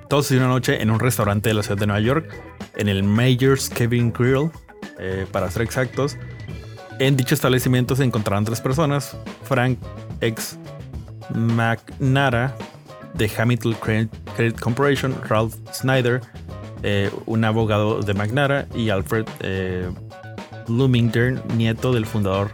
todos 0.10 0.32
y 0.32 0.36
una 0.36 0.48
noche 0.48 0.82
en 0.82 0.92
un 0.92 1.00
restaurante 1.00 1.50
de 1.50 1.56
la 1.56 1.64
ciudad 1.64 1.78
de 1.78 1.88
Nueva 1.88 2.02
York, 2.02 2.30
en 2.76 2.88
el 2.88 3.04
Major's 3.04 3.70
Kevin 3.70 4.14
Grill, 4.14 4.52
eh, 5.00 5.26
para 5.32 5.50
ser 5.50 5.64
exactos. 5.64 6.18
En 7.00 7.18
dicho 7.18 7.34
establecimiento 7.34 7.96
se 7.96 8.04
encontraban 8.04 8.46
tres 8.46 8.62
personas: 8.62 9.18
Frank, 9.44 9.80
ex 10.22 10.58
McNara 11.34 12.56
de 13.14 13.32
Hamilton 13.36 13.74
Credit 13.74 14.60
Corporation, 14.60 15.16
Ralph 15.28 15.56
Snyder, 15.72 16.22
eh, 16.84 17.12
un 17.26 17.46
abogado 17.46 18.02
de 18.02 18.14
McNara, 18.14 18.68
y 18.76 18.90
Alfred 18.90 19.26
eh, 19.40 19.90
Bloomingdale, 20.68 21.42
nieto 21.56 21.94
del 21.94 22.06
fundador 22.06 22.52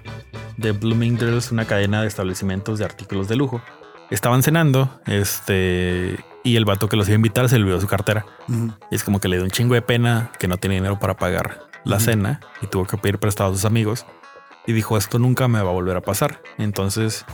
de 0.57 0.71
Bloomingdale's, 0.71 1.51
una 1.51 1.65
cadena 1.65 2.01
de 2.01 2.07
establecimientos 2.07 2.79
de 2.79 2.85
artículos 2.85 3.27
de 3.27 3.35
lujo. 3.35 3.61
Estaban 4.09 4.43
cenando, 4.43 4.99
este, 5.05 6.17
y 6.43 6.55
el 6.55 6.65
vato 6.65 6.89
que 6.89 6.97
los 6.97 7.07
iba 7.07 7.13
a 7.13 7.17
invitar 7.17 7.47
se 7.47 7.57
le 7.57 7.63
olvidó 7.63 7.79
su 7.79 7.87
cartera. 7.87 8.25
Y 8.91 8.95
es 8.95 9.03
como 9.03 9.19
que 9.19 9.27
le 9.27 9.37
dio 9.37 9.45
un 9.45 9.51
chingo 9.51 9.75
de 9.75 9.81
pena 9.81 10.31
que 10.39 10.47
no 10.47 10.57
tenía 10.57 10.77
dinero 10.77 10.99
para 10.99 11.15
pagar 11.15 11.69
la 11.85 11.99
cena 11.99 12.39
y 12.61 12.67
tuvo 12.67 12.85
que 12.85 12.97
pedir 12.97 13.19
prestado 13.19 13.51
a 13.51 13.53
sus 13.53 13.65
amigos. 13.65 14.05
Y 14.65 14.73
dijo, 14.73 14.97
esto 14.97 15.19
nunca 15.19 15.47
me 15.47 15.61
va 15.61 15.69
a 15.69 15.73
volver 15.73 15.95
a 15.95 16.01
pasar. 16.01 16.41
Entonces, 16.57 17.25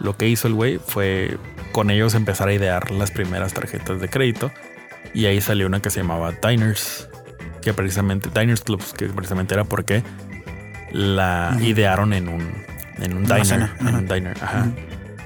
lo 0.00 0.16
que 0.16 0.28
hizo 0.28 0.48
el 0.48 0.54
güey 0.54 0.78
fue 0.78 1.38
con 1.72 1.90
ellos 1.90 2.14
empezar 2.14 2.48
a 2.48 2.52
idear 2.52 2.90
las 2.90 3.10
primeras 3.10 3.54
tarjetas 3.54 4.00
de 4.00 4.08
crédito. 4.08 4.50
Y 5.14 5.26
ahí 5.26 5.40
salió 5.40 5.66
una 5.66 5.80
que 5.80 5.90
se 5.90 6.00
llamaba 6.00 6.32
Diners, 6.32 7.08
que 7.62 7.72
precisamente, 7.72 8.28
Diners 8.38 8.62
Clubs, 8.62 8.92
que 8.92 9.06
precisamente 9.06 9.54
era 9.54 9.64
porque 9.64 10.02
la 10.92 11.56
idearon 11.60 12.12
en 12.12 12.28
un, 12.28 12.52
en 12.98 13.16
un 13.16 13.24
diner. 13.24 13.70
En 13.80 13.94
un 13.94 14.08
diner, 14.08 14.36
ajá. 14.40 14.66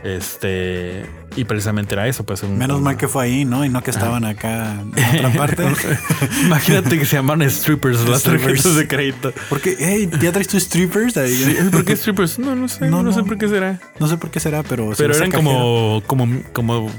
Este, 0.05 1.05
y 1.37 1.45
precisamente 1.45 1.95
era 1.95 2.09
eso, 2.09 2.25
pues. 2.25 2.43
Menos 2.45 2.81
mal 2.81 2.97
que 2.97 3.09
fue 3.09 3.25
ahí, 3.25 3.45
¿no? 3.45 3.65
Y 3.65 3.69
no 3.69 3.83
que 3.83 3.91
estaban 3.91 4.25
acá 4.25 4.83
en 4.97 5.25
otra 5.27 5.33
parte. 5.39 5.65
Imagínate 6.45 6.99
que 6.99 7.05
se 7.05 7.17
llaman 7.17 7.49
strippers 7.49 8.09
las 8.09 8.23
tarjetas 8.23 8.77
de 8.77 8.89
crédito. 8.89 9.33
Porque, 9.49 9.77
hey, 9.79 10.11
¿ya 10.21 10.33
traes 10.33 10.49
tus 10.49 10.65
strippers? 10.65 11.15
Sí, 11.15 11.57
¿Por 11.71 11.85
qué 11.85 11.97
strippers? 11.97 12.39
No, 12.39 12.55
no 12.57 12.69
sé. 12.69 12.89
No, 12.89 13.03
no, 13.03 13.13
sé 13.13 13.23
por 13.23 13.39
qué 13.39 13.49
será. 13.49 13.81
No 13.99 14.09
sé 14.09 14.17
por 14.17 14.31
qué 14.31 14.41
será, 14.41 14.63
pero. 14.63 14.91
Pero 14.97 15.15
eran 15.15 15.31
como, 15.31 16.03
como, 16.07 16.27
como 16.53 16.91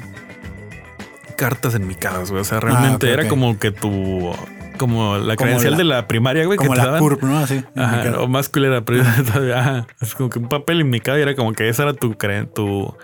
cartas 1.36 1.76
en 1.76 1.88
mi 1.88 1.96
casa, 1.96 2.24
güey. 2.30 2.42
O 2.42 2.46
sea, 2.46 2.60
realmente 2.60 3.10
ah, 3.10 3.14
era 3.14 3.28
como 3.28 3.58
que 3.58 3.72
tu 3.72 4.32
como 4.82 5.18
la 5.20 5.36
credencial 5.36 5.78
de 5.78 5.84
la 5.84 6.08
primaria, 6.08 6.46
güey. 6.46 6.58
Como 6.58 6.74
que 6.74 6.82
la 6.82 6.98
CURP, 6.98 7.22
¿no? 7.22 7.38
Así. 7.38 7.64
Ajá, 7.76 8.20
o 8.20 8.28
más 8.28 8.50
culera, 8.50 8.82
pero 8.82 9.04
ajá, 9.56 9.86
es 10.02 10.16
como 10.16 10.30
que 10.30 10.40
un 10.40 10.50
papel 10.50 10.82
indicado 10.82 11.20
y 11.20 11.22
era 11.22 11.36
como 11.36 11.54
que 11.54 11.70
esa 11.70 11.84
era 11.84 11.94
tu, 11.94 12.16
tu... 12.56 12.96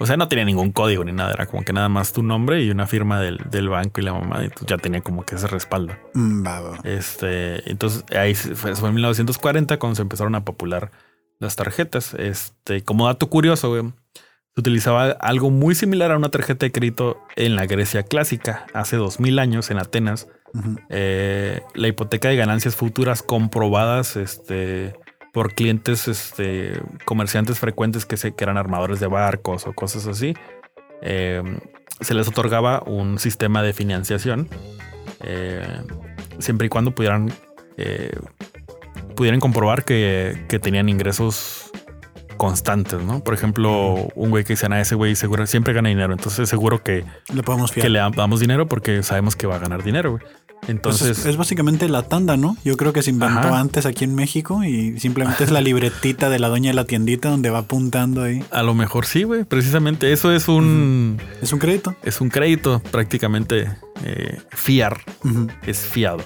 O 0.00 0.06
sea, 0.06 0.16
no 0.16 0.28
tenía 0.28 0.46
ningún 0.46 0.72
código 0.72 1.04
ni 1.04 1.12
nada, 1.12 1.32
era 1.32 1.46
como 1.46 1.62
que 1.62 1.74
nada 1.74 1.90
más 1.90 2.12
tu 2.12 2.22
nombre 2.22 2.62
y 2.64 2.70
una 2.70 2.86
firma 2.86 3.20
del, 3.20 3.38
del 3.50 3.68
banco 3.68 4.00
y 4.00 4.04
la 4.04 4.14
mamá, 4.14 4.44
y 4.44 4.48
ya 4.66 4.78
tenía 4.78 5.02
como 5.02 5.24
que 5.26 5.34
ese 5.34 5.46
respaldo. 5.46 5.92
Mm, 6.14 6.42
este, 6.84 7.70
entonces 7.70 8.04
ahí 8.16 8.34
fue, 8.34 8.74
fue 8.74 8.88
en 8.88 8.94
1940 8.94 9.78
cuando 9.78 9.96
se 9.96 10.02
empezaron 10.02 10.34
a 10.34 10.44
popular 10.44 10.90
las 11.38 11.54
tarjetas. 11.54 12.14
Este, 12.14 12.82
como 12.82 13.06
dato 13.06 13.28
curioso, 13.28 13.68
güey, 13.68 13.92
se 14.54 14.60
utilizaba 14.60 15.10
algo 15.10 15.50
muy 15.50 15.74
similar 15.74 16.12
a 16.12 16.16
una 16.16 16.30
tarjeta 16.30 16.64
de 16.64 16.72
crédito 16.72 17.22
en 17.36 17.54
la 17.54 17.66
Grecia 17.66 18.02
clásica, 18.02 18.66
hace 18.72 18.96
2000 18.96 19.38
años 19.38 19.70
en 19.70 19.78
Atenas 19.78 20.28
eh, 20.88 21.62
la 21.74 21.88
hipoteca 21.88 22.28
de 22.28 22.36
ganancias 22.36 22.74
futuras 22.74 23.22
comprobadas 23.22 24.16
este, 24.16 24.94
por 25.32 25.54
clientes, 25.54 26.08
este, 26.08 26.80
comerciantes 27.04 27.58
frecuentes 27.58 28.06
que, 28.06 28.16
se, 28.16 28.32
que 28.32 28.44
eran 28.44 28.56
armadores 28.56 29.00
de 29.00 29.06
barcos 29.06 29.66
o 29.66 29.72
cosas 29.72 30.06
así. 30.06 30.34
Eh, 31.02 31.42
se 32.00 32.14
les 32.14 32.28
otorgaba 32.28 32.82
un 32.86 33.18
sistema 33.18 33.62
de 33.62 33.72
financiación 33.72 34.48
eh, 35.22 35.82
siempre 36.38 36.66
y 36.66 36.70
cuando 36.70 36.94
pudieran, 36.94 37.32
pudieran 39.16 39.40
comprobar 39.40 39.84
que, 39.84 40.46
que, 40.48 40.58
tenían 40.58 40.88
ingresos 40.88 41.69
constantes, 42.40 43.02
¿no? 43.02 43.22
Por 43.22 43.34
ejemplo, 43.34 44.08
un 44.14 44.30
güey 44.30 44.44
que 44.44 44.54
dice, 44.54 44.64
a 44.64 44.70
ah, 44.72 44.80
ese 44.80 44.94
güey 44.94 45.14
seguro 45.14 45.46
siempre 45.46 45.74
gana 45.74 45.90
dinero, 45.90 46.14
entonces 46.14 46.48
seguro 46.48 46.82
que 46.82 47.04
le 47.34 47.42
podemos 47.42 47.70
que 47.70 47.86
le 47.90 47.98
damos 47.98 48.40
dinero 48.40 48.66
porque 48.66 49.02
sabemos 49.02 49.36
que 49.36 49.46
va 49.46 49.56
a 49.56 49.58
ganar 49.58 49.84
dinero, 49.84 50.12
güey. 50.12 50.22
Entonces 50.66 51.26
es, 51.26 51.36
básicamente 51.36 51.86
la 51.90 52.02
tanda, 52.04 52.38
¿no? 52.38 52.56
Yo 52.64 52.78
creo 52.78 52.94
que 52.94 53.02
se 53.02 53.10
inventó 53.10 53.54
antes 53.54 53.84
aquí 53.84 54.04
en 54.04 54.14
México 54.14 54.64
y 54.64 54.98
simplemente 54.98 55.44
es 55.44 55.50
la 55.50 55.60
libretita 55.60 56.30
de 56.30 56.38
la 56.38 56.48
doña 56.48 56.70
de 56.70 56.74
la 56.74 56.84
tiendita 56.84 57.28
donde 57.28 57.50
va 57.50 57.58
apuntando 57.58 58.22
ahí. 58.22 58.42
A 58.50 58.62
lo 58.62 58.74
mejor 58.74 59.04
sí, 59.04 59.24
güey. 59.24 59.44
Precisamente 59.44 60.10
eso 60.12 60.32
es 60.32 60.48
un. 60.48 61.20
Es 61.42 61.52
un 61.52 61.58
crédito. 61.58 61.94
Es 62.02 62.22
un 62.22 62.30
crédito 62.30 62.80
prácticamente 62.90 63.70
eh, 64.02 64.38
fiar. 64.50 65.02
Es 65.66 65.80
fiado. 65.80 66.24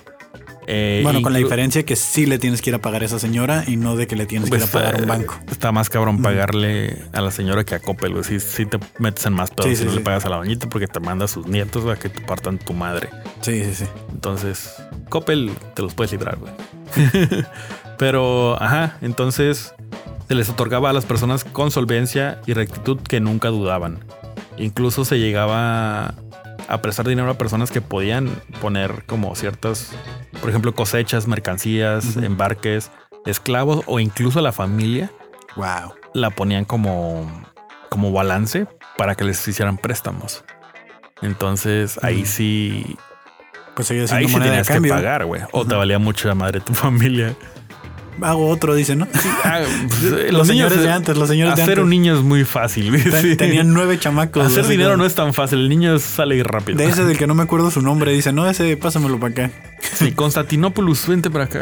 Eh, 0.67 1.01
bueno, 1.03 1.23
con 1.23 1.33
la 1.33 1.39
diferencia 1.39 1.85
que 1.85 1.97
sí 1.97 2.27
le 2.27 2.39
tienes 2.39 2.63
que 2.63 2.71
ir 2.71 2.77
a 2.77 2.81
pagar 2.81 3.03
a 3.03 3.05
esa 3.05 3.19
señora 3.19 3.65
y 3.67 3.77
no 3.77 3.97
de 3.97 4.07
que 4.07 4.17
le 4.17 4.27
tienes 4.27 4.51
que 4.51 4.57
ir 4.57 4.63
a 4.63 4.67
pues, 4.67 4.73
pagar 4.73 4.95
a 4.95 4.99
un 4.99 5.05
eh, 5.05 5.07
banco. 5.07 5.39
Está 5.51 5.73
más 5.73 5.91
cabrón 5.91 6.23
pagarle 6.23 6.97
a 7.13 7.21
la 7.21 7.31
señora 7.31 7.65
que 7.65 7.75
a 7.75 7.81
Coppel, 7.81 8.13
güey. 8.13 8.25
Si, 8.25 8.67
te 8.67 8.79
metes 8.99 9.27
en 9.27 9.35
más 9.35 9.51
pedo 9.51 9.75
si 9.75 9.85
no 9.85 9.93
le 9.93 10.01
pagas 10.01 10.25
a 10.25 10.29
la 10.31 10.37
doñita 10.37 10.69
porque 10.69 10.87
te 10.87 11.01
manda 11.01 11.27
a 11.27 11.29
sus 11.29 11.47
nietos 11.47 11.87
a 11.87 11.99
que 11.99 12.09
te 12.09 12.21
partan 12.21 12.59
tu 12.59 12.73
madre. 12.73 13.11
Sí, 13.43 13.65
sí, 13.65 13.75
sí. 13.75 13.85
Entonces, 14.13 14.75
Coppel 15.09 15.53
te 15.75 15.83
los 15.83 15.95
puedes 15.95 16.13
librar, 16.13 16.39
güey. 16.39 16.53
Pero, 17.99 18.61
ajá, 18.61 18.97
entonces 19.03 19.75
se 20.29 20.35
les 20.35 20.49
otorgaba 20.49 20.91
a 20.91 20.93
las 20.93 21.05
personas 21.05 21.45
con 21.45 21.71
solvencia 21.71 22.41
y 22.47 22.55
rectitud 22.55 22.99
que 22.99 23.21
nunca 23.21 23.49
dudaban. 23.49 23.99
Incluso 24.57 25.05
se 25.05 25.19
llegaba 25.19 26.15
a 26.69 26.83
prestar 26.83 27.07
dinero 27.07 27.31
a 27.31 27.35
personas 27.35 27.71
que 27.71 27.81
podían 27.81 28.29
poner 28.61 29.05
como 29.07 29.35
ciertas, 29.35 29.93
por 30.41 30.51
ejemplo, 30.51 30.75
cosechas, 30.75 31.27
mercancías, 31.27 32.17
embarques, 32.17 32.91
esclavos 33.27 33.83
o 33.87 34.01
incluso 34.01 34.41
la 34.41 34.53
familia. 34.53 35.11
Wow. 35.57 35.95
La 36.13 36.31
ponían 36.31 36.65
como, 36.65 37.31
como 37.89 38.13
balance 38.13 38.67
para 38.97 39.15
que 39.15 39.25
les 39.25 39.47
hicieran 39.47 39.79
préstamos. 39.79 40.45
Entonces 41.23 41.99
ahí 42.03 42.27
sí. 42.27 42.97
Pues 43.75 43.91
ahí 43.91 44.29
sí 44.29 44.39
tenías 44.39 44.69
que 44.69 44.81
pagar, 44.83 45.25
güey. 45.25 45.43
O 45.53 45.65
te 45.65 45.75
valía 45.75 45.99
mucho 45.99 46.29
la 46.29 46.35
madre 46.35 46.61
de 46.61 46.65
tu 46.65 46.75
familia 46.75 47.35
hago 48.21 48.49
otro, 48.49 48.75
dice, 48.75 48.97
¿no? 48.97 49.09
Ah, 49.45 49.61
pues, 49.89 50.33
los, 50.33 50.47
señores 50.47 50.83
de 50.83 50.91
antes, 50.91 51.17
los 51.17 51.29
señores 51.29 51.55
hacer 51.55 51.67
de 51.67 51.73
antes. 51.73 51.85
un 51.85 51.91
niño 51.91 52.17
es 52.17 52.23
muy 52.23 52.45
fácil. 52.45 52.93
Tenían 53.37 53.73
nueve 53.73 53.99
chamacos. 53.99 54.47
Hacer 54.47 54.67
dinero 54.67 54.97
no 54.97 55.05
es 55.05 55.15
tan 55.15 55.35
fácil, 55.35 55.61
el 55.61 55.69
niño 55.69 55.99
sale 55.99 56.43
rápido. 56.43 56.79
De 56.79 56.87
ese 56.87 57.05
del 57.05 57.19
que 57.19 57.27
no 57.27 57.35
me 57.35 57.43
acuerdo 57.45 57.71
su 57.71 57.83
nombre, 57.83 58.13
dice, 58.13 58.33
no, 58.33 58.49
ese 58.49 58.77
pásamelo 58.77 59.19
para 59.19 59.33
acá. 59.33 59.51
Sí, 59.81 60.13
Constantinopoulos, 60.13 61.07
vente 61.07 61.31
para 61.31 61.45
acá, 61.45 61.61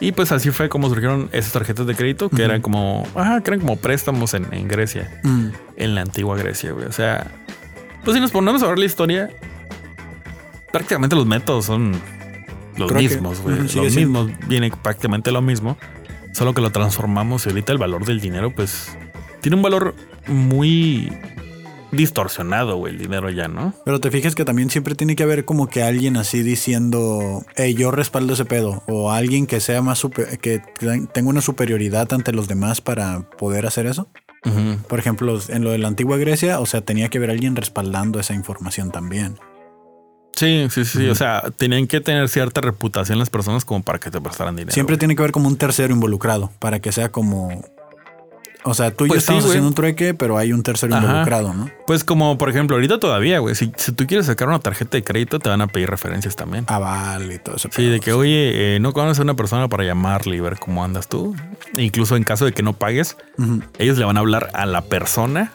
Y 0.00 0.12
pues 0.12 0.32
así 0.32 0.50
fue 0.50 0.68
como 0.68 0.88
surgieron 0.88 1.28
esas 1.32 1.52
tarjetas 1.52 1.86
de 1.86 1.94
crédito 1.94 2.28
que 2.28 2.42
eran 2.42 2.60
como, 2.60 3.06
ajá, 3.14 3.40
que 3.40 3.50
eran 3.50 3.60
como 3.60 3.76
préstamos 3.76 4.34
en, 4.34 4.68
Grecia, 4.68 5.10
mm. 5.22 5.46
en 5.76 5.94
la 5.94 6.02
antigua 6.02 6.36
Grecia, 6.36 6.72
güey. 6.72 6.86
O 6.86 6.92
sea, 6.92 7.28
pues 8.04 8.14
si 8.14 8.20
nos 8.20 8.30
ponemos 8.30 8.62
a 8.62 8.68
ver 8.68 8.78
la 8.78 8.86
historia, 8.86 9.30
prácticamente 10.72 11.16
los 11.16 11.26
métodos 11.26 11.66
son 11.66 12.00
los 12.76 12.92
mismos, 12.92 13.40
güey. 13.40 13.56
los 13.56 13.94
mismos, 13.94 14.30
viene 14.48 14.70
prácticamente 14.82 15.32
lo 15.32 15.42
mismo. 15.42 15.76
Solo 16.32 16.54
que 16.54 16.60
lo 16.60 16.70
transformamos 16.70 17.46
y 17.46 17.48
ahorita 17.48 17.72
el 17.72 17.78
valor 17.78 18.04
del 18.04 18.20
dinero, 18.20 18.54
pues, 18.54 18.96
tiene 19.40 19.56
un 19.56 19.62
valor 19.62 19.94
muy 20.28 21.12
distorsionado, 21.92 22.76
güey, 22.76 22.92
el 22.92 22.98
dinero 22.98 23.30
ya, 23.30 23.48
¿no? 23.48 23.74
Pero 23.84 24.00
te 24.00 24.10
fijas 24.10 24.34
que 24.34 24.44
también 24.44 24.70
siempre 24.70 24.94
tiene 24.94 25.16
que 25.16 25.22
haber 25.22 25.44
como 25.44 25.68
que 25.68 25.82
alguien 25.82 26.16
así 26.16 26.42
diciendo, 26.42 27.44
hey, 27.56 27.74
yo 27.74 27.90
respaldo 27.90 28.34
ese 28.34 28.44
pedo. 28.44 28.82
O 28.86 29.10
alguien 29.10 29.46
que 29.46 29.60
sea 29.60 29.82
más 29.82 29.98
super, 29.98 30.38
que 30.38 30.62
tenga 31.12 31.28
una 31.28 31.40
superioridad 31.40 32.12
ante 32.12 32.32
los 32.32 32.48
demás 32.48 32.80
para 32.80 33.28
poder 33.30 33.66
hacer 33.66 33.86
eso. 33.86 34.08
Por 34.88 34.98
ejemplo, 34.98 35.38
en 35.48 35.64
lo 35.64 35.70
de 35.70 35.78
la 35.78 35.88
antigua 35.88 36.16
Grecia, 36.16 36.60
o 36.60 36.66
sea, 36.66 36.80
tenía 36.80 37.10
que 37.10 37.18
haber 37.18 37.30
alguien 37.30 37.56
respaldando 37.56 38.18
esa 38.20 38.32
información 38.32 38.90
también. 38.90 39.36
Sí, 40.36 40.68
sí, 40.70 40.84
sí. 40.84 41.08
O 41.08 41.14
sea, 41.14 41.42
tenían 41.56 41.86
que 41.86 42.00
tener 42.00 42.28
cierta 42.28 42.60
reputación 42.60 43.18
las 43.18 43.30
personas 43.30 43.64
como 43.64 43.82
para 43.82 43.98
que 43.98 44.10
te 44.10 44.20
prestaran 44.20 44.56
dinero. 44.56 44.72
Siempre 44.72 44.96
tiene 44.96 45.14
que 45.14 45.22
haber 45.22 45.32
como 45.32 45.48
un 45.48 45.56
tercero 45.56 45.92
involucrado 45.92 46.50
para 46.58 46.80
que 46.80 46.92
sea 46.92 47.10
como. 47.10 47.62
O 48.62 48.74
sea, 48.74 48.90
tú 48.90 49.06
y 49.06 49.08
yo 49.08 49.14
pues 49.14 49.22
estamos 49.22 49.44
haciendo 49.46 49.68
un 49.68 49.74
trueque, 49.74 50.12
pero 50.12 50.36
hay 50.36 50.52
un 50.52 50.62
tercero 50.62 50.94
involucrado, 50.94 51.54
¿no? 51.54 51.70
Pues 51.86 52.04
como, 52.04 52.36
por 52.36 52.50
ejemplo, 52.50 52.76
ahorita 52.76 53.00
todavía, 53.00 53.38
güey, 53.38 53.54
si, 53.54 53.68
tú 53.68 54.06
quieres 54.06 54.26
sacar 54.26 54.48
una 54.48 54.58
tarjeta 54.58 54.98
de 54.98 55.02
crédito, 55.02 55.38
te 55.38 55.48
van 55.48 55.62
a 55.62 55.66
pedir 55.66 55.88
referencias 55.88 56.36
también. 56.36 56.64
Aval 56.68 57.32
y 57.32 57.38
todo 57.38 57.56
eso. 57.56 57.70
Sí, 57.72 57.86
de 57.86 58.00
que, 58.00 58.12
oye, 58.12 58.76
eh, 58.76 58.80
no 58.80 58.92
conoces 58.92 59.20
a 59.20 59.22
una 59.22 59.34
persona 59.34 59.68
para 59.68 59.84
llamarle 59.84 60.36
y 60.36 60.40
ver 60.40 60.58
cómo 60.58 60.84
andas 60.84 61.08
tú. 61.08 61.34
incluso 61.78 62.16
en 62.16 62.24
caso 62.24 62.44
de 62.44 62.52
que 62.52 62.62
no 62.62 62.74
pagues, 62.74 63.16
ellos 63.78 63.96
le 63.96 64.04
van 64.04 64.18
a 64.18 64.20
hablar 64.20 64.50
a 64.52 64.66
la 64.66 64.82
persona 64.82 65.52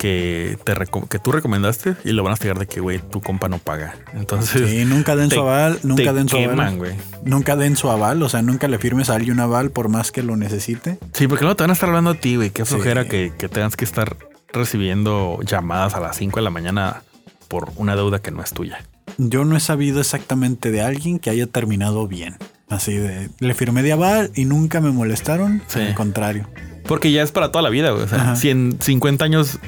que, 0.00 0.56
te 0.64 0.72
que 1.10 1.18
tú 1.18 1.30
recomendaste 1.30 1.94
y 2.04 2.12
lo 2.12 2.22
van 2.22 2.30
a 2.30 2.34
estigar 2.34 2.58
de 2.58 2.66
que, 2.66 2.80
güey, 2.80 3.00
tu 3.00 3.20
compa 3.20 3.50
no 3.50 3.58
paga. 3.58 3.96
Entonces. 4.14 4.70
Sí, 4.70 4.86
nunca 4.86 5.14
den 5.14 5.30
su 5.30 5.40
aval, 5.40 5.78
nunca 5.82 6.14
den 6.14 6.26
su 6.26 6.38
aval. 6.38 6.96
Nunca 7.22 7.54
den 7.54 7.76
su 7.76 7.90
aval, 7.90 8.22
o 8.22 8.28
sea, 8.30 8.40
nunca 8.40 8.66
le 8.66 8.78
firmes 8.78 9.10
a 9.10 9.16
alguien 9.16 9.34
un 9.34 9.40
aval 9.40 9.72
por 9.72 9.90
más 9.90 10.10
que 10.10 10.22
lo 10.22 10.38
necesite. 10.38 10.98
Sí, 11.12 11.28
porque 11.28 11.44
no 11.44 11.54
te 11.54 11.64
van 11.64 11.70
a 11.70 11.74
estar 11.74 11.90
hablando 11.90 12.12
a 12.12 12.14
ti, 12.14 12.36
güey. 12.36 12.48
Qué 12.48 12.64
flojera 12.64 13.08
que, 13.08 13.34
que 13.36 13.50
tengas 13.50 13.76
que 13.76 13.84
estar 13.84 14.16
recibiendo 14.54 15.38
llamadas 15.44 15.94
a 15.94 16.00
las 16.00 16.16
5 16.16 16.36
de 16.36 16.44
la 16.44 16.50
mañana 16.50 17.02
por 17.48 17.70
una 17.76 17.94
deuda 17.94 18.20
que 18.20 18.30
no 18.30 18.42
es 18.42 18.54
tuya. 18.54 18.82
Yo 19.18 19.44
no 19.44 19.54
he 19.54 19.60
sabido 19.60 20.00
exactamente 20.00 20.70
de 20.70 20.80
alguien 20.80 21.18
que 21.18 21.28
haya 21.28 21.46
terminado 21.46 22.08
bien. 22.08 22.38
Así 22.70 22.94
de, 22.94 23.28
le 23.38 23.52
firmé 23.52 23.82
de 23.82 23.92
aval 23.92 24.30
y 24.34 24.46
nunca 24.46 24.80
me 24.80 24.92
molestaron. 24.92 25.62
Al 25.74 25.94
contrario. 25.94 26.48
Porque 26.88 27.12
ya 27.12 27.22
es 27.22 27.32
para 27.32 27.52
toda 27.52 27.60
la 27.60 27.68
vida, 27.68 27.90
güey. 27.90 28.04
O 28.04 28.08
sea, 28.08 28.34
si 28.36 28.48
en 28.48 28.78
50 28.80 29.26
años 29.26 29.58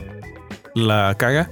la 0.74 1.14
caga 1.18 1.50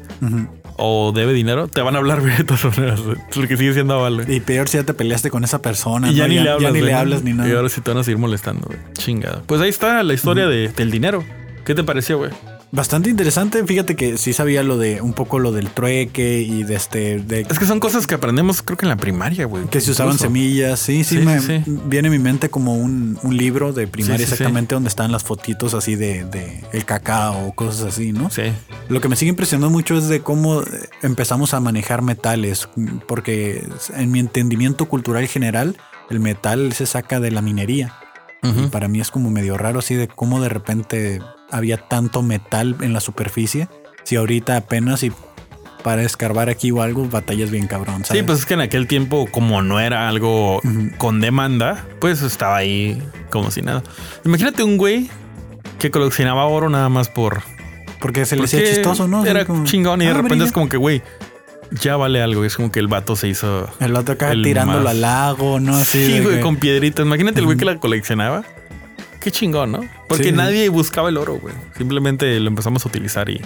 o 0.77 1.13
debe 1.13 1.33
dinero, 1.33 1.69
te 1.69 1.83
van 1.83 1.95
a 1.95 1.99
hablar 1.99 2.23
de 2.23 2.45
todas 2.45 2.65
maneras, 2.65 3.01
porque 3.35 3.57
sigue 3.57 3.75
siendo 3.75 3.95
aval. 3.95 4.25
Y 4.29 4.41
peor 4.41 4.69
si 4.69 4.79
ya 4.79 4.85
te 4.85 4.95
peleaste 4.95 5.31
con 5.31 5.45
esa 5.45 5.61
persona. 5.61 6.11
Y 6.11 6.15
ya, 6.15 6.27
ni, 6.27 6.39
le 6.39 6.51
hablas, 6.51 6.73
ni 6.73 6.81
le 6.81 6.95
hablas 6.95 7.23
ni 7.23 7.33
nada. 7.33 7.49
Y 7.49 7.53
ahora 7.53 7.69
sí 7.69 7.81
te 7.81 7.91
van 7.91 7.99
a 7.99 8.05
seguir 8.05 8.19
molestando, 8.19 8.67
güey. 8.67 8.79
Chingada. 8.95 9.43
Pues 9.47 9.61
ahí 9.61 9.69
está 9.69 10.03
la 10.03 10.15
historia 10.15 10.47
de, 10.47 10.69
del 10.69 10.91
dinero. 10.91 11.25
¿Qué 11.65 11.75
te 11.75 11.85
pareció, 11.85 12.19
güey? 12.19 12.31
Bastante 12.73 13.11
interesante. 13.11 13.65
Fíjate 13.65 13.97
que 13.97 14.17
sí 14.17 14.33
sabía 14.33 14.63
lo 14.63 14.79
de 14.79 15.01
un 15.01 15.13
poco 15.13 15.41
lo 15.41 15.51
del 15.51 15.71
trueque 15.71 16.41
y 16.41 16.63
de 16.63 16.77
este. 16.77 17.19
De, 17.19 17.41
es 17.41 17.59
que 17.59 17.67
son 17.67 17.81
cosas 17.81 18.07
que 18.07 18.15
aprendemos, 18.15 18.63
creo 18.63 18.77
que 18.77 18.85
en 18.85 18.91
la 18.91 18.97
primaria, 18.97 19.47
güey. 19.47 19.67
Que 19.67 19.81
se 19.81 19.91
usaban 19.91 20.19
semillas. 20.19 20.79
Sí, 20.79 21.03
sí, 21.03 21.19
me 21.19 21.41
viene 21.87 22.09
a 22.09 22.11
mi 22.11 22.21
mente 22.21 22.49
como 22.49 22.77
un, 22.77 23.19
libro 23.31 23.73
de 23.73 23.87
primaria 23.87 24.25
exactamente 24.25 24.75
donde 24.75 24.89
están 24.89 25.13
las 25.13 25.25
fotitos 25.25 25.75
así 25.75 25.95
de, 25.95 26.25
de, 26.25 26.63
el 26.73 26.85
cacao 26.85 27.47
o 27.47 27.55
cosas 27.55 27.95
así, 27.95 28.13
¿no? 28.13 28.31
Sí. 28.31 28.43
Lo 28.89 29.01
que 29.01 29.09
me 29.09 29.17
sigue 29.17 29.31
impresionando 29.31 29.71
mucho 29.71 29.97
es 29.97 30.09
de 30.09 30.21
cómo 30.21 30.63
empezamos 31.03 31.55
a 31.55 31.61
manejar 31.61 32.03
metales, 32.03 32.69
porque 33.07 33.67
en 33.97 34.11
mi 34.11 34.21
entendimiento 34.21 34.87
cultural 34.87 35.27
general, 35.27 35.77
el 36.09 36.21
metal 36.21 36.73
se 36.73 36.87
saca 36.87 37.21
de 37.21 37.31
la 37.31 37.43
minería. 37.43 37.95
y 38.43 38.69
para 38.69 38.89
mí 38.89 39.01
es 39.01 39.11
como 39.11 39.31
medio 39.31 39.59
raro 39.59 39.81
así 39.81 39.95
de 39.95 40.09
cómo 40.09 40.41
de 40.41 40.49
repente 40.49 41.21
había 41.51 41.77
tanto 41.77 42.23
metal 42.23 42.77
en 42.81 42.93
la 42.93 43.01
superficie. 43.01 43.69
Si 44.05 44.17
ahorita 44.17 44.57
apenas 44.57 45.03
y 45.03 45.13
para 45.83 46.03
escarbar 46.03 46.49
aquí 46.49 46.71
o 46.71 46.83
algo, 46.83 47.07
batallas 47.09 47.51
bien 47.51 47.67
cabrón. 47.67 48.05
Sí, 48.05 48.23
pues 48.23 48.41
es 48.41 48.47
que 48.47 48.55
en 48.55 48.61
aquel 48.61 48.87
tiempo, 48.87 49.29
como 49.31 49.63
no 49.63 49.81
era 49.81 50.09
algo 50.09 50.61
con 50.99 51.21
demanda, 51.21 51.87
pues 52.01 52.23
estaba 52.23 52.57
ahí 52.57 53.03
como 53.31 53.51
si 53.51 53.63
nada. 53.63 53.83
Imagínate 54.25 54.63
un 54.63 54.77
güey 54.77 55.11
que 55.79 55.91
coleccionaba 55.91 56.45
oro 56.47 56.69
nada 56.69 56.89
más 56.89 57.09
por. 57.09 57.43
Porque 58.01 58.25
se 58.25 58.37
le 58.37 58.45
hacía 58.45 58.65
chistoso, 58.65 59.09
¿no? 59.09 59.25
Era 59.27 59.47
chingón 59.65 60.01
y 60.01 60.07
de 60.07 60.13
ah, 60.13 60.15
repente 60.15 60.45
es 60.45 60.53
como 60.53 60.69
que, 60.69 60.79
güey, 60.79 61.03
ya 61.71 61.97
vale 61.97 62.23
algo. 62.23 62.45
Es 62.45 62.57
como 62.57 62.73
que 62.73 62.81
el 62.81 62.89
vato 62.89 63.17
se 63.17 63.29
hizo. 63.29 63.69
El 63.79 63.93
vato 63.93 64.13
acá 64.13 64.31
tirándolo 64.31 64.89
al 64.89 65.01
lago, 65.01 65.61
¿no? 65.61 65.85
sí, 65.85 66.21
güey, 66.21 66.41
con 66.41 66.57
piedritas. 66.57 67.05
Imagínate 67.05 67.41
el 67.41 67.47
güey 67.47 67.59
que 67.59 67.65
la 67.65 67.77
coleccionaba. 67.79 68.45
Qué 69.21 69.31
chingón, 69.31 69.73
¿no? 69.73 69.89
Porque 70.09 70.33
nadie 70.33 70.69
buscaba 70.69 71.11
el 71.11 71.17
oro, 71.17 71.35
güey. 71.35 71.55
Simplemente 71.77 72.41
lo 72.41 72.49
empezamos 72.49 72.85
a 72.85 72.89
utilizar 72.89 73.29
y. 73.29 73.41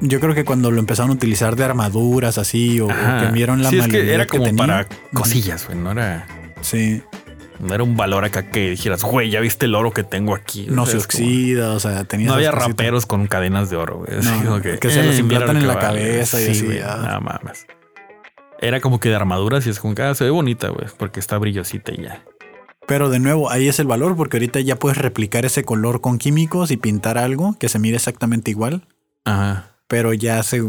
Yo 0.00 0.18
creo 0.18 0.34
que 0.34 0.44
cuando 0.44 0.70
lo 0.72 0.80
empezaron 0.80 1.10
a 1.12 1.14
utilizar 1.14 1.54
de 1.54 1.62
armaduras 1.62 2.36
así 2.38 2.80
o, 2.80 2.88
que 2.88 3.30
vieron 3.32 3.62
la 3.62 3.70
sí, 3.70 3.78
es 3.78 3.86
que 3.86 4.12
era 4.12 4.26
como 4.26 4.54
para 4.56 4.88
cosillas, 5.12 5.66
güey. 5.66 5.78
No 5.78 5.92
era. 5.92 6.26
Sí. 6.60 7.02
No 7.60 7.74
era 7.74 7.84
un 7.84 7.96
valor 7.96 8.24
acá 8.24 8.50
que 8.50 8.70
dijeras, 8.70 9.04
güey, 9.04 9.30
ya 9.30 9.38
viste 9.38 9.66
el 9.66 9.76
oro 9.76 9.92
que 9.92 10.02
tengo 10.02 10.34
aquí. 10.34 10.66
No 10.68 10.84
se 10.84 10.96
oxida, 10.96 11.74
o 11.74 11.78
sea, 11.78 12.02
tenía. 12.02 12.26
No 12.26 12.34
había 12.34 12.50
raperos 12.50 13.06
con 13.06 13.28
cadenas 13.28 13.70
de 13.70 13.76
oro, 13.76 13.98
güey. 13.98 14.78
que, 14.80 14.90
se 14.90 15.04
los 15.04 15.14
eh, 15.14 15.20
implantan 15.20 15.58
en 15.58 15.68
la 15.68 15.78
cabeza 15.78 16.40
y 16.40 16.48
así. 16.48 16.78
Ah. 16.84 16.98
Nada 17.00 17.20
más. 17.20 17.66
Era 18.60 18.80
como 18.80 18.98
que 18.98 19.08
de 19.08 19.16
armaduras 19.16 19.66
y 19.66 19.70
es 19.70 19.78
como 19.78 19.94
que 19.94 20.02
ah, 20.02 20.14
se 20.14 20.24
ve 20.24 20.30
bonita, 20.30 20.68
güey, 20.68 20.86
porque 20.96 21.20
está 21.20 21.38
brillosita 21.38 21.92
y 21.92 22.02
ya. 22.02 22.24
Pero 22.86 23.10
de 23.10 23.20
nuevo, 23.20 23.50
ahí 23.50 23.68
es 23.68 23.78
el 23.78 23.86
valor, 23.86 24.16
porque 24.16 24.36
ahorita 24.36 24.60
ya 24.60 24.76
puedes 24.76 24.98
replicar 24.98 25.44
ese 25.44 25.64
color 25.64 26.00
con 26.00 26.18
químicos 26.18 26.70
y 26.70 26.76
pintar 26.76 27.18
algo 27.18 27.56
que 27.58 27.68
se 27.68 27.78
mire 27.78 27.96
exactamente 27.96 28.50
igual. 28.50 28.82
Ajá. 29.24 29.68
Pero 29.86 30.12
ya 30.12 30.42
se. 30.42 30.62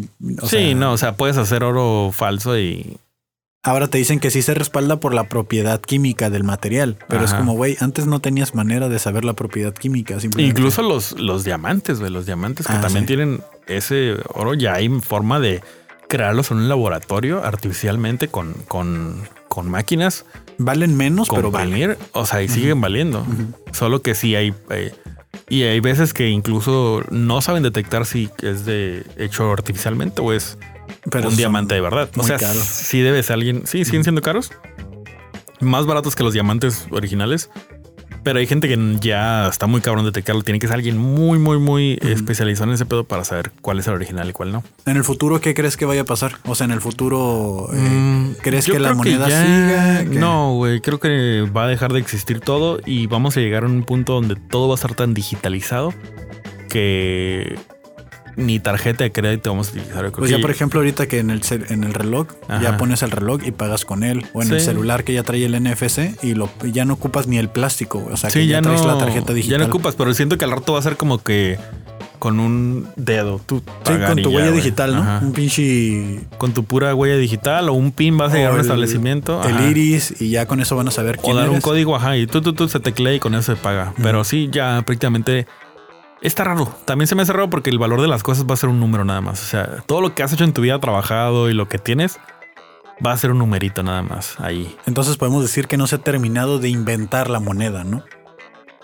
sí, 0.48 0.76
no, 0.76 0.94
o 0.94 0.98
sea, 0.98 1.16
puedes 1.16 1.38
hacer 1.38 1.64
oro 1.64 2.12
falso 2.12 2.58
y. 2.58 2.98
Ahora 3.66 3.88
te 3.88 3.98
dicen 3.98 4.20
que 4.20 4.30
sí 4.30 4.42
se 4.42 4.54
respalda 4.54 5.00
por 5.00 5.14
la 5.14 5.30
propiedad 5.30 5.80
química 5.80 6.30
del 6.30 6.44
material, 6.44 6.98
pero 7.08 7.24
es 7.24 7.34
como, 7.34 7.54
güey, 7.54 7.78
antes 7.80 8.08
no 8.08 8.20
tenías 8.20 8.56
manera 8.56 8.90
de 8.90 9.00
saber 9.00 9.24
la 9.24 9.32
propiedad 9.32 9.74
química. 9.74 10.18
Incluso 10.38 10.82
los, 10.82 11.18
los 11.18 11.46
diamantes, 11.46 12.02
güey, 12.02 12.12
los 12.12 12.26
diamantes 12.26 12.68
que 12.68 12.74
ah, 12.74 12.82
también 12.82 13.06
tienen 13.06 13.42
ese 13.68 14.18
oro, 14.34 14.54
ya 14.54 14.74
hay 14.74 14.90
forma 15.00 15.40
de 15.40 15.64
crearlos 16.10 16.52
en 16.52 16.58
un 16.58 16.70
laboratorio 16.70 17.44
artificialmente 17.44 18.28
con, 18.28 18.54
con, 18.68 19.24
con 19.54 19.70
máquinas 19.70 20.26
Valen 20.58 20.96
menos, 20.96 21.30
pero 21.30 21.52
valen. 21.52 21.98
O 22.12 22.26
sea, 22.26 22.42
y 22.42 22.50
siguen 22.50 22.82
valiendo. 22.82 23.26
Solo 23.72 24.02
que 24.02 24.16
sí 24.16 24.36
hay. 24.36 24.54
Eh, 24.70 24.94
y 25.50 25.64
hay 25.64 25.80
veces 25.80 26.14
que 26.14 26.30
incluso 26.30 27.04
no 27.10 27.42
saben 27.42 27.64
detectar 27.64 28.06
si 28.06 28.30
es 28.42 28.66
de 28.66 29.06
hecho 29.18 29.52
artificialmente 29.52 30.22
o 30.22 30.34
es 30.34 30.58
un 31.06 31.36
diamante 31.36 31.76
de 31.76 31.82
verdad. 31.82 32.10
O 32.16 32.24
sea, 32.24 32.40
si 32.40 33.02
debes 33.02 33.30
a 33.32 33.34
alguien. 33.34 33.64
Sí, 33.66 33.86
siguen 33.86 34.04
siendo 34.04 34.22
caros. 34.22 34.52
Más 35.60 35.86
baratos 35.86 36.16
que 36.16 36.24
los 36.24 36.34
diamantes 36.34 36.88
originales. 36.92 37.50
Pero 38.24 38.40
hay 38.40 38.48
gente 38.48 38.68
que 38.68 38.98
ya 39.02 39.48
está 39.48 39.68
muy 39.68 39.82
cabrón 39.82 40.06
de 40.06 40.12
detectarlo. 40.12 40.42
Tiene 40.44 40.60
que 40.60 40.68
ser 40.68 40.76
alguien 40.76 40.98
muy, 40.98 41.40
muy, 41.40 41.60
muy 41.60 42.00
especializado 42.02 42.70
en 42.70 42.76
ese 42.76 42.86
pedo 42.86 43.04
para 43.04 43.24
saber 43.24 43.52
cuál 43.62 43.80
es 43.80 43.88
el 43.88 43.94
original 43.94 44.30
y 44.30 44.34
cuál 44.34 44.52
no. 44.52 44.64
En 44.86 44.98
el 44.98 45.04
futuro, 45.04 45.42
¿qué 45.42 45.54
crees 45.54 45.78
que 45.78 45.86
vaya 45.86 46.02
a 46.02 46.06
pasar? 46.06 46.38
O 46.46 46.56
sea, 46.56 46.66
en 46.66 46.72
el 46.72 46.82
futuro, 46.82 47.70
eh, 47.74 47.76
mm, 47.76 48.34
¿crees 48.42 48.66
que 48.66 48.80
la 48.80 48.94
moneda 48.94 49.26
siga? 49.26 50.04
No, 50.04 50.56
güey. 50.56 50.80
Creo 50.82 51.00
que 51.00 51.48
va 51.56 51.66
a 51.66 51.68
dejar 51.68 51.92
de 51.94 52.00
existir 52.00 52.40
todo 52.40 52.80
y 52.86 53.08
vamos 53.08 53.36
a 53.38 53.42
llegar 53.42 53.64
a 53.64 53.68
un 53.68 53.84
punto 53.84 54.14
donde 54.14 54.36
todo 54.36 54.68
va 54.68 54.76
a 54.76 54.76
estar 54.76 54.96
tan 54.96 55.14
digitalizado 55.14 55.94
que 56.70 57.58
ni 58.36 58.60
tarjeta 58.60 59.04
de 59.04 59.12
crédito 59.12 59.52
vamos 59.52 59.70
a 59.70 59.72
utilizar. 59.72 60.12
Pues 60.12 60.30
ya, 60.30 60.40
por 60.40 60.52
ejemplo, 60.52 60.80
ahorita 60.80 61.08
que 61.08 61.20
en 61.20 61.30
el, 61.30 61.42
en 61.70 61.84
el 61.84 61.94
reloj 61.94 62.28
ya 62.62 62.78
pones 62.78 63.04
el 63.04 63.12
reloj 63.12 63.42
y 63.46 63.52
pagas 63.52 63.86
con 63.86 64.04
él. 64.04 64.26
O 64.34 64.42
en 64.42 64.52
el 64.52 64.62
celular 64.62 65.04
que 65.04 65.14
ya 65.14 65.24
trae 65.24 65.46
el 65.46 65.62
NFC 65.62 66.24
y 66.24 66.36
lo, 66.36 66.50
ya 66.64 66.86
no 66.86 66.94
ocupas 66.94 67.28
ni 67.28 67.38
el 67.38 67.50
plástico. 67.50 68.08
O 68.12 68.18
sea, 68.18 68.30
que 68.30 68.48
ya, 68.48 68.62
traes 68.62 68.86
la 68.86 68.98
tarjeta 68.98 69.34
digital. 69.34 69.60
Ya 69.60 69.66
no 69.66 69.70
ocupas, 69.70 69.96
pero 69.96 70.14
siento 70.14 70.38
que 70.38 70.46
al 70.46 70.52
rato 70.52 70.74
va 70.74 70.80
a 70.80 70.84
ser 70.84 70.98
como 70.98 71.20
que 71.20 71.58
con 72.24 72.40
un 72.40 72.88
dedo. 72.96 73.42
Tú 73.46 73.62
sí, 73.86 73.94
con 74.08 74.22
tu 74.22 74.30
huella 74.30 74.52
digital, 74.52 74.96
¿no? 74.96 75.20
Un 75.22 75.34
pinche. 75.34 76.22
Con 76.38 76.54
tu 76.54 76.64
pura 76.64 76.96
huella 76.96 77.18
digital 77.18 77.68
o 77.68 77.74
un 77.74 77.92
pin 77.92 78.18
vas 78.18 78.32
a 78.32 78.38
llegar 78.38 78.52
a 78.52 78.56
un 78.56 78.62
establecimiento. 78.62 79.42
El 79.44 79.70
iris 79.70 80.22
y 80.22 80.30
ya 80.30 80.46
con 80.46 80.62
eso 80.62 80.78
van 80.78 80.88
a 80.88 80.92
saber 80.92 81.18
quién 81.18 81.36
O 81.36 81.40
dar 81.40 81.50
un 81.50 81.60
código, 81.60 81.98
ajá, 81.98 82.16
y 82.16 82.26
tú, 82.26 82.42
tú, 82.42 82.54
tú 82.54 82.70
se 82.70 82.80
teclea 82.80 83.16
y 83.16 83.20
con 83.20 83.36
eso 83.36 83.54
se 83.54 83.62
paga. 83.62 83.94
Pero 84.02 84.24
sí, 84.24 84.48
ya 84.50 84.82
prácticamente 84.86 85.48
Está 86.24 86.46
raro. 86.46 86.74
También 86.86 87.08
se 87.08 87.16
me 87.16 87.24
hace 87.24 87.34
raro 87.34 87.50
porque 87.50 87.70
el 87.70 87.78
valor 87.78 88.02
de 88.02 88.08
las 88.08 88.24
cosas 88.24 88.46
va 88.50 88.54
a 88.54 88.58
ser 88.58 88.70
un 88.70 88.80
número 88.80 89.04
nada 89.04 89.20
más. 89.20 89.44
O 89.44 89.46
sea, 89.46 89.84
todo 89.86 90.00
lo 90.00 90.16
que 90.16 90.24
has 90.24 90.32
hecho 90.32 90.46
en 90.46 90.54
tu 90.54 90.62
vida 90.62 90.80
trabajado 90.80 91.50
y 91.50 91.54
lo 91.54 91.68
que 91.68 91.78
tienes 91.78 92.18
va 93.06 93.12
a 93.12 93.18
ser 93.18 93.32
un 93.32 93.40
numerito 93.40 93.84
nada 93.84 94.02
más 94.04 94.40
ahí. 94.40 94.74
Entonces 94.86 95.18
podemos 95.18 95.42
decir 95.42 95.68
que 95.68 95.76
no 95.76 95.86
se 95.86 95.96
ha 95.96 95.98
terminado 95.98 96.60
de 96.60 96.70
inventar 96.70 97.30
la 97.30 97.42
moneda, 97.42 97.84
¿no? 97.84 98.06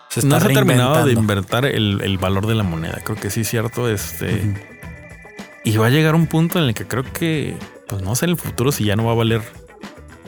Se 0.10 0.26
no 0.26 0.38
se 0.38 0.48
ha 0.48 0.50
terminado 0.50 1.06
de 1.06 1.14
inventar 1.14 1.66
el, 1.66 2.18
valor 2.18 2.46
de 2.46 2.56
la 2.56 2.64
moneda. 2.64 3.00
Creo 3.06 3.18
que 3.18 3.30
sí 3.30 3.42
es 3.42 3.50
cierto. 3.50 3.88
Este. 3.88 4.68
Y 5.64 5.78
va 5.78 5.88
a 5.88 5.90
llegar 5.90 6.16
un 6.16 6.28
punto 6.28 6.60
en 6.60 6.66
el 6.66 6.74
que 6.74 6.88
creo 6.88 7.04
que, 7.04 7.56
pues 7.88 8.02
no 8.02 8.16
sé 8.16 8.26
en 8.26 8.32
el 8.32 8.38
futuro 8.38 8.74
si 8.74 8.84
ya 8.84 8.98
no 8.98 9.06
va 9.06 9.14
a 9.14 9.16
valer 9.16 9.44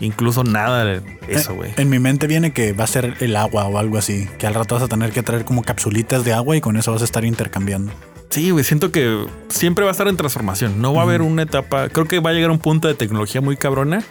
incluso 0.02 0.44
nada 0.44 0.84
de 0.84 1.02
eso, 1.28 1.56
güey. 1.56 1.72
En 1.78 1.90
mi 1.90 2.00
mente 2.00 2.28
viene 2.28 2.52
que 2.52 2.74
va 2.74 2.84
a 2.84 2.88
ser 2.88 3.16
el 3.20 3.36
agua 3.36 3.66
o 3.66 3.78
algo 3.78 3.98
así, 3.98 4.28
que 4.38 4.48
al 4.48 4.54
rato 4.54 4.76
vas 4.76 4.84
a 4.84 4.88
tener 4.88 5.12
que 5.12 5.24
traer 5.24 5.46
como 5.46 5.64
capsulitas 5.64 6.26
de 6.26 6.34
agua 6.34 6.58
y 6.58 6.62
con 6.62 6.76
eso 6.76 6.92
vas 6.92 7.02
a 7.02 7.06
estar 7.06 7.24
intercambiando. 7.24 7.94
Sí, 8.30 8.52
güey, 8.52 8.64
siento 8.64 8.92
que 8.92 9.26
siempre 9.50 9.84
va 9.84 9.92
a 9.92 9.94
estar 9.94 10.08
en 10.08 10.18
transformación. 10.18 10.82
No 10.82 10.94
va 10.94 11.02
a 11.02 11.04
haber 11.04 11.22
una 11.22 11.44
etapa, 11.44 11.90
creo 11.90 12.06
que 12.06 12.20
va 12.20 12.32
a 12.32 12.34
llegar 12.34 12.52
un 12.52 12.60
punto 12.60 12.88
de 12.88 12.94
tecnología 12.94 13.42
muy 13.42 13.58
cabrona 13.58 14.04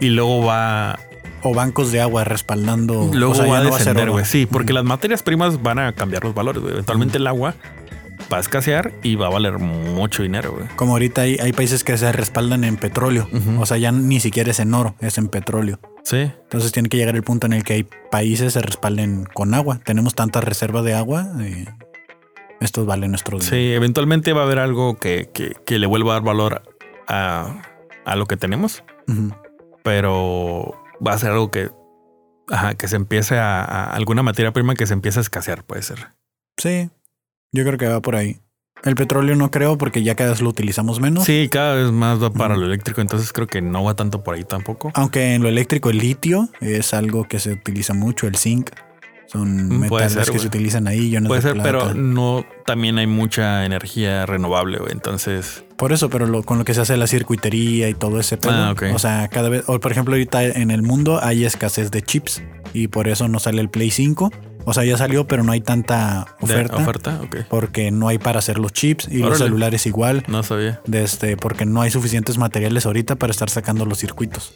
y 0.00 0.08
luego 0.08 0.44
va 0.44 0.98
o 1.42 1.54
bancos 1.54 1.92
de 1.92 2.00
agua 2.00 2.24
respaldando. 2.24 3.10
Luego 3.12 3.46
va 3.46 3.58
a 3.58 3.64
descender, 3.64 4.10
güey. 4.10 4.24
Sí, 4.24 4.46
porque 4.46 4.72
las 4.72 4.84
materias 4.84 5.22
primas 5.22 5.62
van 5.62 5.78
a 5.78 5.92
cambiar 5.92 6.24
los 6.24 6.34
valores. 6.34 6.62
Güey. 6.62 6.74
Eventualmente 6.74 7.18
el 7.18 7.26
agua 7.26 7.54
va 8.32 8.38
a 8.38 8.40
escasear 8.40 8.92
y 9.02 9.14
va 9.14 9.26
a 9.26 9.30
valer 9.30 9.58
mucho 9.58 10.22
dinero, 10.22 10.52
güey. 10.52 10.66
Como 10.76 10.92
ahorita 10.92 11.22
hay, 11.22 11.36
hay 11.38 11.52
países 11.52 11.84
que 11.84 11.96
se 11.96 12.10
respaldan 12.12 12.64
en 12.64 12.76
petróleo. 12.76 13.28
O 13.58 13.66
sea, 13.66 13.76
ya 13.78 13.92
ni 13.92 14.20
siquiera 14.20 14.50
es 14.50 14.60
en 14.60 14.74
oro, 14.74 14.94
es 15.00 15.18
en 15.18 15.28
petróleo. 15.28 15.78
Sí. 16.04 16.18
Entonces 16.18 16.72
tiene 16.72 16.88
que 16.88 16.96
llegar 16.96 17.14
el 17.14 17.22
punto 17.22 17.46
en 17.46 17.52
el 17.52 17.64
que 17.64 17.74
hay 17.74 17.88
países 18.10 18.54
se 18.54 18.60
respalden 18.60 19.24
con 19.32 19.54
agua. 19.54 19.80
Tenemos 19.84 20.14
tanta 20.14 20.40
reserva 20.40 20.82
de 20.82 20.94
agua. 20.94 21.28
Y 21.40 21.66
esto 22.60 22.84
vale 22.84 23.08
nuestro 23.08 23.38
dinero. 23.38 23.54
Sí, 23.54 23.72
eventualmente 23.72 24.32
va 24.32 24.42
a 24.42 24.44
haber 24.44 24.58
algo 24.58 24.98
que, 24.98 25.30
le 25.66 25.86
vuelva 25.86 26.12
a 26.12 26.14
dar 26.14 26.22
valor 26.22 26.62
a, 27.08 27.62
lo 28.16 28.26
que 28.26 28.36
tenemos. 28.36 28.84
Pero 29.82 30.74
va 31.04 31.12
a 31.12 31.18
ser 31.18 31.30
algo 31.30 31.50
que, 31.50 31.70
ajá, 32.48 32.74
que 32.74 32.88
se 32.88 32.96
empiece 32.96 33.38
a, 33.38 33.62
a, 33.62 33.92
alguna 33.92 34.22
materia 34.22 34.52
prima 34.52 34.74
que 34.74 34.86
se 34.86 34.94
empiece 34.94 35.18
a 35.18 35.22
escasear, 35.22 35.64
puede 35.64 35.82
ser. 35.82 36.08
Sí, 36.56 36.90
yo 37.52 37.64
creo 37.64 37.78
que 37.78 37.86
va 37.86 38.00
por 38.00 38.16
ahí. 38.16 38.38
El 38.82 38.96
petróleo 38.96 39.36
no 39.36 39.50
creo 39.50 39.78
porque 39.78 40.02
ya 40.02 40.16
cada 40.16 40.30
vez 40.30 40.40
lo 40.40 40.48
utilizamos 40.48 41.00
menos. 41.00 41.24
Sí, 41.24 41.48
cada 41.48 41.74
vez 41.74 41.92
más 41.92 42.20
va 42.20 42.30
para 42.30 42.56
lo 42.56 42.66
eléctrico, 42.66 43.00
entonces 43.00 43.32
creo 43.32 43.46
que 43.46 43.62
no 43.62 43.84
va 43.84 43.94
tanto 43.94 44.24
por 44.24 44.34
ahí 44.34 44.42
tampoco. 44.42 44.90
Aunque 44.94 45.34
en 45.34 45.42
lo 45.42 45.48
eléctrico 45.48 45.90
el 45.90 45.98
litio 45.98 46.48
es 46.60 46.92
algo 46.92 47.28
que 47.28 47.38
se 47.38 47.52
utiliza 47.52 47.94
mucho, 47.94 48.26
el 48.26 48.36
zinc. 48.36 48.70
Son 49.28 49.68
mm, 49.68 49.78
metales 49.78 50.30
que 50.30 50.38
se 50.38 50.46
utilizan 50.46 50.88
ahí. 50.88 51.16
Puede 51.26 51.42
ser, 51.42 51.56
pero 51.62 51.94
no 51.94 52.44
también 52.66 52.98
hay 52.98 53.06
mucha 53.06 53.64
energía 53.64 54.26
renovable, 54.26 54.78
entonces. 54.90 55.64
Por 55.76 55.92
eso, 55.92 56.10
pero 56.10 56.42
con 56.42 56.58
lo 56.58 56.64
que 56.64 56.74
se 56.74 56.80
hace 56.80 56.96
la 56.96 57.06
circuitería 57.06 57.88
y 57.88 57.94
todo 57.94 58.18
ese 58.18 58.36
pedo. 58.36 58.52
Ah, 58.52 58.74
o 58.92 58.98
sea, 58.98 59.28
cada 59.28 59.48
vez, 59.48 59.64
o 59.68 59.78
por 59.78 59.92
ejemplo, 59.92 60.14
ahorita 60.14 60.44
en 60.44 60.70
el 60.70 60.82
mundo 60.82 61.20
hay 61.22 61.44
escasez 61.44 61.90
de 61.92 62.02
chips 62.02 62.42
y 62.74 62.88
por 62.88 63.06
eso 63.08 63.28
no 63.28 63.38
sale 63.38 63.60
el 63.60 63.68
Play 63.68 63.90
5 63.90 64.30
O 64.64 64.72
sea, 64.74 64.84
ya 64.84 64.96
salió, 64.96 65.26
pero 65.26 65.42
no 65.42 65.52
hay 65.52 65.60
tanta 65.60 66.36
oferta. 66.40 66.76
De 66.76 66.82
oferta, 66.82 67.20
ok. 67.22 67.36
Porque 67.48 67.90
no 67.90 68.08
hay 68.08 68.18
para 68.18 68.38
hacer 68.38 68.58
los 68.58 68.72
chips 68.72 69.08
y 69.10 69.18
los 69.18 69.38
celulares 69.38 69.86
igual. 69.86 70.24
No 70.28 70.42
sabía. 70.42 70.80
De 70.86 71.02
este, 71.02 71.36
porque 71.36 71.64
no 71.66 71.82
hay 71.82 71.90
suficientes 71.90 72.38
materiales 72.38 72.86
ahorita 72.86 73.16
para 73.16 73.30
estar 73.30 73.50
sacando 73.50 73.84
los 73.86 73.98
circuitos. 73.98 74.54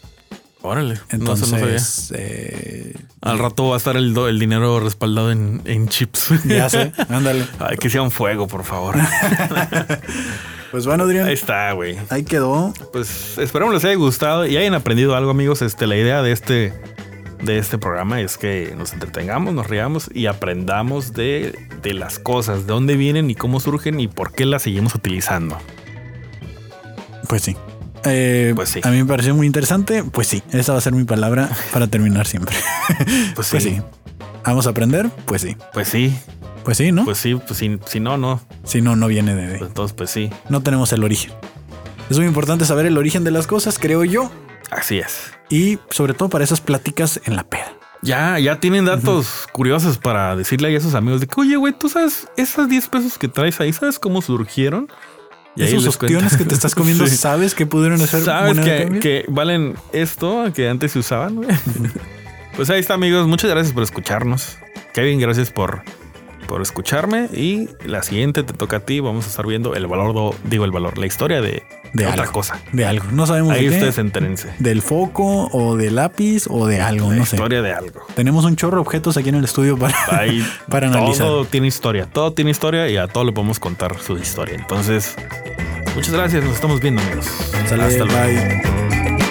Órale. 0.63 0.99
Entonces, 1.11 1.51
no, 1.53 1.59
sabía. 1.59 1.77
Eh, 2.15 2.95
Al 3.21 3.39
rato 3.39 3.69
va 3.69 3.75
a 3.75 3.79
estar 3.79 3.97
el, 3.97 4.17
el 4.17 4.39
dinero 4.39 4.81
respaldado 4.81 5.31
en, 5.31 5.63
en, 5.65 5.89
chips. 5.89 6.31
Ya 6.45 6.69
sé, 6.69 6.93
ándale. 7.09 7.47
Ay, 7.61 7.77
que 7.77 7.89
sea 7.89 8.03
un 8.03 8.11
fuego, 8.11 8.47
por 8.49 8.65
favor. 8.65 8.97
Pues 10.73 10.85
bueno, 10.85 11.05
Adrián. 11.05 11.27
Ahí 11.27 11.35
está, 11.35 11.73
güey. 11.73 11.97
Ahí 12.11 12.25
quedó. 12.25 12.75
Pues 12.93 13.39
esperamos 13.39 13.73
les 13.73 13.85
haya 13.85 13.95
gustado 13.95 14.47
y 14.47 14.57
hayan 14.57 14.75
aprendido 14.75 15.15
algo, 15.15 15.31
amigos. 15.31 15.63
Este, 15.63 15.87
la 15.87 15.97
idea 15.97 16.23
de 16.23 16.33
este, 16.33 16.75
de 17.43 17.59
este 17.59 17.79
programa 17.79 18.21
es 18.21 18.39
que 18.39 18.75
nos 18.77 18.93
entretengamos, 18.93 19.55
nos 19.55 19.69
riamos 19.69 20.11
y 20.13 20.27
aprendamos 20.27 21.13
de, 21.13 21.59
de 21.83 21.95
las 21.95 22.19
cosas, 22.19 22.67
de 22.67 22.73
dónde 22.73 22.97
vienen 22.97 23.31
y 23.31 23.35
cómo 23.35 23.61
surgen 23.61 24.01
y 24.01 24.09
por 24.09 24.33
qué 24.33 24.47
las 24.47 24.63
seguimos 24.63 24.95
utilizando. 24.95 25.59
Pues 27.29 27.43
sí. 27.43 27.57
Eh, 28.05 28.53
pues 28.55 28.69
sí. 28.69 28.81
A 28.85 28.91
mí 28.91 28.99
me 28.99 29.07
pareció 29.07 29.35
muy 29.35 29.47
interesante. 29.47 30.05
Pues 30.05 30.29
sí, 30.29 30.43
esa 30.53 30.73
va 30.73 30.79
a 30.79 30.81
ser 30.81 30.93
mi 30.93 31.05
palabra 31.05 31.51
para 31.73 31.87
terminar 31.89 32.27
siempre. 32.27 32.57
Pues, 33.35 33.51
pues 33.51 33.63
sí. 33.63 33.81
¿Vamos 34.45 34.67
a 34.67 34.71
aprender? 34.71 35.11
Pues 35.27 35.43
sí. 35.43 35.57
Pues 35.73 35.89
sí. 35.89 36.17
Pues 36.65 36.79
sí, 36.79 36.93
¿no? 36.93 37.05
Pues 37.05 37.19
sí, 37.19 37.35
pues 37.35 37.59
si, 37.59 37.79
si 37.87 38.01
no, 38.01 38.17
no. 38.17 38.41
Si 38.65 38.81
no, 38.81 38.97
no 38.97 39.07
viene 39.07 39.35
de... 39.35 39.59
Pues 39.59 39.69
entonces, 39.69 39.95
pues 39.97 40.11
sí. 40.11 40.31
No 40.49 40.63
tenemos 40.63 40.93
el 40.93 41.05
origen. 41.05 41.33
Es 42.09 42.17
muy 42.17 42.27
importante 42.27 42.65
saber 42.65 42.87
el 42.87 42.97
origen 42.97 43.25
de 43.25 43.31
las 43.31 43.47
cosas, 43.47 43.79
creo 43.79 44.05
yo. 44.05 44.31
Así 44.71 44.99
es. 44.99 45.33
Y 45.49 45.79
sobre 45.91 46.15
todo 46.15 46.29
para 46.29 46.45
esas 46.45 46.61
pláticas 46.61 47.21
en 47.25 47.37
la 47.37 47.45
peda. 47.45 47.73
Ya, 48.03 48.39
ya 48.39 48.61
tienen 48.61 48.85
datos 48.85 49.47
curiosos 49.53 49.99
para 49.99 50.37
decirle 50.37 50.69
a 50.69 50.77
esos 50.77 50.95
amigos 50.95 51.21
de 51.21 51.27
que, 51.27 51.41
oye, 51.41 51.57
güey, 51.57 51.73
tú 51.73 51.89
sabes, 51.89 52.29
esas 52.37 52.69
10 52.69 52.89
pesos 52.89 53.19
que 53.19 53.27
traes 53.27 53.61
ahí, 53.61 53.73
¿sabes 53.73 53.99
cómo 53.99 54.23
surgieron? 54.23 54.89
Y 55.57 55.65
Esos 55.65 55.87
opciones 55.87 56.37
que 56.37 56.45
te 56.45 56.55
estás 56.55 56.75
comiendo, 56.75 57.07
¿sabes 57.09 57.55
que 57.55 57.67
pudieron 57.67 58.01
hacer? 58.03 58.23
¿Sabes 58.23 58.61
que, 58.61 59.01
que, 59.01 59.25
valen 59.29 59.75
esto 59.93 60.53
que 60.55 60.69
antes 60.69 60.93
se 60.93 60.99
usaban? 60.99 61.41
pues 62.57 62.69
ahí 62.69 62.81
está, 62.81 62.95
amigos. 62.95 63.27
Muchas 63.27 63.51
gracias 63.51 63.73
por 63.73 63.83
escucharnos. 63.83 64.59
Kevin, 64.93 65.19
gracias 65.19 65.51
por, 65.51 65.83
por 66.47 66.63
escucharme. 66.63 67.29
Y 67.33 67.69
la 67.85 68.03
siguiente 68.03 68.43
te 68.43 68.53
toca 68.53 68.79
a 68.79 68.81
ti. 68.81 69.01
Vamos 69.01 69.27
a 69.27 69.29
estar 69.29 69.47
viendo 69.47 69.75
el 69.75 69.87
valor, 69.87 70.35
digo 70.45 70.65
el 70.65 70.71
valor, 70.73 70.99
la 70.99 71.07
historia 71.07 71.41
de, 71.41 71.63
de 71.93 72.07
otra 72.07 72.27
cosa. 72.27 72.61
De 72.73 72.85
algo. 72.85 73.07
No 73.13 73.27
sabemos 73.27 73.53
Ahí 73.53 73.65
de 73.65 73.71
qué. 73.71 73.75
ustedes 73.77 73.99
entérense. 73.99 74.53
Del 74.59 74.83
foco 74.83 75.49
o 75.53 75.77
del 75.77 75.97
lápiz 75.97 76.45
o 76.49 76.67
de 76.67 76.81
algo. 76.81 77.11
La 77.11 77.17
no 77.17 77.23
historia 77.23 77.63
de 77.63 77.73
algo. 77.73 78.01
Tenemos 78.15 78.45
un 78.45 78.57
chorro 78.57 78.77
de 78.77 78.83
objetos 78.83 79.17
aquí 79.17 79.29
en 79.29 79.37
el 79.37 79.45
estudio 79.45 79.77
para, 79.77 79.95
para 80.69 80.89
analizar. 80.89 81.27
Todo 81.27 81.45
tiene 81.45 81.67
historia. 81.67 82.07
Todo 82.13 82.33
tiene 82.33 82.51
historia 82.51 82.89
y 82.89 82.97
a 82.97 83.09
todo 83.09 83.25
le 83.25 83.33
podemos 83.33 83.59
contar 83.59 83.99
su 84.01 84.17
historia. 84.17 84.55
Entonces, 84.57 85.17
Muchas 85.95 86.13
gracias, 86.13 86.45
nos 86.45 86.57
estamos 86.57 86.79
viendo, 86.79 87.01
amigos. 87.01 87.27
Hasta 87.55 87.75
luego. 87.75 89.26